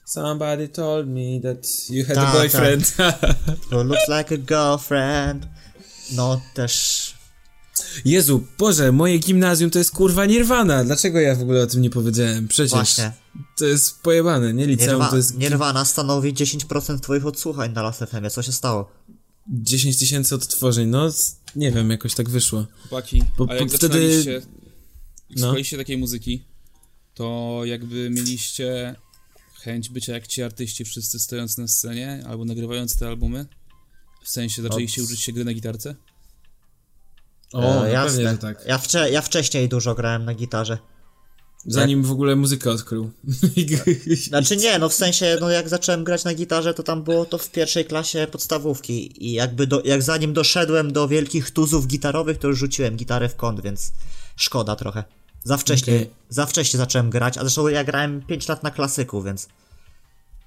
Somebody 0.06 0.70
told 0.70 1.08
me 1.08 1.42
that 1.42 1.90
you 1.90 2.06
had 2.06 2.16
Tak, 2.16 2.28
a 2.28 2.32
boyfriend. 2.34 2.96
Who 3.72 3.84
looks 3.84 4.08
like 4.08 4.36
a 4.36 4.38
girlfriend. 4.38 5.48
No, 6.12 6.42
też... 6.54 7.14
Jezu, 8.06 8.44
Boże, 8.58 8.92
moje 8.92 9.18
gimnazjum 9.18 9.70
to 9.70 9.80
jest 9.80 9.92
kurwa 9.92 10.26
Nirvana. 10.26 10.84
Dlaczego 10.84 11.20
ja 11.20 11.36
w 11.36 11.42
ogóle 11.42 11.64
o 11.64 11.68
tym 11.68 11.82
nie 11.82 11.90
powiedziałem? 11.90 12.48
Przecież 12.48 12.72
Właśnie. 12.72 13.12
To 13.58 13.66
jest 13.66 14.02
pojebane, 14.02 14.54
nie? 14.54 14.68
Liceum 14.68 14.90
Nirwa, 14.92 15.10
to 15.10 15.18
jest 15.18 15.38
Nirvana 15.38 15.86
stanowi 15.86 16.34
10% 16.34 17.00
twoich 17.00 17.26
odsłuchań 17.26 17.74
na 17.74 17.82
Las 17.82 17.98
FM. 17.98 18.30
Co 18.32 18.42
się 18.44 18.52
stało? 18.52 18.92
10 19.50 20.00
tysięcy 20.00 20.36
odtworzeń. 20.36 20.88
No, 20.90 21.10
nie 21.56 21.72
wiem, 21.72 21.90
jakoś 21.92 22.14
tak 22.16 22.30
wyszło. 22.30 22.66
Chłopaki, 22.82 23.24
Bo- 23.38 23.48
a 23.50 23.56
jak 23.56 23.64
bo 23.70 23.78
wtedy- 23.78 23.88
zaczynaliście, 23.94 24.32
jak 24.32 24.44
No. 25.36 25.40
słuchaliście 25.42 25.78
takiej 25.78 25.98
muzyki, 25.98 26.46
to 27.14 27.62
jakby 27.66 28.10
mieliście 28.10 28.96
chęć 29.62 29.90
bycia 29.90 30.14
jak 30.14 30.28
ci 30.28 30.44
artyści 30.44 30.86
wszyscy 30.86 31.20
stojąc 31.20 31.58
na 31.58 31.68
scenie, 31.68 32.24
albo 32.28 32.46
nagrywając 32.46 32.96
te 32.98 33.08
albumy? 33.08 33.46
W 34.24 34.30
sensie 34.30 34.62
zaczęliście 34.62 35.04
uczyć 35.04 35.22
się 35.22 35.34
gry 35.34 35.46
na 35.46 35.54
gitarce? 35.54 35.96
O, 37.54 37.60
E, 37.62 37.64
no 37.76 37.80
pewnie, 37.82 37.94
jasne. 37.94 38.32
że 38.32 38.38
tak. 38.38 38.64
Ja, 38.68 38.78
wcze, 38.78 39.12
ja 39.12 39.22
wcześniej 39.22 39.70
dużo 39.70 39.96
grałem 39.96 40.26
na 40.26 40.34
gitarze. 40.34 40.78
Zanim 41.68 42.04
w 42.04 42.12
ogóle 42.12 42.36
muzykę 42.36 42.72
odkrył. 42.72 43.12
Znaczy 44.30 44.58
nie, 44.58 44.80
no 44.80 44.90
w 44.90 44.94
sensie, 44.94 45.38
no 45.42 45.50
jak 45.50 45.70
zacząłem 45.70 46.04
grać 46.04 46.24
na 46.24 46.34
gitarze, 46.34 46.74
to 46.74 46.84
tam 46.84 47.04
było 47.04 47.26
to 47.26 47.38
w 47.38 47.52
pierwszej 47.52 47.86
klasie 47.86 48.28
podstawówki 48.32 49.26
i 49.28 49.32
jakby 49.32 49.68
do, 49.68 49.82
jak 49.86 50.04
zanim 50.04 50.34
doszedłem 50.34 50.94
do 50.94 51.08
wielkich 51.08 51.52
tuzów 51.52 51.88
gitarowych, 51.88 52.38
to 52.38 52.48
już 52.48 52.60
rzuciłem 52.60 52.96
gitarę 52.96 53.30
w 53.30 53.36
kąt, 53.36 53.62
więc 53.62 53.92
szkoda 54.36 54.76
trochę. 54.76 55.04
Za 55.44 55.58
wcześnie, 55.58 55.96
Okej. 55.96 56.10
za 56.30 56.46
wcześnie 56.46 56.78
zacząłem 56.78 57.10
grać, 57.10 57.38
a 57.38 57.42
zresztą 57.42 57.68
ja 57.68 57.84
grałem 57.84 58.22
5 58.22 58.48
lat 58.48 58.64
na 58.64 58.72
klasyku, 58.72 59.24
więc 59.24 59.48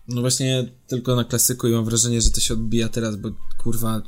No 0.09 0.21
właśnie 0.21 0.69
tylko 0.87 1.17
na 1.17 1.25
klasyku 1.25 1.69
i 1.69 1.73
mam 1.73 1.85
wrażenie, 1.85 2.21
że 2.21 2.31
to 2.31 2.41
się 2.41 2.55
odbija 2.55 2.89
teraz, 2.89 3.17
bo 3.17 3.31
kurwa... 3.59 4.03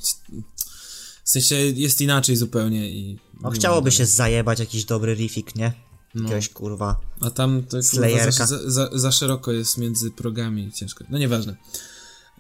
W 1.25 1.31
sensie 1.31 1.55
jest 1.55 2.01
inaczej 2.01 2.37
zupełnie 2.37 2.91
i... 2.91 3.19
no 3.41 3.51
chciałoby 3.51 3.91
się 3.91 4.07
zajebać 4.07 4.61
jakiś 4.61 4.85
dobry 4.85 5.15
riffik, 5.15 5.55
nie? 5.55 5.73
Jakiegoś 6.15 6.49
kurwa. 6.49 7.01
A 7.21 7.31
tam 7.31 7.63
to 7.63 7.69
kurwa, 7.71 7.83
Slayerka. 7.83 8.47
za, 8.47 8.71
za, 8.71 8.89
za 8.93 9.13
szeroko 9.13 9.53
jest 9.53 9.79
między 9.79 10.11
progami 10.11 10.67
i 10.67 10.73
ciężko. 10.73 11.05
No 11.11 11.19
nieważne. 11.19 11.57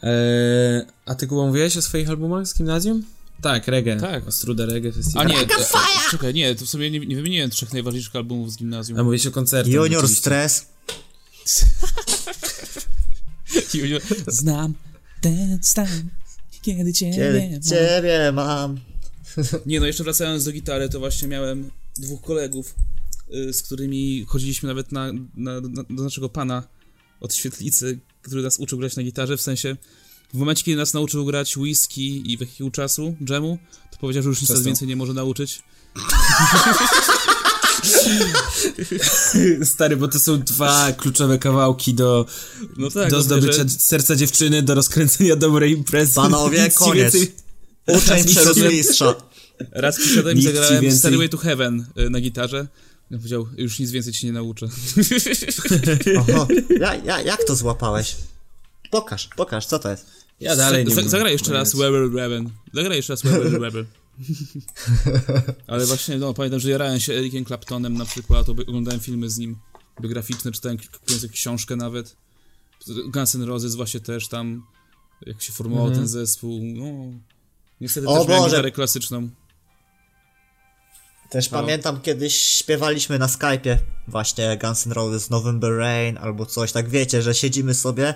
Eee, 0.02 0.82
a 1.06 1.14
ty 1.14 1.26
Kuba 1.26 1.46
mówiłeś 1.46 1.76
o 1.76 1.82
swoich 1.82 2.08
albumach 2.08 2.46
z 2.46 2.54
gimnazjum? 2.56 3.02
Tak, 3.42 3.68
reggae. 3.68 4.00
Tak. 4.00 4.28
Ostruda 4.28 4.66
reggae 4.66 4.90
A 4.90 4.92
festival. 4.92 5.26
nie, 5.26 5.40
e, 5.40 5.46
czekaj, 6.10 6.34
nie, 6.34 6.54
to 6.54 6.66
w 6.66 6.68
sumie 6.68 6.90
nie, 6.90 7.00
nie 7.00 7.16
wymieniłem 7.16 7.50
trzech 7.50 7.72
najważniejszych 7.72 8.16
albumów 8.16 8.52
z 8.52 8.56
gimnazjum. 8.56 8.98
A 8.98 9.02
mówiłeś 9.02 9.26
o 9.26 9.30
koncertach. 9.30 9.72
Junior. 9.72 10.08
Stress. 10.08 10.66
Junior- 13.74 14.02
Znam 14.28 14.74
ten 15.20 15.58
stan, 15.62 15.88
kiedy 16.62 16.92
cię 16.92 17.10
Kiedy 17.10 17.48
nie 17.48 17.56
ma. 17.56 17.62
ciebie 17.62 18.32
mam. 18.32 18.80
Nie 19.66 19.80
no, 19.80 19.86
jeszcze 19.86 20.04
wracając 20.04 20.44
do 20.44 20.52
gitary, 20.52 20.88
to 20.88 20.98
właśnie 20.98 21.28
miałem 21.28 21.70
dwóch 21.96 22.22
kolegów, 22.22 22.74
z 23.52 23.62
którymi 23.62 24.24
chodziliśmy 24.28 24.66
nawet 24.66 24.92
na, 24.92 25.12
na, 25.34 25.60
na, 25.60 25.82
do 25.90 26.02
naszego 26.02 26.28
pana 26.28 26.62
od 27.20 27.34
świetlicy, 27.34 27.98
który 28.22 28.42
nas 28.42 28.58
uczył 28.58 28.78
grać 28.78 28.96
na 28.96 29.02
gitarze, 29.02 29.36
w 29.36 29.40
sensie 29.40 29.76
w 30.34 30.38
momencie, 30.38 30.64
kiedy 30.64 30.78
nas 30.78 30.94
nauczył 30.94 31.24
grać 31.24 31.56
whisky 31.56 32.32
i 32.32 32.36
wehikuł 32.36 32.70
czasu, 32.70 33.16
dżemu, 33.24 33.58
to 33.90 33.98
powiedział, 33.98 34.22
że 34.22 34.28
już 34.28 34.40
nic 34.42 34.62
więcej 34.62 34.88
nie 34.88 34.96
może 34.96 35.14
nauczyć. 35.14 35.62
Stary, 39.64 39.96
bo 39.96 40.08
to 40.08 40.20
są 40.20 40.40
dwa 40.42 40.92
kluczowe 40.92 41.38
kawałki 41.38 41.94
do, 41.94 42.26
No 42.76 42.90
tak, 42.90 43.10
do 43.10 43.16
no, 43.16 43.22
zdobycia 43.22 43.52
że- 43.62 43.68
serca 43.68 44.16
dziewczyny, 44.16 44.62
do 44.62 44.74
rozkręcenia 44.74 45.36
dobrej 45.36 45.72
imprezy. 45.72 46.14
Panowie, 46.14 46.64
Nic 46.64 46.74
koniec. 46.74 47.14
więcej- 47.14 47.34
Uczeń 47.86 48.18
Nic 48.18 48.30
przerósł 48.30 48.60
ci- 48.60 48.68
mistrza. 48.76 49.14
Raz 49.72 49.96
przyszedłem 49.96 50.38
i 50.38 50.42
zagrałem 50.42 50.92
Stairway 50.92 51.28
to 51.28 51.36
Heaven 51.36 51.86
y, 51.98 52.10
na 52.10 52.20
gitarze. 52.20 52.68
Ja 53.12 53.18
powiedział, 53.18 53.48
już 53.56 53.78
nic 53.78 53.90
więcej 53.90 54.12
ci 54.12 54.26
nie 54.26 54.32
nauczę. 54.32 54.66
Oho, 56.20 56.48
ja, 56.80 56.94
ja, 56.94 57.20
jak 57.20 57.44
to 57.44 57.56
złapałeś? 57.56 58.16
Pokaż, 58.90 59.28
pokaż, 59.36 59.66
co 59.66 59.78
to 59.78 59.90
jest? 59.90 60.06
Ja 60.40 60.56
dalej 60.56 60.84
nie 60.84 60.94
wiem. 60.94 61.08
Zagraj 61.08 61.32
jeszcze 61.32 61.52
raz 61.52 61.76
Weber 61.76 62.14
Raven. 62.14 62.50
Zagraj 62.72 62.96
jeszcze 62.96 63.12
raz 63.12 63.22
Weber 63.22 63.60
Raven. 63.60 63.86
Ale 65.66 65.86
właśnie, 65.86 66.18
no, 66.18 66.34
pamiętam, 66.34 66.60
że 66.60 66.70
jarałem 66.70 67.00
się 67.00 67.12
Ericiem 67.12 67.44
Claptonem 67.44 67.94
na 67.94 68.04
przykład, 68.04 68.48
oglądałem 68.48 69.00
filmy 69.00 69.30
z 69.30 69.38
nim 69.38 69.56
biograficzne, 70.00 70.52
czytałem 70.52 70.78
kupując 70.78 71.22
jakąś 71.22 71.40
książkę 71.40 71.76
nawet. 71.76 72.16
Guns 73.12 73.34
N' 73.34 73.42
Roses 73.42 73.74
właśnie 73.74 74.00
też 74.00 74.28
tam, 74.28 74.66
jak 75.26 75.42
się 75.42 75.52
formował 75.52 75.90
ten 75.90 76.08
zespół, 76.08 76.60
no... 76.62 77.12
Niestety 77.80 78.06
O 78.06 78.18
też 78.18 78.28
miałem 78.28 78.42
Boże. 78.42 78.56
gitarę 78.56 78.70
klasyczną. 78.70 79.28
Też 81.32 81.48
Halo? 81.48 81.62
pamiętam 81.62 82.00
kiedyś 82.00 82.36
śpiewaliśmy 82.36 83.18
na 83.18 83.26
Skype'ie 83.26 83.76
właśnie 84.08 84.58
Guns 84.58 84.86
N' 84.86 84.92
Roses 84.92 85.30
November 85.30 85.76
Rain 85.76 86.18
albo 86.18 86.46
coś, 86.46 86.72
tak 86.72 86.88
wiecie, 86.88 87.22
że 87.22 87.34
siedzimy 87.34 87.74
sobie, 87.74 88.14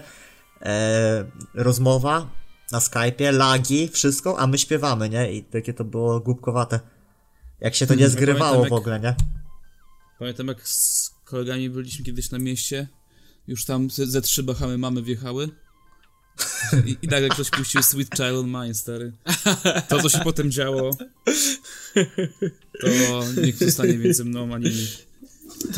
e, 0.63 1.25
rozmowa 1.55 2.31
na 2.73 2.79
Skype'ie, 2.79 3.33
lagi, 3.33 3.89
wszystko, 3.89 4.39
a 4.39 4.47
my 4.47 4.59
śpiewamy, 4.59 5.09
nie? 5.09 5.33
I 5.33 5.45
takie 5.45 5.75
to 5.75 5.85
było 5.85 6.21
głupkowate. 6.21 6.81
Jak 7.61 7.75
się 7.75 7.87
to 7.87 7.95
nie 7.95 8.09
zgrywało 8.09 8.53
pamiętam, 8.53 8.79
w 8.79 8.81
ogóle, 8.81 9.01
nie? 9.01 9.15
Pamiętam, 10.19 10.47
jak 10.47 10.69
z 10.69 11.11
kolegami 11.25 11.71
byliśmy 11.71 12.05
kiedyś 12.05 12.31
na 12.31 12.39
mieście, 12.39 12.89
już 13.47 13.65
tam 13.65 13.91
ze, 13.91 14.07
ze 14.07 14.21
trzy 14.21 14.43
Bahamy 14.43 14.79
mamy 14.79 15.03
wjechały. 15.03 15.49
I, 16.87 16.97
I 17.03 17.09
nagle 17.09 17.29
ktoś 17.29 17.51
puścił 17.51 17.83
Sweet 17.83 18.09
Child 18.17 18.47
Mine, 18.47 18.75
stary. 18.75 19.13
To, 19.89 20.03
co 20.03 20.09
się 20.09 20.19
potem 20.19 20.51
działo, 20.51 20.91
to 22.81 23.23
niech 23.43 23.59
zostanie 23.59 23.99
między 23.99 24.25
mną 24.25 24.55
a 24.55 24.59
nimi. 24.59 24.87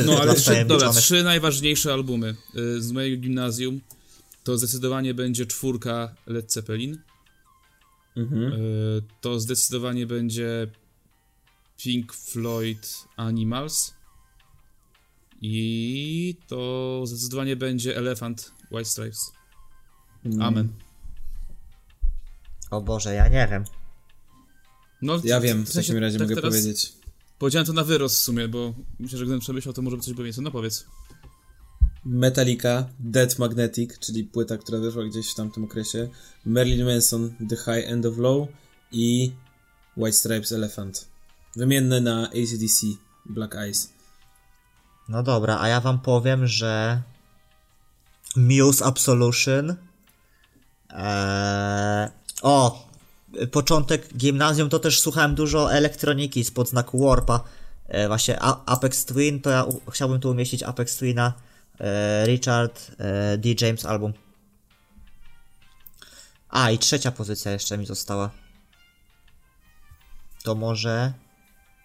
No, 0.06 0.20
ale 0.20 0.34
trzy, 0.34 0.64
dobra, 0.66 0.92
trzy 0.92 1.22
najważniejsze 1.22 1.92
albumy 1.92 2.36
y, 2.56 2.82
z 2.82 2.92
mojego 2.92 3.22
gimnazjum 3.22 3.80
to 4.44 4.58
zdecydowanie 4.58 5.14
będzie 5.14 5.46
czwórka 5.46 6.14
Led 6.26 6.52
Zeppelin. 6.52 6.98
Mhm. 8.16 8.42
Y, 8.52 9.02
To 9.20 9.40
zdecydowanie 9.40 10.06
będzie 10.06 10.66
Pink 11.76 12.12
Floyd 12.14 13.04
Animals. 13.16 13.94
I 15.42 16.36
to 16.46 17.02
zdecydowanie 17.06 17.56
będzie 17.56 17.96
Elephant 17.96 18.52
White 18.70 18.90
Stripes. 18.90 19.32
Amen. 20.40 20.68
O 22.70 22.80
Boże, 22.80 23.14
ja 23.14 23.28
nie 23.28 23.48
wiem. 23.50 23.64
No, 25.02 25.20
Ja 25.24 25.40
wiem, 25.40 25.64
w 25.66 25.68
sensie 25.68 25.88
takim 25.88 26.02
razie 26.02 26.18
tak 26.18 26.28
mogę 26.28 26.40
teraz 26.40 26.54
powiedzieć. 26.54 26.92
Powiedziałem 27.38 27.66
to 27.66 27.72
na 27.72 27.84
wyrost 27.84 28.16
w 28.16 28.20
sumie, 28.20 28.48
bo 28.48 28.74
myślę, 28.98 29.18
że 29.18 29.24
gdybym 29.24 29.40
przemyślał, 29.40 29.74
to 29.74 29.82
może 29.82 29.96
by 29.96 30.02
coś 30.02 30.14
było 30.14 30.24
więcej. 30.24 30.44
No 30.44 30.50
powiedz. 30.50 30.86
Metallica, 32.04 32.88
Dead 32.98 33.38
Magnetic, 33.38 33.98
czyli 33.98 34.24
płyta, 34.24 34.58
która 34.58 34.78
wyszła 34.78 35.04
gdzieś 35.04 35.32
w 35.32 35.34
tamtym 35.34 35.64
okresie, 35.64 36.08
Marilyn 36.46 36.86
Manson, 36.86 37.34
The 37.48 37.56
High 37.56 37.90
End 37.90 38.06
of 38.06 38.18
Low 38.18 38.48
i 38.92 39.32
White 39.96 40.16
Stripes 40.16 40.52
Elephant. 40.52 41.08
Wymienne 41.56 42.00
na 42.00 42.28
ACDC, 42.28 42.86
Black 43.26 43.54
Eyes. 43.54 43.92
No 45.08 45.22
dobra, 45.22 45.58
a 45.60 45.68
ja 45.68 45.80
wam 45.80 46.00
powiem, 46.00 46.46
że 46.46 47.02
Muse 48.36 48.84
Absolution. 48.84 49.76
Eee... 50.98 52.08
O! 52.42 52.88
początek 53.52 54.16
gimnazjum, 54.16 54.68
to 54.68 54.78
też 54.78 55.00
słuchałem 55.00 55.34
dużo 55.34 55.72
elektroniki 55.72 56.44
spod 56.44 56.68
znaku 56.68 57.08
Warpa. 57.08 57.40
E, 57.88 58.08
właśnie 58.08 58.36
A- 58.40 58.64
Apex 58.66 59.04
Twin, 59.04 59.40
to 59.40 59.50
ja 59.50 59.66
chciałbym 59.90 60.20
tu 60.20 60.30
umieścić 60.30 60.62
Apex 60.62 60.96
Twina, 60.96 61.32
e, 61.80 62.26
Richard 62.26 62.90
e, 62.98 63.38
D. 63.38 63.48
James 63.60 63.86
album. 63.86 64.12
A, 66.48 66.70
i 66.70 66.78
trzecia 66.78 67.12
pozycja 67.12 67.52
jeszcze 67.52 67.78
mi 67.78 67.86
została. 67.86 68.30
To 70.44 70.54
może 70.54 71.12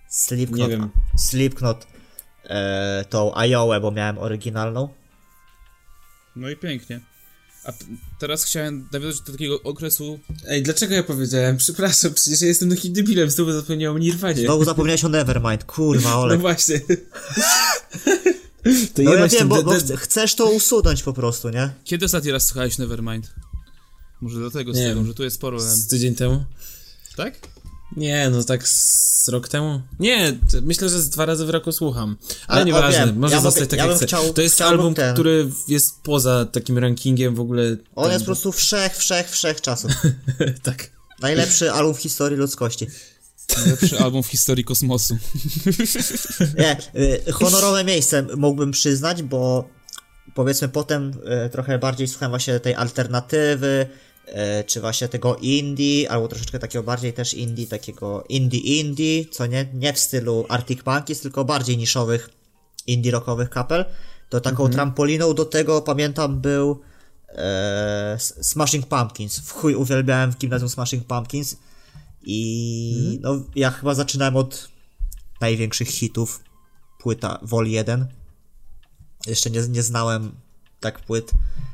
Slipknot. 0.07 0.59
Nie 0.59 0.67
wiem. 0.69 0.91
Slipknot 1.17 1.87
e, 2.43 3.05
tą 3.09 3.33
Iowa, 3.35 3.79
bo 3.79 3.91
miałem 3.91 4.17
oryginalną. 4.17 4.89
No 6.35 6.49
i 6.49 6.57
pięknie. 6.57 6.99
A 7.65 7.71
teraz 8.23 8.43
chciałem 8.43 8.87
nawiązać 8.91 9.21
do 9.21 9.31
takiego 9.31 9.61
okresu. 9.63 10.19
Ej, 10.47 10.63
dlaczego 10.63 10.95
ja 10.95 11.03
powiedziałem? 11.03 11.57
Przepraszam, 11.57 12.13
przecież 12.13 12.41
ja 12.41 12.47
jestem 12.47 12.69
takim 12.69 12.93
debilem, 12.93 13.29
znowu 13.29 13.51
zapomniałem 13.51 13.95
o 13.95 13.99
Nirwanie. 13.99 14.45
Znowu 14.45 14.65
zapomniałeś 14.65 15.05
o 15.05 15.09
Nevermind, 15.09 15.63
kurwa, 15.63 16.09
No 16.15 16.19
Olek. 16.21 16.39
właśnie. 16.41 16.79
to 18.93 19.01
No 19.03 19.13
ja 19.13 19.27
wiem, 19.27 19.47
bo, 19.47 19.63
bo 19.63 19.73
chcesz 19.97 20.35
to 20.35 20.51
usunąć 20.51 21.03
po 21.03 21.13
prostu, 21.13 21.49
nie? 21.49 21.69
Kiedy 21.83 22.05
ostatni 22.05 22.31
raz 22.31 22.47
słuchałeś 22.47 22.77
Nevermind? 22.77 23.33
Może 24.21 24.39
do 24.39 24.51
tego 24.51 24.73
z 24.73 24.77
tego, 24.77 25.03
że 25.05 25.13
tu 25.13 25.23
jest 25.23 25.35
sporo. 25.35 25.59
z 25.59 25.87
tydzień 25.87 26.15
temu? 26.15 26.45
Tak? 27.15 27.33
Nie, 27.97 28.29
no 28.29 28.43
tak 28.43 28.67
z 28.67 29.27
rok 29.29 29.47
temu? 29.47 29.81
Nie, 29.99 30.35
myślę, 30.61 30.89
że 30.89 31.01
z 31.01 31.09
dwa 31.09 31.25
razy 31.25 31.45
w 31.45 31.49
roku 31.49 31.71
słucham. 31.71 32.17
Ale 32.47 32.61
A- 32.61 32.63
nieważne, 32.63 33.05
wiem, 33.05 33.19
może 33.19 33.35
ja 33.35 33.41
mogę- 33.41 33.51
zostać 33.51 33.69
tak 33.69 33.79
ja 33.79 33.85
jak 33.85 33.95
chcę. 33.95 34.05
chciał- 34.05 34.33
To 34.33 34.41
jest 34.41 34.61
album, 34.61 34.93
ten- 34.93 35.13
który 35.13 35.49
jest 35.67 36.01
poza 36.03 36.45
takim 36.45 36.77
rankingiem 36.77 37.35
w 37.35 37.39
ogóle. 37.39 37.63
On 37.95 38.11
jest 38.11 38.19
po 38.21 38.25
prostu 38.25 38.51
wszech, 38.51 38.97
wszech, 38.97 39.29
wszech 39.29 39.61
czasów. 39.61 39.91
tak. 40.63 40.89
Najlepszy 41.21 41.71
album 41.71 41.93
w 41.93 41.99
historii 41.99 42.37
ludzkości. 42.37 42.87
Najlepszy 43.57 43.99
album 43.99 44.23
w 44.23 44.27
historii 44.27 44.63
kosmosu. 44.65 45.17
Nie, 46.59 46.77
y, 47.27 47.31
honorowe 47.31 47.83
miejsce 47.83 48.21
mógłbym 48.37 48.71
przyznać, 48.71 49.23
bo 49.23 49.69
powiedzmy 50.35 50.69
potem 50.69 51.13
y, 51.45 51.49
trochę 51.49 51.79
bardziej 51.79 52.07
słuchałem 52.07 52.31
właśnie 52.31 52.59
tej 52.59 52.75
alternatywy, 52.75 53.87
czy 54.65 54.81
właśnie 54.81 55.07
tego 55.07 55.35
indie, 55.35 56.11
albo 56.11 56.27
troszeczkę 56.27 56.59
takiego 56.59 56.83
bardziej 56.83 57.13
też 57.13 57.33
indie, 57.33 57.67
takiego 57.67 58.23
indie-indie, 58.29 59.25
co 59.31 59.45
nie, 59.45 59.65
nie 59.73 59.93
w 59.93 59.99
stylu 59.99 60.45
Arctic 60.49 60.85
Monkeys, 60.85 61.21
tylko 61.21 61.45
bardziej 61.45 61.77
niszowych 61.77 62.29
indie 62.87 63.11
rockowych 63.11 63.49
kapel. 63.49 63.85
To 64.29 64.41
taką 64.41 64.69
trampoliną 64.69 65.33
do 65.33 65.45
tego 65.45 65.81
pamiętam 65.81 66.41
był 66.41 66.81
e, 67.29 68.17
Smashing 68.41 68.87
Pumpkins. 68.87 69.39
W 69.39 69.51
chuj 69.51 69.75
uwielbiałem 69.75 70.31
w 70.31 70.37
gimnazjum 70.37 70.69
Smashing 70.69 71.07
Pumpkins 71.07 71.57
i 72.23 73.19
no 73.21 73.43
ja 73.55 73.71
chyba 73.71 73.95
zaczynałem 73.95 74.35
od 74.35 74.69
największych 75.41 75.87
hitów 75.87 76.43
płyta 76.99 77.39
Vol 77.41 77.67
1. 77.67 78.07
Jeszcze 79.27 79.49
nie, 79.49 79.67
nie 79.67 79.83
znałem 79.83 80.31
tak 80.79 80.99
płyt 80.99 81.31
e, 81.31 81.72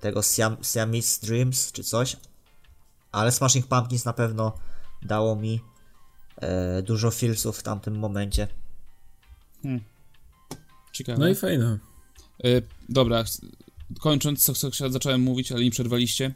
tego 0.00 0.22
Siam, 0.22 0.56
Siamese 0.72 1.26
Dreams 1.26 1.72
czy 1.72 1.84
coś, 1.84 2.16
ale 3.12 3.32
Smashing 3.32 3.66
Pumpkins 3.66 4.04
na 4.04 4.12
pewno 4.12 4.52
dało 5.02 5.36
mi 5.36 5.60
e, 6.36 6.82
dużo 6.82 7.10
feelsów 7.10 7.58
w 7.58 7.62
tamtym 7.62 7.98
momencie. 7.98 8.48
Ciekawe. 10.92 11.18
No 11.18 11.28
i 11.28 11.34
fajno. 11.34 11.78
Y, 12.46 12.62
dobra, 12.88 13.24
kończąc, 14.00 14.42
co, 14.42 14.70
co 14.70 14.90
zacząłem 14.90 15.20
mówić, 15.20 15.52
ale 15.52 15.60
mi 15.60 15.70
przerwaliście. 15.70 16.34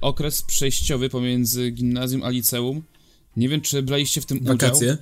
Okres 0.00 0.42
przejściowy 0.42 1.08
pomiędzy 1.08 1.70
gimnazjum 1.70 2.22
a 2.22 2.28
liceum. 2.28 2.82
Nie 3.36 3.48
wiem, 3.48 3.60
czy 3.60 3.82
braliście 3.82 4.20
w 4.20 4.26
tym 4.26 4.38
udział. 4.38 4.56
Wakacje. 4.56 4.96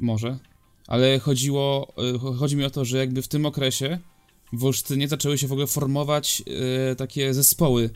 Może. 0.00 0.38
Ale 0.86 1.18
chodziło, 1.18 1.92
cho- 1.96 2.36
chodzi 2.38 2.56
mi 2.56 2.64
o 2.64 2.70
to, 2.70 2.84
że 2.84 2.98
jakby 2.98 3.22
w 3.22 3.28
tym 3.28 3.46
okresie 3.46 3.98
w 4.52 4.64
Olsztynie 4.64 5.08
zaczęły 5.08 5.38
się 5.38 5.48
w 5.48 5.52
ogóle 5.52 5.66
formować 5.66 6.42
y, 6.92 6.96
takie 6.96 7.34
zespoły 7.34 7.90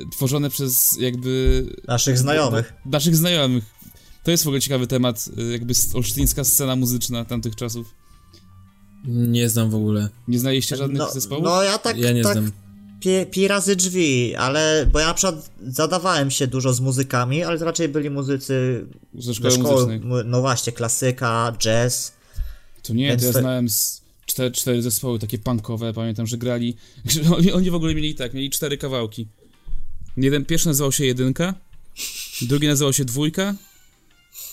y, 0.00 0.04
tworzone 0.12 0.50
przez 0.50 0.96
jakby 1.00 1.64
Naszych 1.88 2.18
znajomych. 2.18 2.72
naszych 2.86 3.16
znajomych. 3.16 3.64
To 4.24 4.30
jest 4.30 4.44
w 4.44 4.46
ogóle 4.46 4.60
ciekawy 4.60 4.86
temat, 4.86 5.28
y, 5.38 5.52
jakby 5.52 5.74
olsztyńska 5.94 6.44
scena 6.44 6.76
muzyczna 6.76 7.24
tamtych 7.24 7.56
czasów. 7.56 7.94
Nie 9.08 9.48
znam 9.48 9.70
w 9.70 9.74
ogóle. 9.74 10.08
Nie 10.28 10.38
znaliście 10.38 10.76
żadnych 10.76 10.98
No, 10.98 11.10
zespołów? 11.12 11.44
no 11.44 11.62
ja 11.62 11.78
tak, 11.78 11.96
Ja 11.98 12.12
nie 12.12 12.22
tak 12.22 12.32
znam. 12.32 12.50
pi, 13.00 13.10
pi 13.30 13.48
razy 13.48 13.76
drzwi, 13.76 14.34
ale 14.36 14.86
bo 14.92 14.98
ja 15.00 15.06
na 15.06 15.14
przykład 15.14 15.50
zadawałem 15.66 16.30
się 16.30 16.46
dużo 16.46 16.72
z 16.72 16.80
muzykami, 16.80 17.42
ale 17.44 17.58
to 17.58 17.64
raczej 17.64 17.88
byli 17.88 18.10
muzycy 18.10 18.86
Ze 19.14 19.22
ze 19.22 19.34
szkoły 19.34 19.52
szkoły, 19.52 20.00
no 20.24 20.40
właśnie, 20.40 20.72
klasyka, 20.72 21.52
jazz. 21.58 22.12
To 22.82 22.94
nie, 22.94 23.08
Więc 23.08 23.22
to 23.22 23.26
ja 23.26 23.32
to- 23.32 23.38
znałem 23.40 23.68
z 23.68 24.02
cztery, 24.36 24.50
cztery 24.50 24.82
zespoły 24.82 25.18
takie 25.18 25.38
punkowe, 25.38 25.92
pamiętam, 25.92 26.26
że 26.26 26.38
grali, 26.38 26.76
że 27.04 27.36
oni, 27.36 27.52
oni 27.52 27.70
w 27.70 27.74
ogóle 27.74 27.94
mieli 27.94 28.14
tak, 28.14 28.34
mieli 28.34 28.50
cztery 28.50 28.78
kawałki. 28.78 29.28
Jeden, 30.16 30.44
pierwszy 30.44 30.66
nazywał 30.68 30.92
się 30.92 31.06
Jedynka, 31.06 31.54
drugi 32.42 32.66
nazywał 32.66 32.92
się 32.92 33.04
Dwójka, 33.04 33.54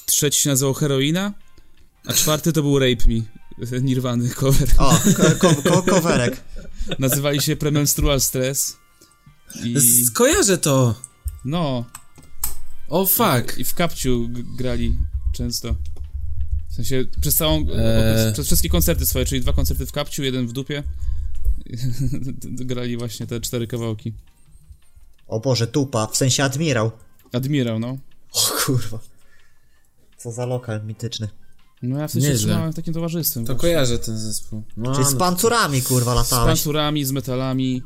trzeci 0.06 0.42
się 0.42 0.50
nazywał 0.50 0.74
Heroina, 0.74 1.34
a 2.06 2.14
czwarty 2.14 2.54
to 2.54 2.62
był 2.62 2.80
Rape 2.80 3.04
Me, 3.08 3.22
Nirwany 3.88 4.30
cover. 4.30 4.70
O, 4.78 5.00
ko, 5.40 5.56
ko, 5.56 5.84
coverek. 5.84 6.44
Nazywali 7.00 7.42
się 7.42 7.56
Premenstrual 7.56 8.22
Stress 8.22 8.78
i 9.64 9.80
Z- 9.80 10.12
Kojarzę 10.12 10.58
to! 10.58 10.96
no, 11.46 11.86
O 12.90 13.06
fuck! 13.06 13.58
i 13.58 13.64
w 13.64 13.74
kapciu 13.74 14.28
g- 14.30 14.44
grali 14.58 14.98
często. 15.34 15.76
W 16.74 16.76
sensie 16.76 17.06
przez 17.22 17.36
całą, 17.36 17.58
Eee. 17.60 18.34
przez 18.34 18.46
wszystkie 18.46 18.70
koncerty 18.70 19.06
swoje, 19.06 19.26
czyli 19.26 19.42
dwa 19.42 19.54
koncerty 19.54 19.86
w 19.86 19.92
kapciu, 19.92 20.24
jeden 20.24 20.48
w 20.48 20.52
dupie. 20.54 20.84
grali 22.66 22.98
właśnie 22.98 23.28
te 23.28 23.42
cztery 23.42 23.68
kawałki. 23.68 24.14
O 25.28 25.40
Boże, 25.40 25.68
tupa, 25.68 26.08
w 26.08 26.18
sensie 26.18 26.44
admirał. 26.44 26.92
Admirał, 27.34 27.80
no. 27.80 27.98
O 28.34 28.40
kurwa. 28.66 29.00
Co 30.18 30.32
za 30.32 30.46
lokal 30.46 30.86
mityczny. 30.86 31.28
No 31.82 32.00
ja 32.00 32.08
w 32.08 32.12
sensie 32.12 32.28
Nieźle. 32.30 32.48
trzymałem 32.50 32.74
takim 32.74 32.94
towarzystwem. 32.94 33.46
To 33.46 33.54
właśnie. 33.54 33.62
kojarzę 33.70 34.00
ten 34.00 34.18
zespół. 34.18 34.64
No, 34.78 34.94
Czyli 34.96 35.08
z 35.08 35.12
no. 35.14 35.18
pancurami 35.20 35.82
kurwa 35.82 36.14
Z 36.14 36.16
latałeś. 36.16 36.48
pansurami, 36.48 37.06
z 37.06 37.12
metalami, 37.12 37.84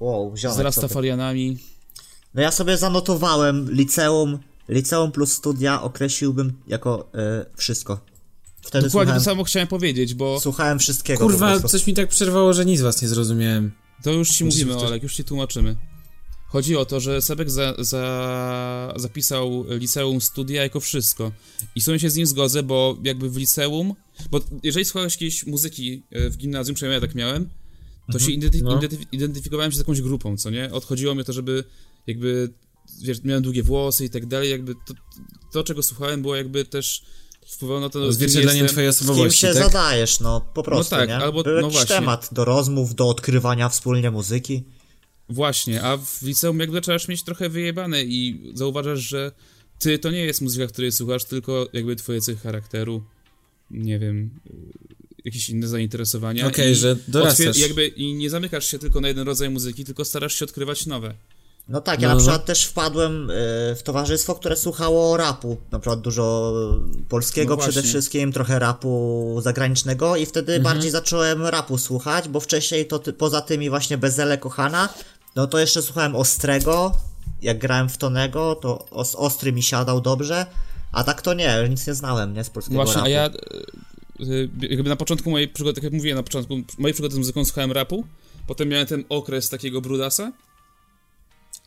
Wow, 0.00 0.36
z 0.36 0.40
ziomek 0.40 0.54
sobie. 0.54 0.64
rastafarianami. 0.64 1.58
No 2.34 2.42
ja 2.42 2.50
sobie 2.50 2.76
zanotowałem 2.78 3.70
liceum, 3.72 4.38
liceum 4.68 5.12
plus 5.12 5.32
studia 5.32 5.82
określiłbym 5.82 6.52
jako 6.66 7.08
e, 7.14 7.46
wszystko. 7.56 8.00
Wtedy 8.62 8.86
Dokładnie 8.86 8.90
słuchałem, 8.90 9.18
to 9.18 9.24
samo 9.24 9.44
chciałem 9.44 9.68
powiedzieć, 9.68 10.14
bo 10.14 10.40
słuchałem 10.40 10.78
wszystkiego 10.78 11.20
Kurwa, 11.26 11.60
coś 11.60 11.86
mi 11.86 11.94
tak 11.94 12.08
przerwało, 12.08 12.52
że 12.52 12.64
nic 12.66 12.80
was 12.80 13.02
nie 13.02 13.08
zrozumiałem. 13.08 13.72
to 14.02 14.12
już 14.12 14.30
ci 14.30 14.44
mówimy, 14.44 14.72
wtedy- 14.72 14.86
Olek, 14.86 15.02
już 15.02 15.14
ci 15.16 15.24
tłumaczymy. 15.24 15.76
Chodzi 16.46 16.76
o 16.76 16.84
to, 16.84 17.00
że 17.00 17.22
Sebek 17.22 17.50
za, 17.50 17.74
za, 17.78 18.94
zapisał 18.96 19.64
liceum 19.68 20.20
studia 20.20 20.62
jako 20.62 20.80
wszystko. 20.80 21.32
I 21.74 21.80
w 21.80 21.84
sumie 21.84 21.98
się 22.00 22.10
z 22.10 22.16
nim 22.16 22.26
zgodzę, 22.26 22.62
bo 22.62 22.98
jakby 23.04 23.30
w 23.30 23.36
liceum. 23.36 23.94
Bo 24.30 24.40
jeżeli 24.62 24.84
słuchałeś 24.84 25.14
jakiejś 25.14 25.46
muzyki 25.46 26.02
e, 26.10 26.30
w 26.30 26.36
gimnazjum, 26.36 26.74
przynajmniej 26.74 26.96
ja 27.02 27.06
tak 27.06 27.14
miałem, 27.14 27.48
to 28.12 28.18
się 28.18 28.26
identyf- 28.32 28.62
No. 28.62 28.78
identyf- 28.80 29.06
identyfikowałem 29.12 29.72
się 29.72 29.76
z 29.76 29.78
jakąś 29.78 30.00
grupą, 30.00 30.36
co 30.36 30.50
nie? 30.50 30.72
Odchodziło 30.72 31.14
mi 31.14 31.24
to, 31.24 31.32
żeby 31.32 31.64
jakby. 32.06 32.52
Wiesz, 33.02 33.22
miałem 33.24 33.42
długie 33.42 33.62
włosy 33.62 34.04
i 34.04 34.10
tak 34.10 34.26
dalej, 34.26 34.50
jakby 34.50 34.74
to, 34.74 34.94
to 35.52 35.64
czego 35.64 35.82
słuchałem, 35.82 36.22
było 36.22 36.36
jakby 36.36 36.64
też 36.64 37.02
wpływało 37.50 37.80
na 37.80 37.88
to, 37.90 37.98
kim 37.98 38.08
Odzwierciedleniem 38.08 38.56
jestem. 38.64 38.68
twojej 38.74 38.92
Z 38.92 38.98
kim 38.98 39.10
osobowości, 39.10 39.40
się 39.40 39.46
tak? 39.46 39.56
zadajesz, 39.56 40.20
no 40.20 40.40
po 40.54 40.62
prostu, 40.62 40.90
tak, 40.96 41.08
nie? 41.08 41.16
albo- 41.16 41.42
Był 41.42 41.60
no 41.60 41.84
temat 41.88 42.28
do 42.32 42.44
rozmów, 42.44 42.94
do 42.94 43.08
odkrywania 43.08 43.68
wspólnie 43.68 44.10
muzyki. 44.10 44.62
Właśnie, 45.28 45.82
a 45.82 45.96
w 45.96 46.22
liceum 46.22 46.60
jakby 46.60 46.74
zaczynasz 46.76 47.08
mieć 47.08 47.22
trochę 47.22 47.48
wyjebane 47.48 48.04
i 48.04 48.50
zauważasz, 48.54 48.98
że 49.00 49.32
ty 49.78 49.98
to 49.98 50.10
nie 50.10 50.24
jest 50.24 50.40
muzyka, 50.40 50.66
której 50.66 50.92
słuchasz, 50.92 51.24
tylko 51.24 51.68
jakby 51.72 51.96
twoje 51.96 52.20
cechy 52.20 52.40
charakteru, 52.40 53.02
nie 53.70 53.98
wiem, 53.98 54.30
y, 54.46 54.50
jakieś 55.24 55.50
inne 55.50 55.68
zainteresowania. 55.68 56.46
Okej, 56.46 56.72
I 56.72 56.74
że 56.74 56.96
dorastasz. 57.08 57.58
jakby 57.58 57.86
I 57.86 58.14
nie 58.14 58.30
zamykasz 58.30 58.66
się 58.70 58.78
tylko 58.78 59.00
na 59.00 59.08
jeden 59.08 59.26
rodzaj 59.26 59.50
muzyki, 59.50 59.84
tylko 59.84 60.04
starasz 60.04 60.34
się 60.38 60.44
odkrywać 60.44 60.86
nowe. 60.86 61.14
No 61.68 61.80
tak, 61.80 62.00
ja 62.02 62.08
No, 62.08 62.14
na 62.14 62.14
no. 62.14 62.20
przykład 62.20 62.44
też 62.44 62.64
wpadłem 62.64 63.30
y, 63.30 63.34
w 63.76 63.82
towarzystwo, 63.84 64.34
które 64.34 64.56
słuchało 64.56 65.16
rapu. 65.16 65.56
Na 65.70 65.78
przykład 65.78 66.00
dużo 66.00 66.52
polskiego 67.08 67.56
No 67.56 67.62
przede 67.62 67.82
wszystkim, 67.82 68.32
trochę 68.32 68.58
rapu 68.58 69.36
zagranicznego 69.42 70.16
i 70.16 70.26
wtedy 70.26 70.54
Mhm. 70.54 70.74
bardziej 70.74 70.90
zacząłem 70.90 71.46
rapu 71.46 71.78
słuchać, 71.78 72.28
bo 72.28 72.40
wcześniej 72.40 72.86
to 72.86 72.98
ty, 72.98 73.12
poza 73.12 73.40
tymi 73.40 73.70
właśnie 73.70 73.98
Bezele 73.98 74.38
Kochana, 74.38 74.88
no 75.36 75.46
to 75.46 75.58
jeszcze 75.58 75.82
słuchałem 75.82 76.16
Ostrego, 76.16 76.92
jak 77.42 77.58
grałem 77.58 77.88
w 77.88 77.98
Tonego, 77.98 78.54
to 78.54 78.88
os, 78.90 79.14
Ostry 79.14 79.52
mi 79.52 79.62
siadał 79.62 80.00
dobrze, 80.00 80.46
a 80.92 81.04
tak 81.04 81.22
to 81.22 81.34
nie, 81.34 81.66
nic 81.68 81.86
nie 81.86 81.94
znałem, 81.94 82.34
nie, 82.34 82.44
z 82.44 82.50
polskiego 82.50 82.76
Właśnie, 82.84 82.94
rapu. 82.94 83.06
a 83.06 83.08
ja 83.08 83.26
y, 84.20 84.24
y, 84.24 84.48
jakby 84.70 84.88
na 84.88 84.96
początku 84.96 85.30
mojej 85.30 85.48
przygody, 85.48 85.74
tak 85.74 85.84
jak 85.84 85.92
mówiłem 85.92 86.16
na 86.16 86.22
początku, 86.22 86.54
mojej 86.78 86.92
przygody 86.94 87.14
z 87.14 87.18
muzyką 87.18 87.44
słuchałem 87.44 87.72
rapu, 87.72 88.04
potem 88.46 88.68
miałem 88.68 88.86
ten 88.86 89.04
okres 89.08 89.48
takiego 89.48 89.80
brudasa 89.80 90.32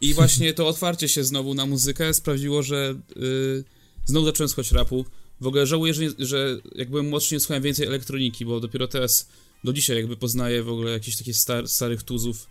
I 0.03 0.13
właśnie 0.13 0.53
to 0.53 0.67
otwarcie 0.67 1.09
się 1.09 1.23
znowu 1.23 1.53
na 1.53 1.65
muzykę 1.65 2.13
sprawiło, 2.13 2.63
że 2.63 2.95
y, 3.17 3.63
znowu 4.05 4.25
zacząłem 4.25 4.49
słuchać 4.49 4.71
rapu. 4.71 5.05
W 5.41 5.47
ogóle 5.47 5.67
żałuję, 5.67 5.93
że, 5.93 6.01
nie, 6.01 6.09
że 6.19 6.61
jak 6.75 6.89
byłem 6.89 7.09
młodszy 7.09 7.35
nie 7.35 7.39
słuchałem 7.39 7.63
więcej 7.63 7.87
elektroniki, 7.87 8.45
bo 8.45 8.59
dopiero 8.59 8.87
teraz, 8.87 9.27
do 9.63 9.73
dzisiaj 9.73 9.97
jakby 9.97 10.17
poznaję 10.17 10.63
w 10.63 10.69
ogóle 10.69 10.91
jakieś 10.91 11.17
takie 11.17 11.33
star, 11.33 11.67
starych 11.67 12.03
tuzów 12.03 12.47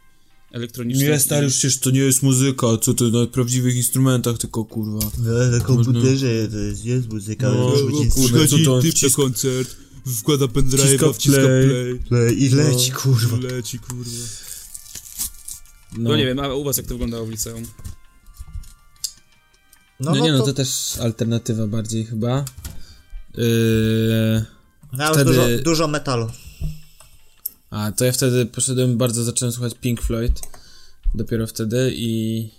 elektronicznych. 0.53 1.09
Nie, 1.09 1.21
stary, 1.21 1.49
przecież 1.49 1.79
to 1.79 1.91
nie 1.91 2.01
jest 2.01 2.23
muzyka, 2.23 2.67
co 2.83 2.95
ty 2.95 3.05
na 3.05 3.27
prawdziwych 3.27 3.77
instrumentach, 3.77 4.39
tylko 4.39 4.65
kurwa. 4.65 5.11
No, 5.19 5.59
na 5.59 5.61
komputerze 5.61 6.49
to 6.49 6.57
jest, 6.59 6.85
jest 6.85 7.13
muzyka, 7.13 7.53
No, 7.53 7.73
ale 7.73 7.83
no, 7.93 8.13
kurde, 8.15 8.49
co 8.49 8.59
to 8.59 8.83
typ 8.83 8.95
na 8.95 9.01
wciska- 9.01 9.17
koncert, 9.17 9.77
wkłada 10.19 10.45
pendrive'a, 10.47 11.15
wciska 11.15 11.41
play. 11.41 11.99
play, 12.09 12.43
i 12.43 12.49
leci, 12.49 12.91
kurwa. 12.91 13.37
leci 13.37 13.79
kurwa. 13.79 14.11
No, 15.99 16.11
No 16.11 16.17
nie 16.17 16.27
wiem, 16.27 16.39
a 16.41 16.49
u 16.49 16.65
was 16.65 16.77
jak 16.77 16.87
to 16.87 16.95
wyglądało 16.95 17.27
w 17.27 17.31
liceum? 17.31 17.63
No, 20.01 20.17
nie, 20.17 20.33
no 20.33 20.45
to 20.47 20.53
też 20.53 20.99
alternatywa 20.99 21.67
bardziej 21.67 22.05
chyba. 22.05 22.45
Yy... 23.35 24.45
Miałem 24.93 25.15
wtedy- 25.15 25.31
dużo, 25.31 25.63
dużo 25.65 25.89
metalu. 25.89 26.31
A, 27.71 27.93
to 27.93 28.05
ja 28.05 28.13
wtedy 28.13 28.47
poszedłem, 28.47 28.99
bardzo 28.99 29.25
zacząłem 29.25 29.53
słuchać 29.53 29.75
Pink 29.75 30.03
Floyd. 30.03 30.41
Dopiero 31.15 31.47
wtedy 31.47 31.93
i... 31.95 32.51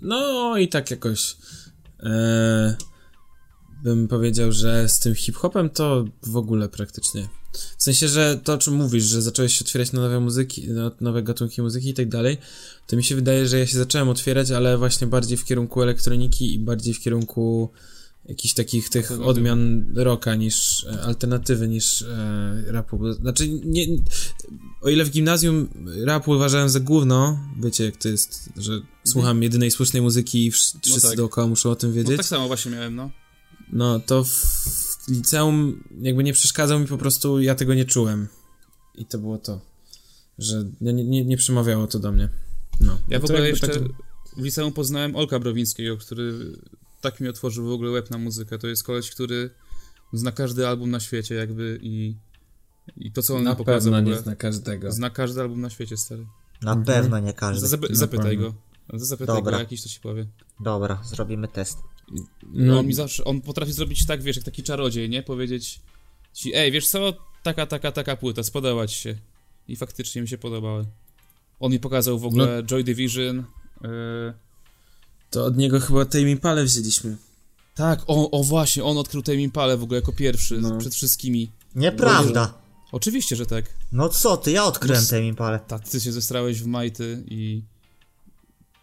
No 0.00 0.56
i 0.56 0.68
tak 0.68 0.90
jakoś... 0.90 1.36
E, 2.02 2.76
bym 3.82 4.08
powiedział, 4.08 4.52
że 4.52 4.88
z 4.88 4.98
tym 4.98 5.14
hip-hopem 5.14 5.70
to 5.70 6.04
w 6.22 6.36
ogóle 6.36 6.68
praktycznie. 6.68 7.28
W 7.78 7.82
sensie, 7.82 8.08
że 8.08 8.40
to 8.44 8.52
o 8.52 8.58
czym 8.58 8.74
mówisz, 8.74 9.04
że 9.04 9.22
zacząłeś 9.22 9.58
się 9.58 9.64
otwierać 9.64 9.92
na 9.92 10.00
nowe 10.00 10.20
muzyki, 10.20 10.68
na 10.68 10.90
nowe 11.00 11.22
gatunki 11.22 11.62
muzyki 11.62 11.88
i 11.88 11.94
tak 11.94 12.08
dalej, 12.08 12.38
to 12.86 12.96
mi 12.96 13.04
się 13.04 13.14
wydaje, 13.14 13.48
że 13.48 13.58
ja 13.58 13.66
się 13.66 13.78
zacząłem 13.78 14.08
otwierać, 14.08 14.50
ale 14.50 14.78
właśnie 14.78 15.06
bardziej 15.06 15.38
w 15.38 15.44
kierunku 15.44 15.82
elektroniki 15.82 16.54
i 16.54 16.58
bardziej 16.58 16.94
w 16.94 17.00
kierunku 17.00 17.70
jakichś 18.28 18.54
takich 18.54 18.88
tych 18.88 19.20
odmian 19.20 19.92
rocka 19.94 20.34
niż 20.34 20.84
e, 20.84 21.02
alternatywy 21.02 21.68
niż 21.68 22.02
e, 22.02 22.64
rapu. 22.66 23.12
Znaczy, 23.12 23.48
nie, 23.48 23.86
o 24.80 24.88
ile 24.88 25.04
w 25.04 25.10
gimnazjum 25.10 25.68
rap 26.04 26.28
uważałem 26.28 26.68
za 26.68 26.80
gówno, 26.80 27.38
wiecie 27.60 27.84
jak 27.84 27.96
to 27.96 28.08
jest, 28.08 28.50
że 28.56 28.80
słucham 29.04 29.42
jedynej 29.42 29.70
słusznej 29.70 30.02
muzyki 30.02 30.46
i 30.46 30.52
wsz- 30.52 30.76
wszyscy 30.82 31.08
tak. 31.08 31.16
dookoła 31.16 31.46
muszą 31.46 31.70
o 31.70 31.76
tym 31.76 31.90
No 31.90 31.96
wiedzieć, 31.96 32.16
tak 32.16 32.26
samo 32.26 32.46
właśnie 32.46 32.72
miałem, 32.72 32.96
no. 32.96 33.10
no 33.72 34.00
to 34.00 34.24
w 34.24 34.89
liceum 35.10 35.84
jakby 36.00 36.24
nie 36.24 36.32
przeszkadzał 36.32 36.80
mi 36.80 36.86
po 36.86 36.98
prostu, 36.98 37.40
ja 37.40 37.54
tego 37.54 37.74
nie 37.74 37.84
czułem. 37.84 38.28
I 38.94 39.06
to 39.06 39.18
było 39.18 39.38
to, 39.38 39.60
że 40.38 40.64
nie, 40.80 40.92
nie, 40.92 41.24
nie 41.24 41.36
przemawiało 41.36 41.86
to 41.86 41.98
do 41.98 42.12
mnie. 42.12 42.28
No. 42.80 42.98
Ja 43.08 43.20
w 43.20 43.24
ogóle 43.24 43.48
jeszcze 43.48 43.68
tak- 43.68 43.82
w 44.36 44.42
liceum 44.42 44.72
poznałem 44.72 45.16
Olka 45.16 45.38
Browińskiego, 45.38 45.96
który 45.96 46.52
tak 47.00 47.20
mi 47.20 47.28
otworzył 47.28 47.66
w 47.66 47.72
ogóle 47.72 47.90
łeb 47.90 48.10
na 48.10 48.18
muzykę. 48.18 48.58
To 48.58 48.66
jest 48.66 48.84
koleś, 48.84 49.10
który 49.10 49.50
zna 50.12 50.32
każdy 50.32 50.68
album 50.68 50.90
na 50.90 51.00
świecie 51.00 51.34
jakby 51.34 51.78
i, 51.82 52.16
i 52.96 53.12
to 53.12 53.22
co 53.22 53.36
on 53.36 53.42
na 53.42 53.54
pokazał 53.54 53.92
pewno 53.92 54.10
w 54.10 54.14
nie 54.16 54.22
zna 54.22 54.36
każdego. 54.36 54.92
Zna 54.92 55.10
każdy 55.10 55.40
album 55.40 55.60
na 55.60 55.70
świecie, 55.70 55.96
stary. 55.96 56.26
Na 56.62 56.72
Mhm. 56.72 56.86
pewno 56.86 57.18
nie 57.18 57.32
każdy. 57.32 57.66
Zap- 57.68 57.90
Na 57.90 57.96
zapytaj 57.96 58.36
pewno. 58.36 58.52
go. 58.52 58.98
Zapytaj 58.98 59.36
Dobra. 59.36 59.52
go 59.52 59.58
jakiś, 59.58 59.82
to 59.82 59.88
ci 59.88 60.00
powie. 60.00 60.26
Dobra, 60.60 61.02
zrobimy 61.04 61.48
test. 61.48 61.78
No. 62.10 62.22
No, 62.52 62.78
On 62.78 62.86
mi 62.86 62.94
zawsze, 62.94 63.24
on 63.24 63.40
potrafi 63.40 63.72
zrobić 63.72 64.06
tak, 64.06 64.22
wiesz, 64.22 64.36
jak 64.36 64.44
taki 64.44 64.62
czarodziej, 64.62 65.08
nie? 65.10 65.22
Powiedzieć 65.22 65.80
ci, 66.32 66.54
ej, 66.54 66.72
wiesz 66.72 66.88
co, 66.88 67.12
taka, 67.42 67.66
taka, 67.66 67.92
taka 67.92 68.16
płyta, 68.16 68.42
spodoba 68.42 68.86
ci 68.86 68.98
się. 69.00 69.16
I 69.68 69.76
faktycznie 69.76 70.22
mi 70.22 70.28
się 70.28 70.38
podobały. 70.38 70.86
On 71.60 71.72
mi 71.72 71.80
pokazał 71.80 72.18
w 72.18 72.26
ogóle 72.26 72.62
Joy 72.64 72.84
Division. 72.84 73.44
Yy, 73.82 73.88
to 75.30 75.44
od 75.44 75.56
niego 75.56 75.80
chyba 75.80 76.04
tej 76.04 76.24
Impale 76.24 76.64
wzięliśmy. 76.64 77.16
tak, 77.74 78.00
o, 78.06 78.30
o 78.30 78.42
właśnie, 78.44 78.84
on 78.84 78.98
odkrył 78.98 79.22
Tame 79.22 79.36
Impale 79.42 79.76
w 79.76 79.82
ogóle 79.82 80.00
jako 80.00 80.12
pierwszy, 80.12 80.58
No. 80.60 80.78
przed 80.78 80.94
wszystkimi. 80.94 81.50
Nieprawda. 81.74 82.54
Oczywiście, 82.92 83.36
że 83.36 83.46
tak. 83.46 83.64
No 83.92 84.08
co 84.08 84.36
ty, 84.36 84.50
ja 84.50 84.64
odkryłem 84.64 85.02
No 85.02 85.08
te 85.08 85.24
impale. 85.24 85.58
Ta, 85.58 85.78
ty 85.78 86.00
się 86.00 86.12
zestrałeś 86.12 86.62
w 86.62 86.66
majty 86.66 87.24
i 87.26 87.62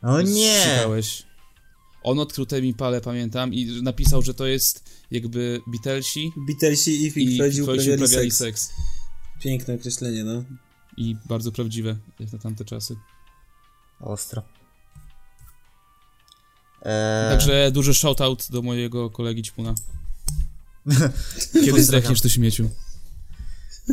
No 0.04 0.22
nie. 0.22 0.60
strzykałeś. 0.60 1.24
On 2.04 2.20
odkrył 2.20 2.46
Tame 2.46 2.62
Impale, 2.62 3.02
pamiętam, 3.02 3.54
i 3.54 3.82
napisał, 3.82 4.22
że 4.22 4.34
to 4.34 4.46
jest 4.48 4.84
jakby 5.12 5.62
Beatlesi 5.68 6.32
Beatlesi 6.48 6.92
i 6.92 7.08
i 7.08 7.12
Pink 7.12 7.36
Floydzi 7.38 7.62
uprawiali 7.62 8.32
seks. 8.32 8.70
Piękne 9.42 9.74
określenie, 9.74 10.24
no. 10.24 10.44
I 10.98 11.16
bardzo 11.26 11.52
prawdziwe, 11.52 11.98
jak 12.20 12.34
na 12.34 12.40
tamte 12.40 12.66
czasy. 12.66 12.96
Ostro. 14.00 14.44
Eee, 16.82 17.30
Także 17.30 17.72
duży 17.72 17.94
shoutout 17.94 18.48
do 18.50 18.62
mojego 18.62 19.10
kolegi 19.10 19.44
Ćpuna. 19.44 19.76
Kiedy 21.66 21.84
zdechniesz, 21.84 22.22
to 22.22 22.30
śmieciu. 22.30 22.70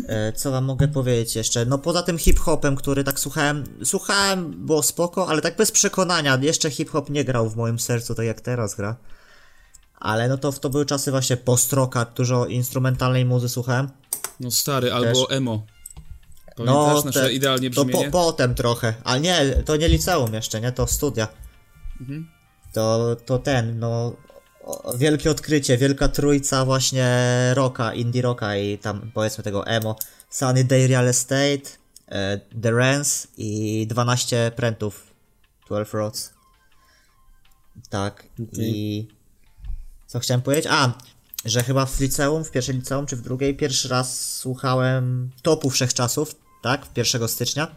E, 0.09 0.33
co 0.33 0.51
wam 0.51 0.65
mogę 0.65 0.89
powiedzieć 0.89 1.37
jeszcze? 1.37 1.67
No 1.67 1.79
poza 1.79 2.03
tym 2.03 2.19
hip-hopem, 2.19 2.77
który 2.77 3.05
tak 3.05 3.21
słuchałem, 3.21 3.65
słuchałem, 3.85 4.67
było 4.67 4.83
spoko, 4.83 5.29
ale 5.29 5.43
tak 5.43 5.57
bez 5.57 5.71
przekonania. 5.73 6.39
Jeszcze 6.43 6.71
hip-hop 6.71 7.11
nie 7.11 7.25
grał 7.25 7.51
w 7.51 7.57
moim 7.57 7.79
sercu 7.79 8.15
tak 8.15 8.27
jak 8.27 8.41
teraz 8.41 8.75
gra. 8.75 8.97
Ale 9.99 10.29
no 10.29 10.39
to, 10.39 10.53
to 10.53 10.71
były 10.71 10.87
czasy 10.87 11.11
właśnie 11.11 11.37
post-rocka, 11.37 12.05
dużo 12.05 12.47
instrumentalnej 12.47 13.25
muzy 13.25 13.49
słuchałem. 13.49 13.89
No 14.41 14.51
stary, 14.51 14.93
albo 14.93 15.31
emo. 15.31 15.67
Pamiętasz 16.57 16.95
No, 16.95 17.03
nasze 17.05 17.21
te- 17.21 17.33
idealnie 17.33 17.71
To 17.71 17.77
po, 17.77 17.85
brzmienie? 17.85 18.11
potem 18.11 18.55
trochę, 18.55 18.95
ale 19.05 19.21
nie, 19.21 19.63
to 19.65 19.77
nie 19.77 19.89
liceum 19.89 20.35
jeszcze, 20.35 20.61
nie, 20.61 20.73
to 20.73 20.87
studia. 20.87 21.29
Mhm. 22.01 22.29
To, 22.73 23.17
to 23.27 23.39
ten, 23.39 23.79
no, 23.79 24.17
wielkie 24.99 25.31
odkrycie, 25.31 25.79
wielka 25.79 26.09
trójca 26.09 26.65
właśnie 26.65 27.09
rocka, 27.55 27.95
indie 27.95 28.23
rocka 28.23 28.57
i 28.57 28.79
tam 28.79 29.11
powiedzmy 29.15 29.45
tego 29.45 29.67
emo. 29.67 29.97
Sunny 30.31 30.65
Day 30.65 30.87
Real 30.87 31.09
Estate, 31.09 31.71
e, 32.09 32.41
The 32.63 32.71
Rens 32.71 33.27
i 33.37 33.87
12 33.87 34.53
prętów, 34.57 35.07
12 35.67 35.99
Roads. 35.99 36.35
Tak, 37.91 38.27
i 38.53 39.09
co 40.07 40.21
chciałem 40.21 40.43
powiedzieć? 40.43 40.67
A, 40.71 40.93
że 41.45 41.63
chyba 41.63 41.87
w 41.87 42.01
liceum, 42.01 42.45
w 42.45 42.51
pierwszym 42.51 42.77
liceum 42.77 43.07
czy 43.07 43.17
w 43.17 43.23
drugiej, 43.23 43.57
pierwszy 43.57 43.89
raz 43.89 44.35
słuchałem 44.37 45.31
topu 45.43 45.71
wszechczasów, 45.71 46.35
tak, 46.63 46.87
1 46.97 47.29
stycznia. 47.29 47.75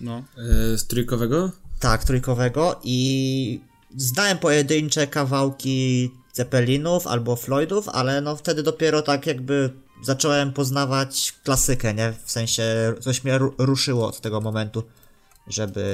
No. 0.00 0.18
E, 0.18 0.78
z 0.78 0.86
trójkowego? 0.86 1.50
Tak, 1.80 2.04
trójkowego 2.04 2.80
i 2.84 3.60
znałem 3.96 4.38
pojedyncze 4.38 5.06
kawałki 5.06 6.10
Zeppelinów 6.38 7.06
albo 7.06 7.36
Floydów, 7.36 7.88
ale 7.88 8.20
no 8.20 8.36
wtedy 8.36 8.62
dopiero 8.62 9.02
tak 9.02 9.26
jakby 9.26 9.70
zacząłem 10.02 10.52
poznawać 10.52 11.34
klasykę, 11.44 11.94
nie? 11.94 12.14
W 12.24 12.30
sensie 12.30 12.64
coś 13.00 13.24
mnie 13.24 13.38
ru- 13.38 13.54
ruszyło 13.58 14.06
od 14.06 14.20
tego 14.20 14.40
momentu, 14.40 14.82
żeby 15.46 15.84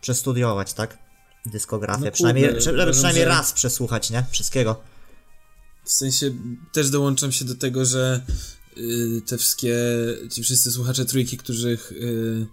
przestudiować, 0.00 0.72
tak? 0.72 0.98
Dyskografię. 1.46 2.04
No 2.04 2.10
przynajmniej, 2.10 2.44
kurde, 2.46 2.60
żeby 2.60 2.92
przynajmniej 2.92 3.24
że- 3.24 3.28
raz 3.30 3.52
przesłuchać, 3.52 4.10
nie? 4.10 4.24
Wszystkiego. 4.30 4.80
W 5.84 5.92
sensie 5.92 6.30
też 6.72 6.90
dołączam 6.90 7.32
się 7.32 7.44
do 7.44 7.54
tego, 7.54 7.84
że 7.84 8.20
y, 8.78 9.20
te 9.26 9.38
wszystkie, 9.38 9.76
ci 10.30 10.42
wszyscy 10.42 10.72
słuchacze 10.72 11.04
trójki, 11.04 11.36
którzy 11.36 11.78
y, 11.92 12.46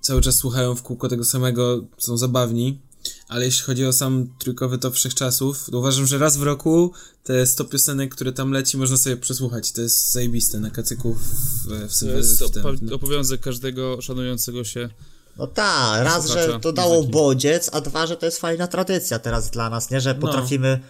cały 0.00 0.20
czas 0.20 0.36
słuchają 0.36 0.74
w 0.74 0.82
kółko 0.82 1.08
tego 1.08 1.24
samego, 1.24 1.84
są 1.98 2.16
zabawni. 2.16 2.80
Ale 3.28 3.44
jeśli 3.44 3.62
chodzi 3.64 3.86
o 3.86 3.92
sam 3.92 4.28
trójkowy 4.38 4.78
top 4.78 4.94
wszechczasów, 4.94 5.70
to 5.70 5.78
uważam, 5.78 6.06
że 6.06 6.18
raz 6.18 6.36
w 6.36 6.42
roku 6.42 6.92
te 7.24 7.46
100 7.46 7.64
piosenek, 7.64 8.14
które 8.14 8.32
tam 8.32 8.52
leci, 8.52 8.76
można 8.76 8.96
sobie 8.96 9.16
przesłuchać. 9.16 9.72
To 9.72 9.80
jest 9.80 10.12
zajebiste 10.12 10.60
na 10.60 10.70
kacyku 10.70 11.14
w, 11.14 11.18
w, 11.66 11.92
w, 11.96 12.00
To 12.00 12.06
jest 12.06 12.42
opo- 12.42 12.94
obowiązek 12.94 13.40
każdego 13.40 14.00
szanującego 14.02 14.64
się. 14.64 14.88
No 15.36 15.46
tak, 15.46 16.04
raz, 16.04 16.28
że 16.30 16.60
to 16.60 16.72
dało 16.72 17.04
bodziec, 17.04 17.70
a 17.72 17.80
dwa, 17.80 18.06
że 18.06 18.16
to 18.16 18.26
jest 18.26 18.38
fajna 18.38 18.66
tradycja 18.66 19.18
teraz 19.18 19.50
dla 19.50 19.70
nas, 19.70 19.90
nie? 19.90 20.00
Że 20.00 20.14
No. 20.14 20.20
potrafimy, 20.20 20.68
y, 20.68 20.80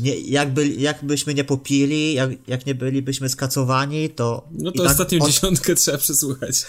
nie, 0.00 0.20
jakby, 0.20 0.68
jakbyśmy 0.68 1.34
nie 1.34 1.44
popili, 1.44 2.14
jak, 2.14 2.30
jak 2.46 2.66
nie 2.66 2.74
bylibyśmy 2.74 3.28
skacowani, 3.28 4.10
to... 4.10 4.48
No 4.50 4.72
to 4.72 4.82
tak 4.82 4.92
ostatnią 4.92 5.18
od- 5.18 5.26
dziesiątkę 5.26 5.74
trzeba 5.74 5.98
przesłuchać. 5.98 6.62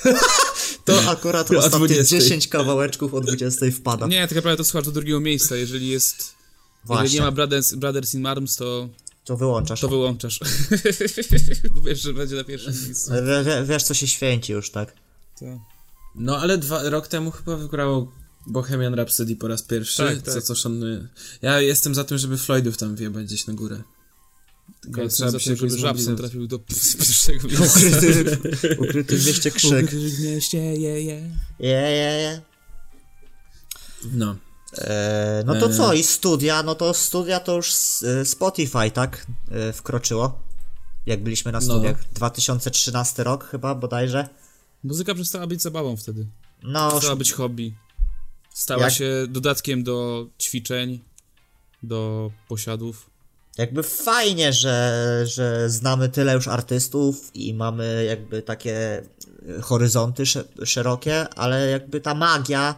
To 0.86 1.10
akurat 1.12 1.52
ostatnie 1.58 1.88
20. 1.88 2.20
10 2.20 2.48
kawałeczków 2.48 3.14
o 3.14 3.22
20 3.22 3.66
wpada. 3.72 4.08
Nie, 4.08 4.28
tak 4.28 4.36
naprawdę 4.36 4.58
to 4.58 4.64
słuchasz 4.64 4.86
do 4.86 4.92
drugiego 4.92 5.20
miejsca. 5.20 5.56
Jeżeli 5.56 5.88
jest. 5.88 6.18
Jeżeli 6.18 6.36
Właśnie, 6.86 7.20
nie 7.20 7.26
ma 7.26 7.32
Brothers, 7.32 7.74
Brothers 7.74 8.14
in 8.14 8.26
Arms, 8.26 8.56
to, 8.56 8.90
to 9.26 9.38
wyłączasz. 9.38 9.82
to 9.82 9.88
wyłączasz. 9.88 10.40
Bo 11.76 11.82
wiesz, 11.82 12.02
że 12.02 12.14
będzie 12.14 12.36
na 12.36 12.44
pierwszym 12.44 12.74
miejscu. 12.86 13.12
W, 13.12 13.46
w, 13.66 13.68
wiesz, 13.68 13.84
co 13.84 13.94
się 13.94 14.08
święci 14.08 14.54
już, 14.54 14.70
tak? 14.72 14.94
To... 15.40 15.46
No 16.16 16.38
ale 16.38 16.58
dwa, 16.58 16.90
rok 16.90 17.08
temu 17.08 17.32
chyba 17.32 17.58
wygrało 17.58 18.12
Bohemian 18.48 18.94
Rhapsody 18.96 19.36
po 19.36 19.48
raz 19.48 19.62
pierwszy, 19.64 19.98
Tak, 19.98 20.22
tak. 20.22 20.34
co 20.34 20.42
co 20.42 20.56
szanuję. 20.56 21.08
Ja 21.42 21.62
jestem 21.62 21.96
za 21.96 22.04
tym, 22.04 22.18
żeby 22.18 22.38
Floydów 22.38 22.78
tam 22.78 22.96
wjebać 22.96 23.26
gdzieś 23.26 23.48
na 23.48 23.54
górę. 23.54 23.82
Tylko 24.82 25.02
Ja 25.02 25.08
trzeba 25.10 25.40
się 25.40 25.56
żeby 25.56 25.78
Żabson 25.78 26.16
trafił 26.16 26.48
do 26.48 26.60
pierwszego 26.60 27.48
miejsca. 27.48 27.66
Ukryty, 27.80 28.38
ukryty 28.90 29.18
w 29.18 29.26
mieście 29.28 29.52
krzyk. 29.52 29.92
w 29.92 30.20
mieście, 30.24 30.58
je, 30.58 31.02
je. 31.04 31.32
Je, 31.60 31.70
je, 31.70 32.22
je. 32.22 32.42
No. 34.14 34.36
E, 34.78 35.44
no 35.46 35.56
to 35.56 35.66
E. 35.70 35.74
co, 35.74 35.94
i 35.94 36.04
studia, 36.04 36.64
no 36.64 36.76
to 36.76 36.94
studia 36.94 37.40
to 37.40 37.56
już 37.56 37.74
e, 38.04 38.26
Spotify, 38.26 38.92
tak? 38.94 39.26
E, 39.52 39.74
wkroczyło. 39.74 40.40
Jak 41.06 41.24
byliśmy 41.24 41.52
na 41.52 41.60
No. 41.60 41.66
studiach. 41.66 41.98
2013 42.14 43.24
rok 43.24 43.48
chyba 43.52 43.76
bodajże. 43.76 44.30
Muzyka 44.84 45.14
przestała 45.16 45.48
być 45.48 45.62
zabawą 45.62 45.98
wtedy. 45.98 46.28
No, 46.64 46.90
Przestała 46.92 47.16
być 47.16 47.32
hobby. 47.34 47.76
Stała 48.54 48.84
Jak- 48.84 48.94
się 48.94 49.10
dodatkiem 49.30 49.84
do 49.84 50.28
ćwiczeń, 50.40 51.00
do 51.84 52.32
posiadów. 52.48 53.10
jakby 53.58 53.84
fajnie, 53.84 54.54
że, 54.54 55.24
że 55.28 55.70
znamy 55.70 56.10
tyle 56.10 56.34
już 56.34 56.48
artystów 56.48 57.32
i 57.36 57.54
mamy 57.54 58.06
jakby 58.06 58.42
takie 58.42 59.04
e, 59.58 59.62
horyzonty 59.62 60.26
sze- 60.26 60.44
szerokie, 60.66 61.30
ale 61.30 61.68
jakby 61.70 62.02
ta 62.02 62.14
magia 62.14 62.76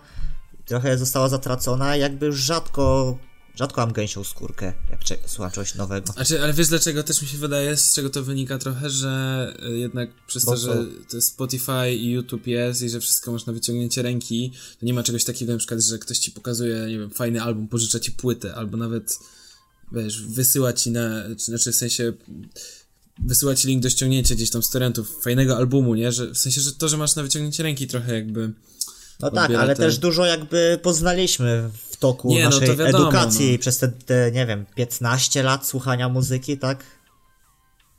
trochę 0.66 0.98
została 0.98 1.30
zatracona, 1.30 1.96
jakby 1.96 2.26
już 2.26 2.40
rzadko, 2.40 3.18
rzadko 3.56 3.82
mam 3.82 3.94
gęsią 3.94 4.24
skórkę, 4.24 4.74
jak 4.92 5.04
cze- 5.04 5.18
słucham 5.26 5.52
czegoś 5.52 5.76
nowego. 5.76 6.14
Znaczy, 6.14 6.44
ale 6.44 6.54
wiesz 6.54 6.68
dlaczego 6.68 7.04
też 7.04 7.22
mi 7.22 7.28
się 7.28 7.38
wydaje, 7.38 7.78
z 7.78 7.94
czego 7.94 8.10
to 8.10 8.24
wynika 8.24 8.58
trochę, 8.58 8.90
że 8.90 9.54
y, 9.70 9.78
jednak 9.78 10.10
przez 10.28 10.46
Bo 10.46 10.52
to, 10.52 10.58
że 10.58 10.86
to 11.10 11.16
jest 11.16 11.28
Spotify 11.28 11.94
i 11.94 12.12
YouTube 12.12 12.48
jest 12.48 12.82
i 12.82 12.90
że 12.90 13.00
wszystko 13.00 13.32
masz 13.32 13.46
na 13.46 13.54
wyciągnięcie 13.54 14.02
ręki, 14.02 14.52
to 14.80 14.86
nie 14.86 14.94
ma 14.94 15.04
czegoś 15.04 15.24
takiego 15.24 15.52
na 15.52 15.58
przykład, 15.58 15.82
że 15.82 16.00
ktoś 16.00 16.18
ci 16.18 16.32
pokazuje, 16.32 16.86
nie 16.88 17.00
wiem, 17.00 17.10
fajny 17.10 17.42
album, 17.42 17.68
pożycza 17.68 18.00
ci 18.00 18.12
płytę, 18.12 18.56
albo 18.56 18.78
nawet, 18.78 19.20
wiesz, 19.92 20.22
wysyła 20.22 20.74
ci 20.74 20.92
na, 20.92 21.24
czy, 21.38 21.46
znaczy 21.46 21.72
w 21.72 21.76
sensie 21.76 22.14
wysyła 23.20 23.56
ci 23.56 23.68
link 23.68 23.84
do 23.84 23.90
ściągnięcia 23.90 24.36
gdzieś 24.36 24.50
tam 24.50 24.64
z 24.64 24.70
torrentów 24.70 25.24
fajnego 25.24 25.58
albumu, 25.58 25.96
nie? 25.96 26.12
Że, 26.12 26.28
w 26.34 26.38
sensie, 26.38 26.62
że 26.62 26.72
to, 26.72 26.90
że 26.90 26.98
masz 26.98 27.16
na 27.16 27.24
wyciągnięcie 27.24 27.64
ręki 27.64 27.88
trochę 27.88 28.14
jakby... 28.16 28.54
No 29.20 29.32
tak, 29.32 29.52
ale 29.52 29.76
te- 29.76 29.84
też 29.84 29.98
dużo 29.98 30.26
jakby 30.26 30.80
poznaliśmy 30.84 31.70
w 31.92 31.98
toku 31.98 32.30
Nie, 32.30 32.44
no 32.44 32.50
naszej 32.50 32.68
wiadomo, 32.78 32.88
edukacji 33.04 33.52
no. 33.52 33.58
przez 33.60 33.78
te, 33.78 33.88
te, 33.88 34.32
nie 34.32 34.46
wiem, 34.46 34.66
15 34.76 35.44
lat 35.44 35.68
słuchania 35.68 36.10
muzyki, 36.10 36.58
tak? 36.58 36.84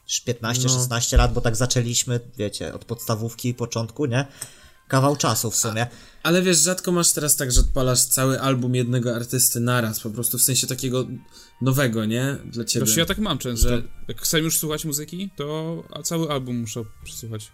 Już 0.09 0.23
15-16 0.37 1.13
No. 1.13 1.19
lat, 1.19 1.33
bo 1.33 1.41
tak 1.41 1.57
zaczęliśmy, 1.57 2.21
wiecie, 2.39 2.75
od 2.75 2.85
podstawówki 2.85 3.49
i 3.49 3.55
początku, 3.55 4.07
nie? 4.07 4.27
Kawał 4.89 5.17
czasu 5.17 5.51
w 5.51 5.57
sumie. 5.57 5.87
Ale 6.23 6.43
wiesz, 6.43 6.59
rzadko 6.59 6.93
masz 6.93 7.13
teraz 7.13 7.37
tak, 7.37 7.53
że 7.53 7.61
odpalasz 7.61 8.05
cały 8.05 8.41
album 8.41 8.75
jednego 8.75 9.15
artysty 9.17 9.61
naraz, 9.61 10.01
po 10.01 10.11
prostu 10.11 10.39
w 10.39 10.43
sensie 10.43 10.67
takiego 10.67 11.07
nowego, 11.63 12.05
nie? 12.05 12.37
Dla 12.45 12.65
ciebie. 12.65 12.87
Wiesz, 12.87 12.97
ja 12.97 13.07
tak 13.07 13.19
mam 13.19 13.39
często. 13.39 13.69
Że- 13.69 13.83
Jak 14.09 14.21
chcę 14.21 14.41
już 14.41 14.59
słuchać 14.59 14.85
muzyki, 14.85 15.31
to 15.37 15.77
cały 16.05 16.31
album 16.31 16.57
muszę 16.61 16.85
przesłuchać. 17.05 17.53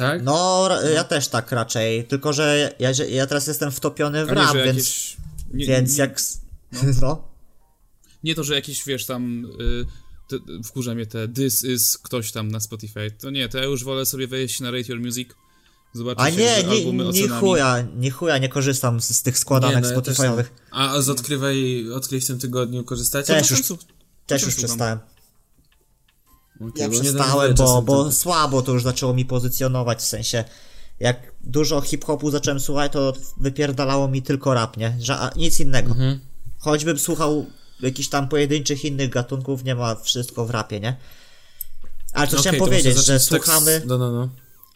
Tak? 0.00 0.22
No, 0.22 0.68
ja 0.94 1.04
też 1.04 1.28
tak 1.28 1.52
raczej, 1.52 2.04
tylko 2.04 2.32
że 2.32 2.72
ja, 2.78 2.90
ja 3.10 3.26
teraz 3.26 3.46
jestem 3.46 3.70
wtopiony 3.70 4.24
w 4.26 4.28
nie, 4.28 4.34
rap, 4.34 4.54
więc, 4.54 4.66
jakieś... 4.66 5.16
Nie, 5.54 5.66
więc 5.66 5.92
nie, 5.92 5.98
jak... 5.98 6.16
s- 6.18 6.40
No. 7.02 7.28
nie 8.24 8.34
to, 8.34 8.44
że 8.44 8.54
jakieś, 8.54 8.84
wiesz, 8.84 9.06
tam... 9.06 9.44
Y, 9.60 10.62
wkurza 10.64 10.94
mnie 10.94 11.06
te 11.06 11.28
this 11.28 11.64
is 11.64 11.98
ktoś 11.98 12.32
tam 12.32 12.48
na 12.50 12.60
Spotify. 12.60 13.10
To 13.20 13.30
nie, 13.30 13.48
to 13.48 13.58
ja 13.58 13.64
już 13.64 13.84
wolę 13.84 14.06
sobie 14.06 14.26
wejść 14.28 14.60
na 14.60 14.70
Rate 14.70 14.92
Your 14.92 15.00
Music, 15.00 15.28
zobaczyć 15.92 16.24
A 16.24 16.30
nie, 16.30 16.36
nie, 16.62 16.70
albumy 16.70 17.04
nie 17.04 17.10
ocenami. 17.10 17.40
chuja, 17.40 17.86
nie 17.96 18.10
chuja, 18.10 18.38
nie 18.38 18.48
korzystam 18.48 19.00
z, 19.00 19.16
z 19.16 19.22
tych 19.22 19.38
składanek 19.38 19.84
Nie, 19.84 19.90
no 19.90 20.00
Spotify'owych. 20.00 20.36
nie. 20.36 20.44
A 20.70 21.00
z 21.02 21.08
odkrywaj, 21.08 21.86
odkryj 21.92 22.20
w 22.20 22.26
tym 22.26 22.38
tygodniu 22.38 22.84
korzystacie? 22.84 23.26
Też 23.34 23.48
Czasem 23.48 23.66
już- 23.70 23.84
Też 24.26 24.42
już 24.42 24.54
przestałem. 24.54 24.98
Okej, 26.60 26.82
Ja 26.82 26.88
przestałem, 26.88 27.54
bo, 27.54 27.82
bo 27.82 28.12
słabo 28.12 28.62
to 28.62 28.72
już 28.72 28.82
zaczęło 28.82 29.14
mi 29.14 29.24
pozycjonować, 29.24 29.98
w 29.98 30.02
sensie 30.04 30.44
jak 31.00 31.32
dużo 31.40 31.80
hip-hopu 31.80 32.30
zacząłem 32.30 32.60
słuchać, 32.60 32.92
to 32.92 33.12
wypierdalało 33.36 34.08
mi 34.08 34.22
tylko 34.22 34.54
rap, 34.54 34.76
nie? 34.76 34.96
Że, 35.00 35.16
a, 35.18 35.30
nic 35.36 35.60
innego. 35.60 35.90
Mhm. 35.90 36.20
Choćbym 36.58 36.98
słuchał 36.98 37.46
jakichś 37.80 38.08
tam 38.08 38.28
pojedynczych 38.28 38.84
innych 38.84 39.10
gatunków, 39.10 39.64
nie 39.64 39.74
ma 39.74 39.94
wszystko 39.94 40.46
w 40.46 40.50
rapie, 40.50 40.80
nie? 40.80 40.96
Ale 42.12 42.26
co 42.26 42.30
Okej, 42.32 42.40
chciałem 42.40 42.58
powiedzieć, 42.58 42.96
że 43.06 43.20
słuchamy, 43.20 43.82
No, 43.86 43.98
no, 43.98 44.10
no. 44.12 44.28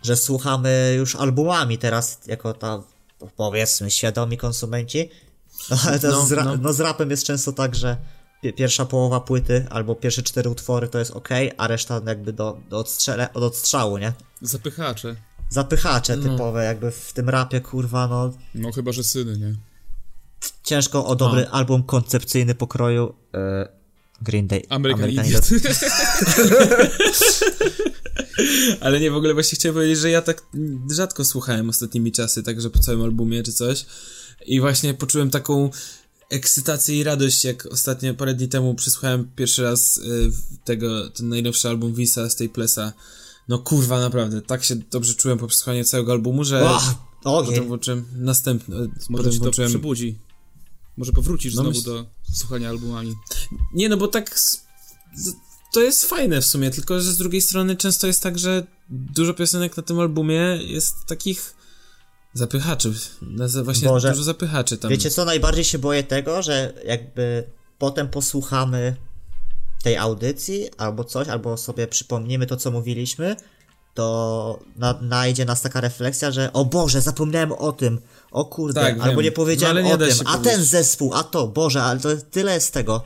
że 0.02 0.16
słuchamy 0.16 0.94
już 0.96 1.16
albumami 1.16 1.78
teraz, 1.78 2.18
jako 2.26 2.54
ta, 2.54 2.82
powiedzmy, 3.36 3.90
świadomi 3.90 4.36
konsumenci. 4.36 5.10
No, 5.70 5.76
ale 5.86 6.00
No, 6.02 6.26
z, 6.26 6.32
ra- 6.32 6.44
no. 6.44 6.56
no 6.56 6.72
z 6.72 6.80
rapem 6.80 7.10
jest 7.10 7.24
często 7.24 7.52
tak, 7.52 7.74
że 7.74 7.96
pierwsza 8.52 8.84
połowa 8.86 9.20
płyty 9.20 9.66
albo 9.70 9.94
pierwsze 9.94 10.22
cztery 10.22 10.50
utwory 10.50 10.88
to 10.88 10.98
jest 10.98 11.10
ok, 11.10 11.28
a 11.56 11.66
reszta 11.66 12.00
jakby 12.06 12.32
do, 12.32 12.58
do 12.70 12.78
odstrzele, 12.78 13.32
od 13.32 13.42
odstrzału, 13.42 13.98
nie? 13.98 14.12
Zapychacze. 14.42 15.16
Zapychacze 15.50 16.16
No. 16.16 16.22
typowe, 16.22 16.64
jakby 16.64 16.90
w 16.90 17.12
tym 17.12 17.28
rapie, 17.28 17.60
kurwa, 17.60 18.06
no 18.08 18.32
No 18.54 18.72
chyba, 18.72 18.92
że 18.92 19.04
syny, 19.04 19.38
nie? 19.38 19.54
ciężko 20.62 21.06
o 21.06 21.16
dobry 21.16 21.48
album 21.48 21.82
koncepcyjny 21.82 22.54
pokroju 22.54 23.14
e, 23.34 23.68
Green 24.22 24.46
Day. 24.46 24.62
American, 24.68 25.10
Idiot. 25.10 25.50
Idiot. 25.52 25.74
Ale 28.80 29.00
nie, 29.00 29.10
w 29.10 29.16
ogóle 29.16 29.34
właśnie 29.34 29.56
chciałem 29.56 29.74
powiedzieć, 29.74 29.98
że 29.98 30.10
ja 30.10 30.22
tak 30.22 30.42
rzadko 30.90 31.24
słuchałem 31.24 31.68
ostatnimi 31.68 32.12
czasy, 32.12 32.42
także 32.42 32.70
po 32.70 32.78
całym 32.78 33.02
albumie 33.02 33.42
czy 33.42 33.52
coś. 33.52 33.86
I 34.46 34.60
właśnie 34.60 34.94
poczułem 34.94 35.30
taką 35.30 35.70
ekscytację 36.30 36.96
i 36.98 37.04
radość, 37.04 37.44
jak 37.44 37.66
ostatnio, 37.66 38.14
parę 38.14 38.34
dni 38.34 38.48
temu 38.48 38.74
przysłuchałem 38.74 39.30
pierwszy 39.36 39.62
raz 39.62 39.96
y, 39.96 40.30
tego, 40.64 41.10
ten 41.10 41.28
najnowszy 41.28 41.68
album 41.68 41.94
Visa 41.94 42.30
z 42.30 42.36
tej 42.36 42.48
Plesa. 42.48 42.92
No 43.48 43.58
kurwa, 43.58 44.00
naprawdę, 44.00 44.42
tak 44.42 44.64
się 44.64 44.76
dobrze 44.76 45.14
czułem 45.14 45.38
po 45.38 45.46
przesłuchaniu 45.46 45.84
całego 45.84 46.12
albumu, 46.12 46.44
że 46.44 46.62
O, 46.70 46.80
potem 47.22 47.48
ogień. 47.52 47.66
włączyłem 47.66 48.04
następny, 48.16 48.76
Może 48.76 48.90
potem 49.08 49.32
ci 49.32 49.38
to 49.38 49.42
włączyłem... 49.44 49.70
przebudzi. 49.70 50.18
Może 50.96 51.12
powrócisz 51.12 51.54
No 51.54 51.62
znowu 51.62 51.78
myśl- 51.78 51.84
do 51.84 52.06
słuchania 52.34 52.68
albumami. 52.68 53.14
Nie, 53.74 53.88
no 53.88 53.96
bo 53.96 54.08
tak. 54.08 54.40
To 55.72 55.80
jest 55.82 56.04
fajne 56.04 56.40
w 56.40 56.44
sumie, 56.46 56.70
tylko 56.70 57.00
że 57.00 57.12
z 57.12 57.16
drugiej 57.16 57.40
strony 57.42 57.76
często 57.76 58.06
jest 58.06 58.20
tak, 58.22 58.38
że 58.38 58.66
dużo 58.90 59.34
piosenek 59.34 59.76
na 59.76 59.82
tym 59.82 60.00
albumie 60.00 60.58
jest 60.62 60.94
takich 61.06 61.54
zapychaczy. 62.34 62.92
Właśnie 63.64 63.88
Boże. 63.88 64.10
dużo 64.10 64.22
zapychaczy 64.22 64.76
tam. 64.78 64.90
Wiecie 64.90 65.10
co, 65.10 65.24
najbardziej 65.24 65.64
się 65.64 65.78
boję 65.78 66.02
tego, 66.02 66.42
że 66.42 66.72
jakby 66.86 67.44
potem 67.78 68.08
posłuchamy 68.08 68.96
tej 69.82 69.96
audycji 69.96 70.68
albo 70.76 71.04
coś, 71.04 71.28
albo 71.28 71.56
sobie 71.56 71.86
przypomnimy 71.86 72.46
to, 72.46 72.56
co 72.56 72.70
mówiliśmy, 72.70 73.36
to 73.94 74.58
na, 74.76 74.98
najdzie 75.02 75.44
nas 75.44 75.62
taka 75.62 75.80
refleksja, 75.80 76.30
że 76.30 76.52
o 76.52 76.64
Boże, 76.64 77.00
zapomniałem 77.00 77.52
o 77.52 77.72
tym, 77.72 78.00
o 78.30 78.44
kurde, 78.44 78.80
Tak, 78.80 78.94
albo 79.00 79.16
wiem. 79.16 79.24
nie 79.24 79.32
powiedziałem 79.32 79.76
No, 79.76 79.82
nie 79.88 79.94
o 79.94 79.98
tym, 79.98 80.08
a 80.24 80.32
powiedzieć. 80.32 80.52
ten 80.52 80.64
zespół, 80.64 81.14
a 81.14 81.24
to, 81.24 81.46
Boże, 81.48 81.82
ale 81.82 82.00
to 82.00 82.08
tyle 82.30 82.60
z 82.60 82.70
tego. 82.70 83.04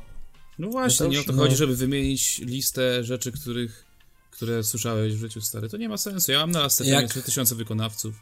No 0.59 0.68
właśnie, 0.68 1.05
No 1.05 1.09
to 1.09 1.12
nie 1.12 1.18
o 1.18 1.20
już- 1.20 1.26
to 1.26 1.33
no. 1.33 1.43
chodzi, 1.43 1.57
żeby 1.57 1.76
wymienić 1.76 2.39
listę 2.39 3.05
rzeczy, 3.05 3.33
których, 3.33 3.85
które 4.31 4.62
słyszałeś 4.64 5.14
w 5.14 5.18
życiu 5.20 5.41
stary. 5.41 5.68
To 5.68 5.76
nie 5.76 5.89
ma 5.89 5.97
sensu. 5.99 6.33
Ja 6.33 6.39
mam 6.41 6.51
na 6.51 6.61
lastę 6.61 6.85
Jak- 6.85 7.11
3000 7.11 7.55
wykonawców. 7.55 8.14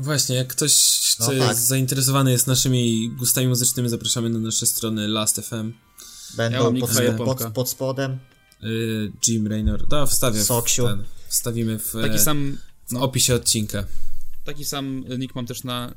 Właśnie, 0.00 0.36
jak 0.36 0.48
ktoś 0.48 1.00
No 1.20 1.26
tak. 1.26 1.56
zainteresowany 1.56 2.32
jest 2.32 2.46
naszymi 2.46 3.10
gustami 3.10 3.48
muzycznymi, 3.48 3.88
zapraszamy 3.88 4.30
na 4.30 4.38
nasze 4.38 4.66
strony 4.66 5.08
Last.fm. 5.08 5.72
Ja 6.30 6.36
Będą 6.36 6.72
mam 6.72 6.80
pod, 6.80 6.90
pod, 7.38 7.52
pod 7.52 7.68
spodem. 7.68 8.18
Yy, 8.62 9.12
Jim 9.28 9.46
Raynor. 9.46 9.88
To 9.88 10.06
wstawię 10.06 10.40
w, 10.40 10.44
Soksiu. 10.44 10.86
ten, 10.86 11.04
wstawimy 11.28 11.78
w, 11.78 11.92
Taki 12.02 12.14
e, 12.14 12.18
sam, 12.18 12.58
w 12.90 12.96
opisie 12.96 13.34
odcinka. 13.34 13.84
taki 14.44 14.64
sam 14.64 15.04
nick 15.18 15.34
mam 15.34 15.46
też 15.46 15.64
na 15.64 15.94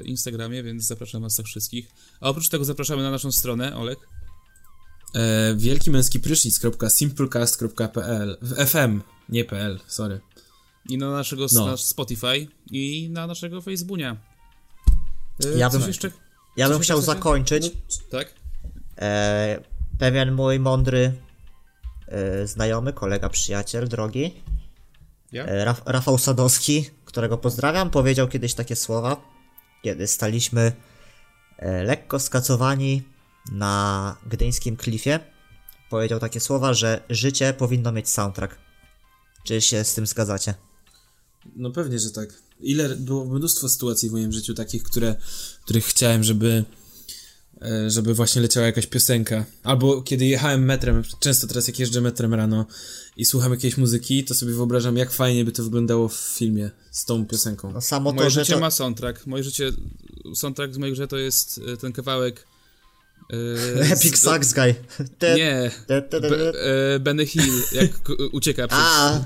y, 0.00 0.02
Instagramie, 0.04 0.62
więc 0.62 0.86
zapraszam 0.86 1.22
was 1.22 1.36
tak 1.36 1.46
wszystkich. 1.46 1.88
A 2.20 2.28
oprócz 2.28 2.48
tego 2.48 2.64
zapraszamy 2.64 3.02
na 3.02 3.10
naszą 3.10 3.32
stronę, 3.32 3.76
Olek. 3.76 3.98
E, 5.14 5.54
wielki 5.56 5.90
męski 5.90 6.20
prysznic.simplecast.pl 6.20 8.36
w 8.42 8.54
FM, 8.66 9.00
nie 9.28 9.44
PL, 9.44 9.80
sorry. 9.86 10.20
I 10.88 10.98
na 10.98 11.10
naszego 11.10 11.46
No. 11.52 11.66
nasz 11.66 11.82
Spotify 11.82 12.46
i 12.70 13.10
na 13.10 13.26
naszego 13.26 13.62
Facebooka. 13.62 14.16
Y, 15.44 15.58
Ja 15.58 15.70
bym- 15.70 15.82
jeszcze? 15.86 16.10
Ja 16.56 16.68
bym 16.68 16.78
chciał 16.80 16.96
jeszcze 16.98 17.12
zakończyć. 17.14 17.72
Tak? 18.10 18.34
E, 18.98 19.60
pewien 19.98 20.32
mój 20.32 20.60
mądry 20.60 21.12
e, 22.08 22.46
znajomy, 22.46 22.92
kolega, 22.92 23.28
przyjaciel, 23.28 23.88
drogi, 23.88 24.34
Ja? 25.32 25.44
e, 25.44 25.64
Raf, 25.64 25.82
Rafał 25.86 26.18
Sadowski, 26.18 26.90
którego 27.04 27.38
pozdrawiam, 27.38 27.90
powiedział 27.90 28.28
kiedyś 28.28 28.54
takie 28.54 28.76
słowa, 28.76 29.16
kiedy 29.82 30.06
staliśmy 30.06 30.72
e, 31.58 31.82
lekko 31.84 32.20
skacowani 32.20 33.02
na 33.52 34.16
gdyńskim 34.26 34.76
klifie. 34.76 35.20
Powiedział 35.90 36.20
takie 36.20 36.40
słowa, 36.40 36.74
że 36.74 37.00
życie 37.10 37.52
powinno 37.52 37.92
mieć 37.92 38.08
soundtrack. 38.08 38.56
Czy 39.44 39.60
się 39.60 39.84
z 39.84 39.94
tym 39.94 40.06
zgadzacie? 40.06 40.54
No 41.56 41.70
pewnie, 41.70 41.98
że 41.98 42.10
tak. 42.10 42.42
Ile 42.60 42.96
było 42.96 43.24
mnóstwo 43.24 43.68
sytuacji 43.68 44.08
w 44.08 44.12
moim 44.12 44.32
życiu 44.32 44.54
takich, 44.54 44.82
które, 44.82 45.14
których 45.64 45.84
chciałem, 45.84 46.24
żeby 46.24 46.64
e, 47.62 47.90
żeby 47.90 48.14
właśnie 48.14 48.42
leciała 48.42 48.66
jakaś 48.66 48.86
piosenka. 48.86 49.44
Albo 49.62 50.02
kiedy 50.02 50.26
jechałem 50.26 50.64
metrem, 50.64 51.02
często 51.20 51.46
teraz 51.46 51.68
jak 51.68 51.78
jeżdżę 51.78 52.00
metrem 52.00 52.34
rano 52.34 52.66
i 53.16 53.24
słucham 53.24 53.52
jakiejś 53.52 53.76
muzyki, 53.76 54.24
to 54.24 54.34
sobie 54.34 54.52
wyobrażam, 54.52 54.96
jak 54.96 55.12
fajnie 55.12 55.44
by 55.44 55.52
to 55.52 55.62
wyglądało 55.62 56.08
w 56.08 56.16
filmie 56.16 56.70
z 56.90 57.04
tą 57.04 57.26
piosenką. 57.26 57.72
No 57.72 57.80
samo 57.80 58.12
Moje 58.12 58.26
to, 58.26 58.30
że 58.30 58.40
życie 58.40 58.54
to, 58.54 58.60
ma 58.60 58.70
soundtrack. 58.70 59.26
Moje 59.26 59.44
życie 59.44 59.72
soundtrack 60.34 60.74
z 60.74 60.78
mojej 60.78 60.94
grze 60.94 61.08
to 61.08 61.16
jest 61.16 61.60
e, 61.72 61.76
ten 61.76 61.92
kawałek... 61.92 62.46
e, 63.30 63.92
Epic 63.92 64.16
z- 64.16 64.20
Sax 64.22 64.52
Guy. 64.54 64.74
Te- 65.18 65.34
Nie, 65.36 65.70
te- 65.86 66.02
te- 66.02 66.20
te- 66.20 66.30
Be, 66.30 66.52
e, 66.94 66.98
Benny 67.00 67.26
Hill, 67.26 67.62
jak 67.72 68.02
k- 68.02 68.12
ucieka 68.32 68.68
przed... 68.68 68.78
A. 68.80 69.20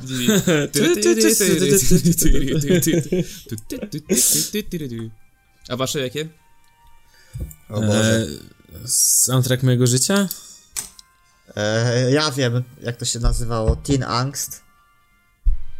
A 5.68 5.76
wasze 5.76 6.00
jakie? 6.00 6.28
O 7.68 7.80
Boże. 7.80 8.26
E, 8.84 8.88
soundtrack 8.88 9.62
mojego 9.62 9.86
życia? 9.86 10.28
E, 11.56 12.10
ja 12.10 12.30
wiem, 12.30 12.62
jak 12.82 12.96
to 12.96 13.04
się 13.04 13.18
nazywało. 13.20 13.76
Teen 13.76 14.02
Angst. 14.02 14.62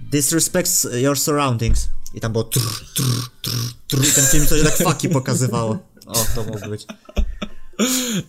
Disrespects 0.00 0.86
your 0.92 1.18
surroundings. 1.18 1.88
I 2.14 2.20
tam 2.20 2.32
było 2.32 2.44
trr, 2.44 2.62
trr, 2.94 3.04
trr, 3.42 3.54
trr. 3.88 4.04
I 4.08 4.12
ten 4.12 4.26
film 4.26 4.46
coś 4.46 4.62
tak 4.62 4.76
faki 4.76 5.08
pokazywało. 5.08 5.78
O, 6.06 6.26
to 6.34 6.44
mógł 6.44 6.68
być. 6.68 6.86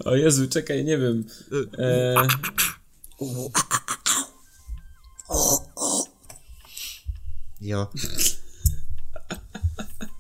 O 0.06 0.16
Jezu, 0.16 0.48
czekaj, 0.48 0.86
nie 0.86 0.98
wiem. 0.98 1.24
E, 1.78 2.16
Jo. 7.62 7.88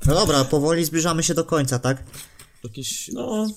No 0.05 0.13
dobra, 0.15 0.43
powoli 0.45 0.86
zbliżamy 0.86 1.23
się 1.23 1.34
do 1.34 1.43
końca, 1.45 1.80
tak? 1.80 2.03
Jakieś... 2.63 3.07
no, 3.13 3.47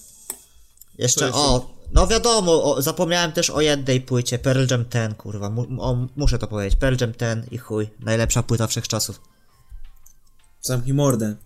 Jeszcze, 0.98 1.32
o, 1.32 1.74
no 1.92 2.06
wiadomo, 2.06 2.74
o, 2.74 2.82
zapomniałem 2.82 3.32
też 3.32 3.50
o 3.50 3.60
jednej 3.60 4.00
płycie, 4.00 4.38
Pearl 4.38 4.66
Jam 4.70 4.84
10, 4.90 5.16
kurwa, 5.16 5.50
mu, 5.50 5.66
o, 5.82 6.06
muszę 6.16 6.38
to 6.38 6.46
powiedzieć, 6.46 6.78
Pearl 6.78 6.96
Jam 7.00 7.12
10 7.12 7.46
i 7.50 7.58
chuj, 7.58 7.90
najlepsza 8.00 8.42
płyta 8.42 8.66
wszechczasów. 8.66 9.20
zamknij 10.60 10.94
mordę. 10.94 11.36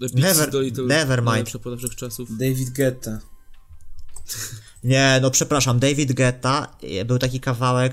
Never- 0.00 0.86
never 0.86 1.18
mind. 1.18 1.26
najlepsza 1.26 1.58
płyta 1.58 1.78
wszechczasów. 1.78 2.38
David 2.38 2.70
Guetta. 2.70 3.20
Nie, 4.84 5.18
no 5.22 5.30
przepraszam, 5.30 5.78
David 5.78 6.12
Guetta, 6.12 6.76
e, 6.82 7.04
był 7.04 7.18
taki 7.18 7.40
kawałek... 7.40 7.92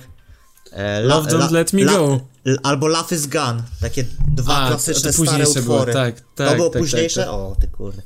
E, 0.72 1.02
Love 1.02 1.30
Don't 1.32 1.52
Let 1.52 1.74
Me 1.74 1.86
Go. 1.86 2.20
l- 2.46 2.60
albo 2.64 2.88
Love 2.88 3.16
is 3.16 3.28
Gone, 3.28 3.64
takie 3.82 4.06
dwa 4.28 4.58
A, 4.62 4.68
klasyczne 4.70 5.14
to 5.14 5.24
stare 5.26 5.44
było, 5.44 5.60
utwory. 5.60 5.94
tak, 5.94 6.22
to 6.22 6.26
tak, 6.46 6.58
było 6.58 6.70
tak, 6.70 6.82
późniejsze? 6.82 7.20
tak, 7.22 7.26
tak. 7.30 7.36
O, 7.36 7.56
ty 7.62 7.68
kurde. 7.68 8.02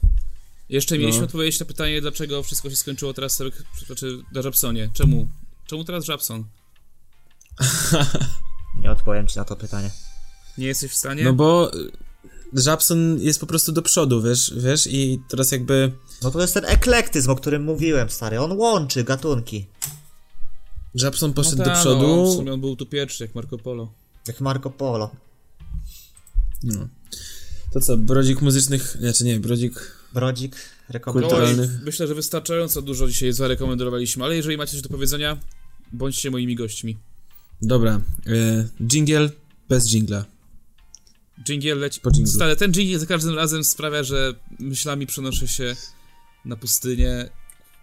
Jeszcze 0.69 0.97
mieliśmy 0.97 1.19
No. 1.21 1.25
odpowiedzieć 1.25 1.59
na 1.59 1.65
pytanie, 1.65 2.01
dlaczego 2.01 2.43
wszystko 2.43 2.69
się 2.69 2.75
skończyło 2.75 3.13
teraz 3.13 3.37
tak, 3.37 3.47
znaczy 3.85 4.17
na 4.33 4.41
Japsonie. 4.41 4.89
Czemu? 4.93 5.27
Czemu 5.67 5.83
teraz 5.83 6.07
Japson? 6.07 6.43
Nie 8.81 8.91
odpowiem 8.91 9.27
ci 9.27 9.37
na 9.37 9.45
to 9.45 9.55
pytanie. 9.55 9.89
Nie 10.57 10.67
jesteś 10.67 10.91
w 10.91 10.95
stanie? 10.95 11.23
No 11.23 11.33
bo 11.33 11.71
Japson 12.65 13.19
jest 13.19 13.39
po 13.39 13.45
prostu 13.45 13.71
do 13.71 13.81
przodu, 13.81 14.21
wiesz, 14.21 14.53
wiesz, 14.57 14.87
i 14.87 15.19
teraz 15.29 15.51
jakby 15.51 15.91
No 16.23 16.31
to 16.31 16.41
jest 16.41 16.53
ten 16.53 16.65
eklektyzm, 16.65 17.29
o 17.31 17.35
którym 17.35 17.63
mówiłem, 17.63 18.09
stary, 18.09 18.39
on 18.39 18.51
łączy 18.57 19.03
gatunki. 19.03 19.67
Japson 20.95 21.29
no 21.29 21.33
poszedł 21.33 21.57
ta, 21.57 21.63
do 21.63 21.69
No, 21.69 21.75
w 21.75 21.79
przodu. 21.79 22.33
sumie 22.35 22.53
on 22.53 22.61
był 22.61 22.75
tu 22.75 22.85
pierwszy, 22.85 23.23
jak 23.23 23.35
Marco 23.35 23.57
Polo. 23.57 23.91
Jak 24.27 24.41
Marco 24.41 24.69
Polo. 24.69 25.11
No. 26.63 26.87
To 27.73 27.81
co, 27.81 27.97
brodzik 27.97 28.41
muzycznych, 28.41 28.97
znaczy 28.99 29.23
nie, 29.23 29.39
brodzik 29.39 29.97
Brodzik, 30.13 30.55
No. 30.93 30.99
Kulturalny. 31.13 31.65
i 31.81 31.85
myślę, 31.85 32.07
że 32.07 32.15
wystarczająco 32.15 32.81
dużo 32.81 33.07
dzisiaj 33.07 33.33
zarekomendowaliśmy, 33.33 34.23
ale 34.23 34.35
jeżeli 34.35 34.57
macie 34.57 34.71
coś 34.71 34.81
do 34.81 34.89
powiedzenia, 34.89 35.37
bądźcie 35.93 36.31
moimi 36.31 36.55
gośćmi. 36.55 36.97
Dobra, 37.61 38.01
y, 38.27 38.69
jingle 38.87 39.29
bez 39.69 39.91
jingla. 39.93 40.25
Jingle 41.45 41.75
leci... 41.75 42.01
Po 42.01 42.11
dżinglu. 42.11 42.33
Stale, 42.33 42.55
ten 42.55 42.71
jingle 42.71 42.99
za 42.99 43.05
każdym 43.05 43.35
razem 43.35 43.63
sprawia, 43.63 44.03
że 44.03 44.33
myślami 44.59 45.07
przenoszę 45.07 45.47
się 45.47 45.75
na 46.45 46.55
pustynię, 46.55 47.29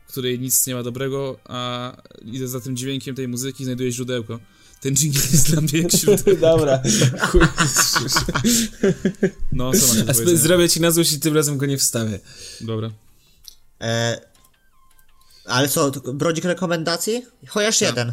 w 0.06 0.10
której 0.10 0.40
nic 0.40 0.66
nie 0.66 0.74
ma 0.74 0.82
dobrego, 0.82 1.38
a 1.44 1.92
idę 2.22 2.48
za 2.48 2.60
tym 2.60 2.76
dźwiękiem 2.76 3.14
tej 3.14 3.28
muzyki 3.28 3.64
znajduję 3.64 3.92
źródełko. 3.92 4.40
Ten 4.80 4.94
jingle 4.94 5.22
jest 5.32 5.50
dla 5.50 5.60
mnie 5.60 5.78
jak 5.78 5.92
źródełko. 5.92 6.40
Dobra, 6.56 6.82
chuj. 7.20 7.40
No, 9.52 9.72
co 9.72 9.94
mam 9.94 10.10
A 10.10 10.12
zrobię 10.36 10.68
ci 10.68 10.80
na 10.80 10.90
złość 10.90 11.12
i 11.12 11.20
tym 11.20 11.34
razem 11.34 11.58
go 11.58 11.66
nie 11.66 11.78
wstawię. 11.78 12.20
Dobra. 12.60 12.90
E, 13.80 14.20
ale 15.44 15.68
co, 15.68 15.90
brodzik 15.90 16.44
rekomendacji? 16.44 17.26
Chociaż 17.48 17.80
jeden. 17.80 18.12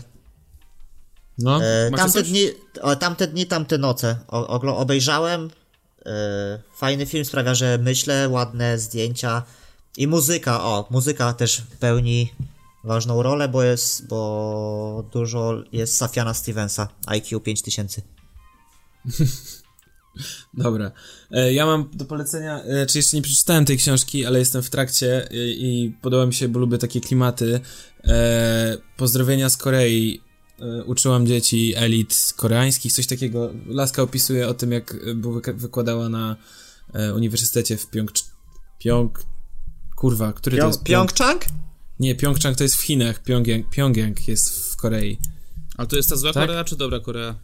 No, 1.41 1.63
E, 1.63 1.91
tamte 1.91 2.23
dni, 2.23 2.47
o, 2.81 2.95
tamte 2.95 3.27
dni, 3.27 3.45
tamte 3.45 3.77
noce. 3.77 4.17
O, 4.27 4.77
obejrzałem. 4.77 5.49
E, 6.05 6.59
fajny 6.75 7.05
film 7.05 7.25
sprawia, 7.25 7.55
że 7.55 7.77
myślę, 7.81 8.29
ładne 8.29 8.79
zdjęcia. 8.79 9.43
I 9.97 10.07
muzyka, 10.07 10.63
o, 10.63 10.87
muzyka 10.89 11.33
też 11.33 11.61
pełni 11.79 12.31
ważną 12.83 13.23
rolę, 13.23 13.47
bo 13.47 13.63
jest, 13.63 14.07
bo 14.07 15.09
dużo 15.13 15.63
jest 15.71 15.97
Safiana 15.97 16.33
Stevensa, 16.33 16.87
IQ 17.07 17.39
5000. 17.39 18.01
dobra. 20.53 20.91
E, 21.31 21.53
ja 21.53 21.65
mam 21.65 21.89
do 21.93 22.05
polecenia, 22.05 22.63
e, 22.63 22.85
czy 22.85 22.97
jeszcze 22.97 23.17
nie 23.17 23.23
przeczytałem 23.23 23.65
tej 23.65 23.77
książki, 23.77 24.25
ale 24.25 24.39
jestem 24.39 24.63
w 24.63 24.69
trakcie 24.69 25.29
e, 25.29 25.33
i 25.33 25.95
podoba 26.01 26.25
mi 26.25 26.33
się, 26.33 26.47
bo 26.47 26.59
lubię 26.59 26.77
takie 26.77 27.01
klimaty. 27.01 27.59
E, 28.03 28.77
pozdrowienia 28.97 29.49
z 29.49 29.57
Korei. 29.57 30.21
E, 30.61 30.83
uczyłam 30.83 31.27
dzieci 31.27 31.73
elit 31.75 32.33
koreańskich, 32.35 32.93
coś 32.93 33.07
takiego. 33.07 33.49
Laska 33.67 34.01
opisuje 34.01 34.47
o 34.47 34.53
tym, 34.53 34.71
jak 34.71 34.93
e, 35.47 35.53
wykładała 35.53 36.09
na 36.09 36.35
e, 36.93 37.13
uniwersytecie 37.13 37.77
w 37.77 37.87
Pjong... 37.87 38.11
Pjong... 38.79 39.23
Kurwa, 39.95 40.33
który 40.33 40.57
to 40.57 40.67
jest? 40.67 40.83
Pjong... 40.83 41.11
Pjongczang? 41.13 41.45
Nie, 41.99 42.15
Pjongczang 42.15 42.57
to 42.57 42.63
jest 42.63 42.75
w 42.75 42.81
Chinach, 42.81 43.23
Pjongjang, 43.23 43.69
Pjongjang 43.69 44.27
jest 44.27 44.49
w 44.49 44.75
Korei. 44.75 45.19
Ale 45.77 45.87
to 45.87 45.95
jest 45.95 46.09
ta 46.09 46.15
zła 46.15 46.33
Tak? 46.33 46.47
Korea, 46.47 46.63
czy 46.63 46.75
dobra 46.75 46.99
Korea? 46.99 47.35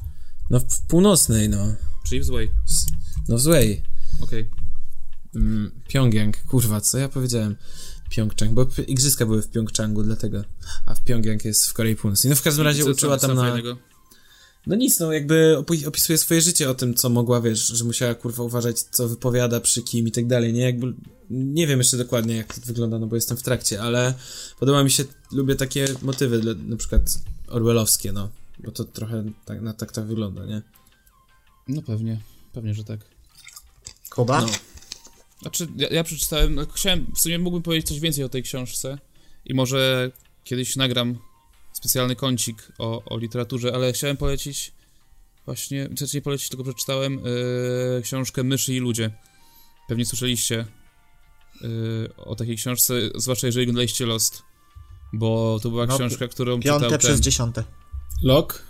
No 0.50 0.60
w 0.60 0.82
północnej, 0.88 1.50
no. 1.50 1.76
Czyli 2.08 2.22
w 2.22 2.26
złej. 2.26 2.52
No 3.30 3.38
w 3.38 3.42
złej. 3.42 3.82
Okej. 4.22 4.50
Mm, 5.36 5.72
Pjongjang, 5.88 6.38
kurwa, 6.38 6.82
co 6.82 6.98
ja 6.98 7.10
powiedziałem? 7.10 7.56
Pjongczang, 8.10 8.52
bo 8.52 8.68
igrzyska 8.88 9.26
były 9.26 9.42
w 9.42 9.48
Pjongczangu, 9.48 10.04
dlatego. 10.04 10.44
A 10.86 10.96
w 10.96 11.02
Pjongjang 11.02 11.46
jest 11.46 11.68
w 11.68 11.74
Korei 11.74 11.96
Północnej. 11.96 12.30
No 12.30 12.36
w 12.36 12.42
każdym 12.42 12.66
razie 12.66 12.80
Co- 12.80 12.86
co 12.86 12.92
uczyła 12.92 13.18
tam 13.18 13.30
jest 13.30 13.42
na... 13.42 13.50
fajnego? 13.50 13.78
No 14.68 14.76
nic, 14.76 15.00
no 15.00 15.14
jakby 15.14 15.56
opi- 15.60 15.88
opisuje 15.88 16.18
swoje 16.18 16.42
życie 16.42 16.70
o 16.70 16.74
tym, 16.76 16.94
co 16.94 17.10
mogła, 17.10 17.42
wiesz, 17.42 17.68
że 17.68 17.84
musiała 17.84 18.16
kurwa 18.16 18.44
uważać, 18.44 18.80
co 18.80 19.08
wypowiada 19.08 19.60
przy 19.60 19.82
kim 19.82 20.08
i 20.08 20.12
tak 20.12 20.28
dalej, 20.28 20.54
nie? 20.54 20.62
Jakby, 20.62 20.94
nie 21.30 21.68
wiem 21.68 21.80
jeszcze 21.80 21.98
dokładnie, 21.98 22.36
jak 22.36 22.56
to 22.56 22.62
wygląda, 22.66 23.00
no 23.00 23.08
bo 23.08 23.16
jestem 23.16 23.38
w 23.38 23.44
trakcie, 23.44 23.82
ale 23.82 24.14
podoba 24.60 24.84
mi 24.84 24.92
się, 24.92 25.06
lubię 25.32 25.56
takie 25.56 25.88
motywy, 26.02 26.40
dla, 26.40 26.54
na 26.54 26.78
przykład 26.78 27.02
orwellowskie, 27.48 28.12
no. 28.12 28.30
Bo 28.60 28.72
to 28.72 28.84
trochę 28.84 29.24
tak, 29.46 29.62
na, 29.62 29.74
tak 29.74 29.92
to 29.92 30.04
wygląda, 30.06 30.46
nie? 30.46 30.62
No 31.68 31.82
pewnie. 31.82 32.20
Pewnie, 32.54 32.74
że 32.74 32.84
tak. 32.84 33.00
Kuba? 34.10 34.42
No. 34.42 34.48
Znaczy, 35.42 35.68
ja, 35.76 35.88
ja 35.88 36.04
przeczytałem, 36.04 36.56
no, 36.56 36.66
chciałem, 36.74 37.12
w 37.16 37.20
sumie 37.20 37.40
mógłbym 37.40 37.64
powiedzieć 37.64 37.88
coś 37.88 38.00
więcej 38.00 38.24
o 38.24 38.30
tej 38.30 38.44
książce 38.44 38.98
i 39.46 39.54
może 39.54 40.12
kiedyś 40.44 40.76
nagram 40.76 41.20
specjalny 41.74 42.16
kącik 42.16 42.72
o, 42.78 43.04
o 43.06 43.18
literaturze, 43.18 43.76
ale 43.76 43.94
chciałem 43.94 44.18
polecić 44.18 44.72
właśnie, 45.46 45.90
znaczy 45.98 46.18
nie 46.18 46.22
polecić, 46.22 46.50
tylko 46.50 46.64
przeczytałem 46.64 47.14
yy, 47.14 48.02
książkę 48.04 48.44
Myszy 48.44 48.74
i 48.74 48.80
ludzie. 48.80 49.12
Pewnie 49.88 50.06
słyszeliście 50.06 50.66
yy, 51.62 52.10
o 52.18 52.36
takiej 52.36 52.58
książce, 52.58 52.94
zwłaszcza 53.16 53.48
jeżeli 53.48 53.66
oglądaliście 53.66 54.06
Lost, 54.06 54.44
bo 55.14 55.60
to 55.64 55.70
była 55.70 55.86
No, 55.86 55.96
książka, 55.96 56.28
którą 56.28 56.60
Piąte 56.60 56.86
czytał 56.86 57.00
przez 57.00 57.20
dziesiąte. 57.20 57.64
Lok? 58.24 58.64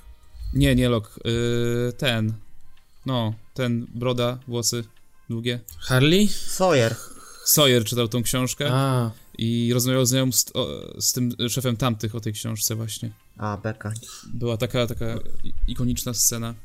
Nie, 0.54 0.76
nie 0.76 0.90
Lok, 0.90 1.20
yy, 1.26 1.94
ten, 1.98 2.34
no, 3.06 3.34
ten, 3.54 3.88
broda, 3.96 4.40
włosy 4.48 4.84
długie. 5.30 5.60
Harley? 5.80 6.28
Sawyer. 6.28 6.96
Sawyer 7.46 7.84
czytał 7.86 8.08
tą 8.08 8.24
książkę. 8.24 8.70
A, 8.72 9.12
I 9.38 9.74
rozmawiał 9.74 10.06
z 10.06 10.12
nią, 10.12 10.32
z, 10.32 10.46
o, 10.54 10.68
z 11.02 11.14
tym 11.14 11.32
szefem 11.50 11.78
tamtych 11.78 12.16
o 12.16 12.20
tej 12.20 12.34
książce 12.34 12.76
właśnie. 12.76 13.12
A, 13.38 13.58
beka. 13.58 13.94
Była 14.34 14.58
taka, 14.58 14.88
taka 14.88 15.06
ikoniczna 15.68 16.14
scena. 16.14 16.56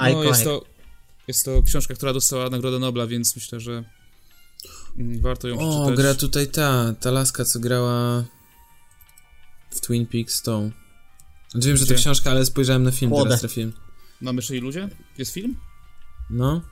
No, 0.00 0.08
Iconic. 0.08 0.28
jest 0.28 0.44
to, 0.44 0.64
jest 1.28 1.44
to 1.44 1.62
książka, 1.62 1.94
która 1.94 2.12
dostała 2.12 2.50
Nagrodę 2.50 2.78
Nobla, 2.78 3.06
więc 3.06 3.36
myślę, 3.36 3.60
że 3.60 3.84
mm, 4.98 5.20
warto 5.20 5.48
ją 5.48 5.54
O, 5.58 5.58
przeczytać. 5.86 5.96
gra 5.96 6.14
tutaj 6.14 6.48
ta, 6.48 6.94
ta 7.00 7.10
laska, 7.10 7.44
co 7.44 7.60
grała 7.60 8.24
w 9.70 9.80
Twin 9.80 10.06
Peaks 10.06 10.42
tą. 10.42 10.70
Znaczy 11.50 11.68
wiem, 11.68 11.76
że 11.76 11.86
to 11.86 11.92
Gdzie? 11.94 12.02
książka, 12.02 12.30
ale 12.30 12.46
spojrzałem 12.46 12.82
na 12.82 12.90
film, 12.90 13.10
Kłodę. 13.10 13.24
teraz 13.24 13.40
trafiłem. 13.40 13.72
I 14.50 14.58
Ludzie? 14.58 14.88
Jest 15.18 15.32
film? 15.32 15.56
No, 16.30 16.62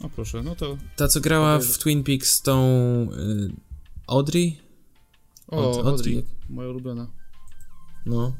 O 0.00 0.08
proszę, 0.08 0.42
no 0.42 0.56
to... 0.56 0.76
ta 0.96 1.08
co 1.08 1.20
grała 1.20 1.58
w 1.58 1.78
Twin 1.78 2.04
Peaks 2.04 2.42
tą 2.42 2.62
y, 3.12 3.52
Audrey? 4.06 4.60
O, 5.48 5.70
Od- 5.70 5.76
od- 5.78 5.86
Audrey, 5.86 6.24
moja 6.50 6.68
ulubiona. 6.68 7.06
No. 8.06 8.32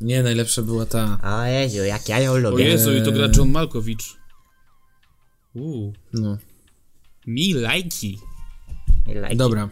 Nie, 0.00 0.22
najlepsza 0.22 0.62
była 0.62 0.86
ta. 0.86 1.18
A 1.22 1.46
Jezu, 1.48 1.76
jak 1.84 2.08
ja 2.08 2.20
ją 2.20 2.32
O 2.32 2.36
lubię. 2.38 2.64
Jezu, 2.64 2.94
i 2.96 3.02
to 3.02 3.12
gra 3.12 3.28
John 3.36 3.50
Malkowicz. 3.50 4.16
Uuu, 5.54 5.92
No. 6.12 6.38
mi 7.26 7.52
lajki. 7.54 8.18
Dobra. 9.36 9.68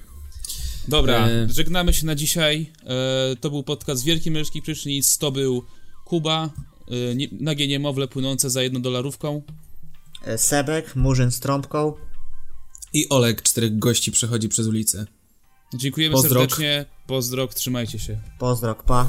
Dobra, 0.89 1.29
E. 1.29 1.49
żegnamy 1.49 1.95
się 1.95 2.07
na 2.07 2.15
dzisiaj. 2.15 2.73
E, 2.85 3.37
to 3.37 3.51
był 3.51 3.63
podcast 3.63 4.05
Wielki 4.05 4.31
Męski 4.31 4.63
Prysznic, 4.63 5.19
to 5.19 5.33
był 5.33 5.65
Kuba, 6.05 6.51
e, 7.11 7.15
nie, 7.15 7.29
nagie 7.33 7.69
niemowlę 7.69 8.09
płynące 8.09 8.51
za 8.51 8.63
jedną 8.63 8.83
dolarówką. 8.83 9.43
E, 10.25 10.39
Sebek, 10.39 10.97
Murzyn 10.97 11.31
z 11.31 11.41
trąbką. 11.41 11.95
I 12.93 13.09
Olek, 13.09 13.43
czterech 13.43 13.79
gości 13.79 14.13
przechodzi 14.13 14.49
przez 14.49 14.67
ulicę. 14.67 15.07
Dziękujemy 15.75 16.13
Pozdrok. 16.13 16.33
serdecznie, 16.33 16.87
pozdrok, 17.07 17.55
trzymajcie 17.55 17.99
się. 17.99 18.19
Pozdrok, 18.39 18.83
pa. 18.83 19.07